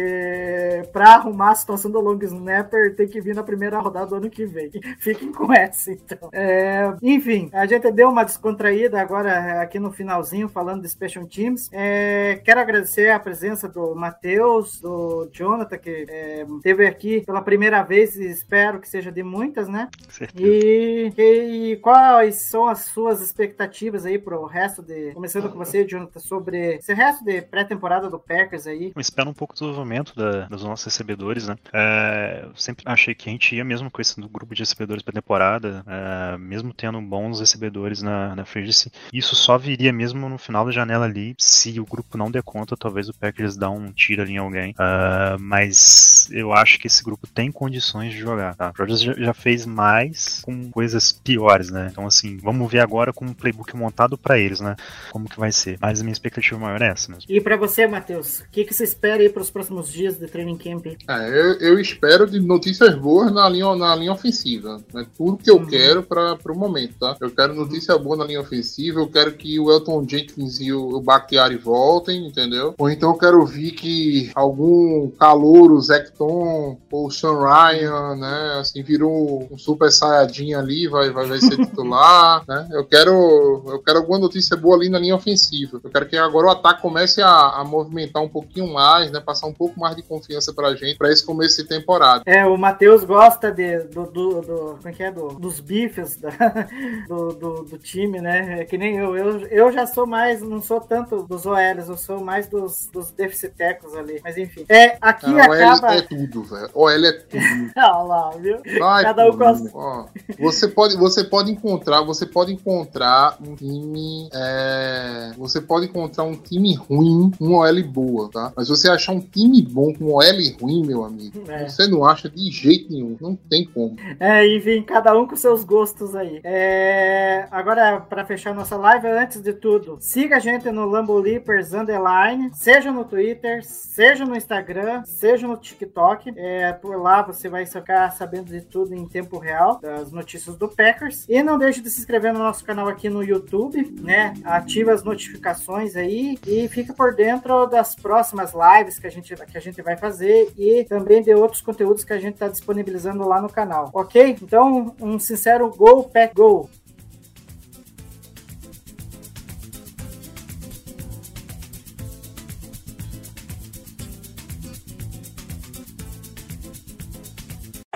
pra 0.92 1.14
arrumar 1.14 1.52
a 1.52 1.54
situação 1.54 1.90
do 1.90 2.00
long 2.00 2.18
snapper 2.22 2.94
tem 2.94 3.08
que 3.08 3.20
vir 3.20 3.34
na 3.34 3.42
primeira 3.42 3.78
rodada 3.78 4.06
do 4.06 4.14
ano 4.16 4.30
que 4.30 4.44
vem. 4.44 4.70
Fiquem 4.98 5.32
com 5.32 5.52
essa, 5.52 5.90
então. 5.92 6.28
É, 6.32 6.92
enfim, 7.02 7.48
a 7.52 7.66
gente 7.66 7.90
deu 7.90 8.08
uma 8.08 8.24
descontraída 8.24 9.00
agora 9.00 9.60
aqui 9.62 9.78
no 9.78 9.90
finalzinho 9.90 10.48
falando 10.48 10.82
de 10.82 10.88
Special 10.88 11.26
Teams. 11.26 11.68
É, 11.72 12.40
quero 12.44 12.60
agradecer 12.60 13.10
a 13.10 13.20
presença 13.30 13.68
do 13.68 13.94
Matheus, 13.94 14.80
do 14.80 15.28
Jonathan, 15.32 15.78
que 15.78 16.04
é, 16.08 16.44
esteve 16.56 16.84
aqui 16.84 17.20
pela 17.20 17.40
primeira 17.40 17.80
vez 17.84 18.16
e 18.16 18.28
espero 18.28 18.80
que 18.80 18.88
seja 18.88 19.12
de 19.12 19.22
muitas, 19.22 19.68
né? 19.68 19.88
E, 20.36 21.12
e 21.16 21.76
quais 21.76 22.34
são 22.50 22.66
as 22.66 22.86
suas 22.86 23.20
expectativas 23.20 24.04
aí 24.04 24.18
pro 24.18 24.44
resto 24.46 24.82
de. 24.82 25.12
Começando 25.12 25.48
com 25.48 25.56
você, 25.56 25.86
Jonathan, 25.86 26.18
sobre 26.18 26.74
esse 26.74 26.92
resto 26.92 27.24
de 27.24 27.40
pré-temporada 27.40 28.10
do 28.10 28.18
Packers 28.18 28.66
aí. 28.66 28.90
Eu 28.96 29.00
espero 29.00 29.30
um 29.30 29.34
pouco 29.34 29.54
do 29.54 29.58
desenvolvimento 29.60 30.12
da- 30.16 30.46
dos 30.46 30.64
nossos 30.64 30.84
recebedores, 30.86 31.46
né? 31.46 31.54
É, 31.72 32.46
eu 32.46 32.56
sempre 32.56 32.82
achei 32.84 33.14
que 33.14 33.28
a 33.28 33.32
gente 33.32 33.54
ia 33.54 33.64
mesmo 33.64 33.88
com 33.92 34.00
esse 34.00 34.20
grupo 34.20 34.52
de 34.56 34.62
recebedores 34.62 35.04
para 35.04 35.14
temporada, 35.14 35.84
é, 35.86 36.36
mesmo 36.36 36.74
tendo 36.74 37.00
bons 37.00 37.38
recebedores 37.38 38.02
na, 38.02 38.34
na 38.34 38.44
free. 38.44 38.68
Isso 39.12 39.36
só 39.36 39.56
viria 39.56 39.92
mesmo 39.92 40.28
no 40.28 40.36
final 40.36 40.64
da 40.64 40.72
janela 40.72 41.04
ali, 41.04 41.36
se 41.38 41.78
o 41.78 41.86
grupo 41.86 42.18
não 42.18 42.28
der 42.30 42.42
conta, 42.42 42.76
talvez 42.76 43.08
o 43.08 43.14
Packers 43.20 43.56
dá 43.56 43.70
um 43.70 43.92
tiro 43.92 44.22
ali 44.22 44.32
em 44.32 44.38
alguém. 44.38 44.74
É, 44.78 45.36
mas 45.38 46.28
eu 46.30 46.52
acho 46.52 46.78
que 46.78 46.86
esse 46.86 47.02
grupo 47.04 47.26
tem 47.26 47.50
condições 47.52 48.12
de 48.12 48.18
jogar, 48.18 48.54
tá? 48.54 48.72
O 48.74 48.78
Rodgers 48.80 49.02
já, 49.02 49.12
já 49.14 49.34
fez 49.34 49.66
mais 49.66 50.40
com 50.42 50.70
coisas 50.70 51.12
piores, 51.12 51.70
né? 51.70 51.88
Então, 51.90 52.06
assim, 52.06 52.36
vamos 52.38 52.70
ver 52.70 52.80
agora 52.80 53.12
com 53.12 53.24
um 53.26 53.32
playbook 53.34 53.76
montado 53.76 54.16
para 54.16 54.38
eles, 54.38 54.60
né? 54.60 54.76
Como 55.10 55.28
que 55.28 55.38
vai 55.38 55.52
ser. 55.52 55.78
Mas 55.80 56.00
a 56.00 56.04
minha 56.04 56.12
expectativa 56.12 56.58
maior 56.58 56.80
é 56.82 56.88
essa 56.88 57.10
mesmo. 57.12 57.24
E 57.28 57.40
pra 57.40 57.56
você, 57.56 57.86
Matheus, 57.86 58.40
o 58.40 58.48
que, 58.50 58.64
que 58.64 58.74
você 58.74 58.84
espera 58.84 59.22
aí 59.22 59.28
pros 59.28 59.50
próximos 59.50 59.92
dias 59.92 60.16
de 60.18 60.26
training 60.26 60.56
camp? 60.56 60.86
É, 60.86 61.28
eu, 61.28 61.52
eu 61.60 61.78
espero 61.80 62.28
de 62.28 62.40
notícias 62.40 62.94
boas 62.96 63.30
na 63.32 63.48
linha, 63.48 63.74
na 63.76 63.94
linha 63.94 64.12
ofensiva. 64.12 64.80
É 64.96 65.04
tudo 65.16 65.36
que 65.42 65.50
eu 65.50 65.60
Uhum. 65.60 65.66
quero 65.66 66.02
para 66.02 66.38
o 66.48 66.54
momento, 66.58 66.94
tá? 66.98 67.16
Eu 67.20 67.30
quero 67.30 67.54
notícia 67.54 67.96
boa 67.98 68.16
na 68.16 68.24
linha 68.24 68.40
ofensiva, 68.40 68.98
eu 69.00 69.06
quero 69.08 69.32
que 69.32 69.58
o 69.60 69.70
Elton 69.70 70.06
Jenkins 70.08 70.58
e 70.60 70.72
o, 70.72 70.96
o 70.96 71.00
Bakhtiari 71.02 71.56
voltem, 71.56 72.26
entendeu? 72.26 72.74
Ou 72.78 72.88
então 73.00 73.12
eu 73.12 73.18
quero 73.18 73.46
ver 73.46 73.70
que 73.70 74.30
algum 74.34 75.08
calouro, 75.18 75.80
Zecton 75.80 76.76
ou 76.92 77.10
Sean 77.10 77.38
Ryan, 77.40 78.16
né? 78.16 78.58
Assim, 78.60 78.82
virou 78.82 79.48
um 79.50 79.56
super 79.56 79.90
saiyajin 79.90 80.52
ali, 80.52 80.86
vai, 80.86 81.08
vai, 81.08 81.26
vai 81.26 81.38
ser 81.38 81.56
titular, 81.56 82.44
né? 82.46 82.68
Eu 82.72 82.84
quero, 82.84 83.62
eu 83.68 83.78
quero 83.82 84.00
alguma 84.00 84.18
notícia 84.18 84.54
boa 84.54 84.76
ali 84.76 84.90
na 84.90 84.98
linha 84.98 85.16
ofensiva. 85.16 85.80
Eu 85.82 85.88
quero 85.88 86.06
que 86.06 86.16
agora 86.18 86.48
o 86.48 86.50
ataque 86.50 86.82
comece 86.82 87.22
a, 87.22 87.30
a 87.30 87.64
movimentar 87.64 88.22
um 88.22 88.28
pouquinho 88.28 88.70
mais, 88.70 89.10
né? 89.10 89.18
Passar 89.18 89.46
um 89.46 89.54
pouco 89.54 89.80
mais 89.80 89.96
de 89.96 90.02
confiança 90.02 90.52
pra 90.52 90.74
gente 90.74 90.98
pra 90.98 91.10
esse 91.10 91.24
começo 91.24 91.62
de 91.62 91.66
temporada. 91.66 92.22
É, 92.26 92.44
o 92.44 92.58
Matheus 92.58 93.02
gosta 93.02 93.50
de, 93.50 93.78
do, 93.84 94.04
do, 94.04 94.40
do- 94.42 94.76
Como 94.76 94.88
é 94.88 94.92
que 94.92 95.02
é? 95.02 95.10
Do, 95.10 95.28
dos 95.28 95.58
bifes 95.58 96.16
da- 96.18 96.28
do, 97.08 97.28
do, 97.32 97.54
do 97.64 97.78
time, 97.78 98.20
né? 98.20 98.60
É 98.60 98.64
que 98.66 98.76
nem 98.76 98.96
eu, 98.98 99.16
eu. 99.16 99.40
Eu 99.46 99.72
já 99.72 99.86
sou 99.86 100.06
mais. 100.06 100.42
Não 100.42 100.60
sou 100.60 100.82
tanto 100.82 101.22
dos 101.22 101.46
OLs, 101.46 101.88
eu 101.88 101.96
sou 101.96 102.20
mais 102.20 102.46
dos, 102.48 102.89
dos 102.90 103.10
deficitecos 103.10 103.94
ali. 103.94 104.20
Mas 104.22 104.36
enfim. 104.36 104.64
É, 104.68 104.96
aqui 105.00 105.26
Ah, 105.26 105.46
OL 105.48 105.52
acaba. 105.54 105.94
é 105.94 106.02
tudo, 106.02 106.42
velho. 106.44 106.70
OL 106.74 106.88
é 106.90 107.12
tudo. 107.12 107.42
Olha 107.76 107.96
lá, 108.02 108.30
viu? 108.30 108.58
Vai, 108.78 109.02
Cada 109.04 109.26
um 109.30 109.36
com 109.36 109.70
ó, 109.74 110.06
você 110.38 110.68
pode, 110.68 110.96
você 110.96 111.24
pode 111.24 111.50
encontrar, 111.50 112.02
você 112.02 112.26
pode 112.26 112.52
encontrar 112.52 113.36
um 113.46 113.54
time, 113.54 114.28
é, 114.34 115.32
você 115.36 115.60
pode 115.60 115.86
encontrar 115.86 116.24
um 116.24 116.34
time 116.36 116.74
ruim 116.74 117.30
com 117.38 117.44
uma 117.46 117.58
OL 117.66 117.82
boa, 117.84 118.30
tá? 118.30 118.52
Mas 118.56 118.68
você 118.68 118.88
achar 118.90 119.12
um 119.12 119.20
time 119.20 119.62
bom 119.62 119.92
com 119.94 120.06
uma 120.06 120.14
OL 120.16 120.56
ruim, 120.60 120.86
meu 120.86 121.04
amigo, 121.04 121.42
É. 121.50 121.68
você 121.68 121.86
não 121.86 122.04
acha 122.04 122.28
de 122.28 122.50
jeito 122.50 122.92
nenhum, 122.92 123.16
não 123.20 123.34
tem 123.36 123.64
como. 123.66 123.96
É, 124.18 124.46
enfim, 124.56 124.82
cada 124.82 125.16
um 125.18 125.26
com 125.26 125.36
seus 125.36 125.64
gostos 125.64 126.14
aí. 126.14 126.40
É, 126.44 127.46
agora, 127.50 128.00
para 128.00 128.24
fechar 128.24 128.54
nossa 128.54 128.76
live, 128.76 129.06
antes 129.08 129.40
de 129.40 129.52
tudo, 129.52 129.98
siga 130.00 130.36
a 130.36 130.40
gente 130.40 130.70
no 130.70 130.86
Lambo 130.86 131.18
Leapers 131.18 131.72
Underline, 131.74 132.50
seja 132.54 132.79
no 132.88 133.04
Twitter, 133.04 133.64
seja 133.64 134.24
no 134.24 134.36
Instagram, 134.36 135.04
seja 135.04 135.46
no 135.46 135.56
TikTok. 135.56 136.32
É, 136.36 136.72
por 136.72 136.96
lá 137.00 137.22
você 137.22 137.48
vai 137.48 137.66
ficar 137.66 138.10
sabendo 138.12 138.52
de 138.52 138.60
tudo 138.60 138.94
em 138.94 139.06
tempo 139.08 139.38
real, 139.38 139.80
das 139.80 140.12
notícias 140.12 140.56
do 140.56 140.68
Packers. 140.68 141.26
E 141.28 141.42
não 141.42 141.58
deixe 141.58 141.80
de 141.80 141.90
se 141.90 141.98
inscrever 141.98 142.32
no 142.32 142.38
nosso 142.38 142.64
canal 142.64 142.88
aqui 142.88 143.08
no 143.08 143.22
YouTube, 143.22 143.94
né? 144.00 144.34
Ativa 144.44 144.92
as 144.92 145.02
notificações 145.02 145.96
aí 145.96 146.38
e 146.46 146.68
fica 146.68 146.94
por 146.94 147.14
dentro 147.14 147.66
das 147.66 147.94
próximas 147.94 148.52
lives 148.54 148.98
que 148.98 149.06
a 149.06 149.10
gente, 149.10 149.34
que 149.34 149.58
a 149.58 149.60
gente 149.60 149.82
vai 149.82 149.96
fazer 149.96 150.52
e 150.56 150.84
também 150.84 151.22
de 151.22 151.34
outros 151.34 151.60
conteúdos 151.60 152.04
que 152.04 152.12
a 152.12 152.18
gente 152.18 152.34
está 152.34 152.48
disponibilizando 152.48 153.26
lá 153.26 153.42
no 153.42 153.48
canal, 153.48 153.90
ok? 153.92 154.36
Então, 154.40 154.94
um 155.00 155.18
sincero 155.18 155.68
Go 155.70 156.04
Pack 156.04 156.34
Go! 156.34 156.70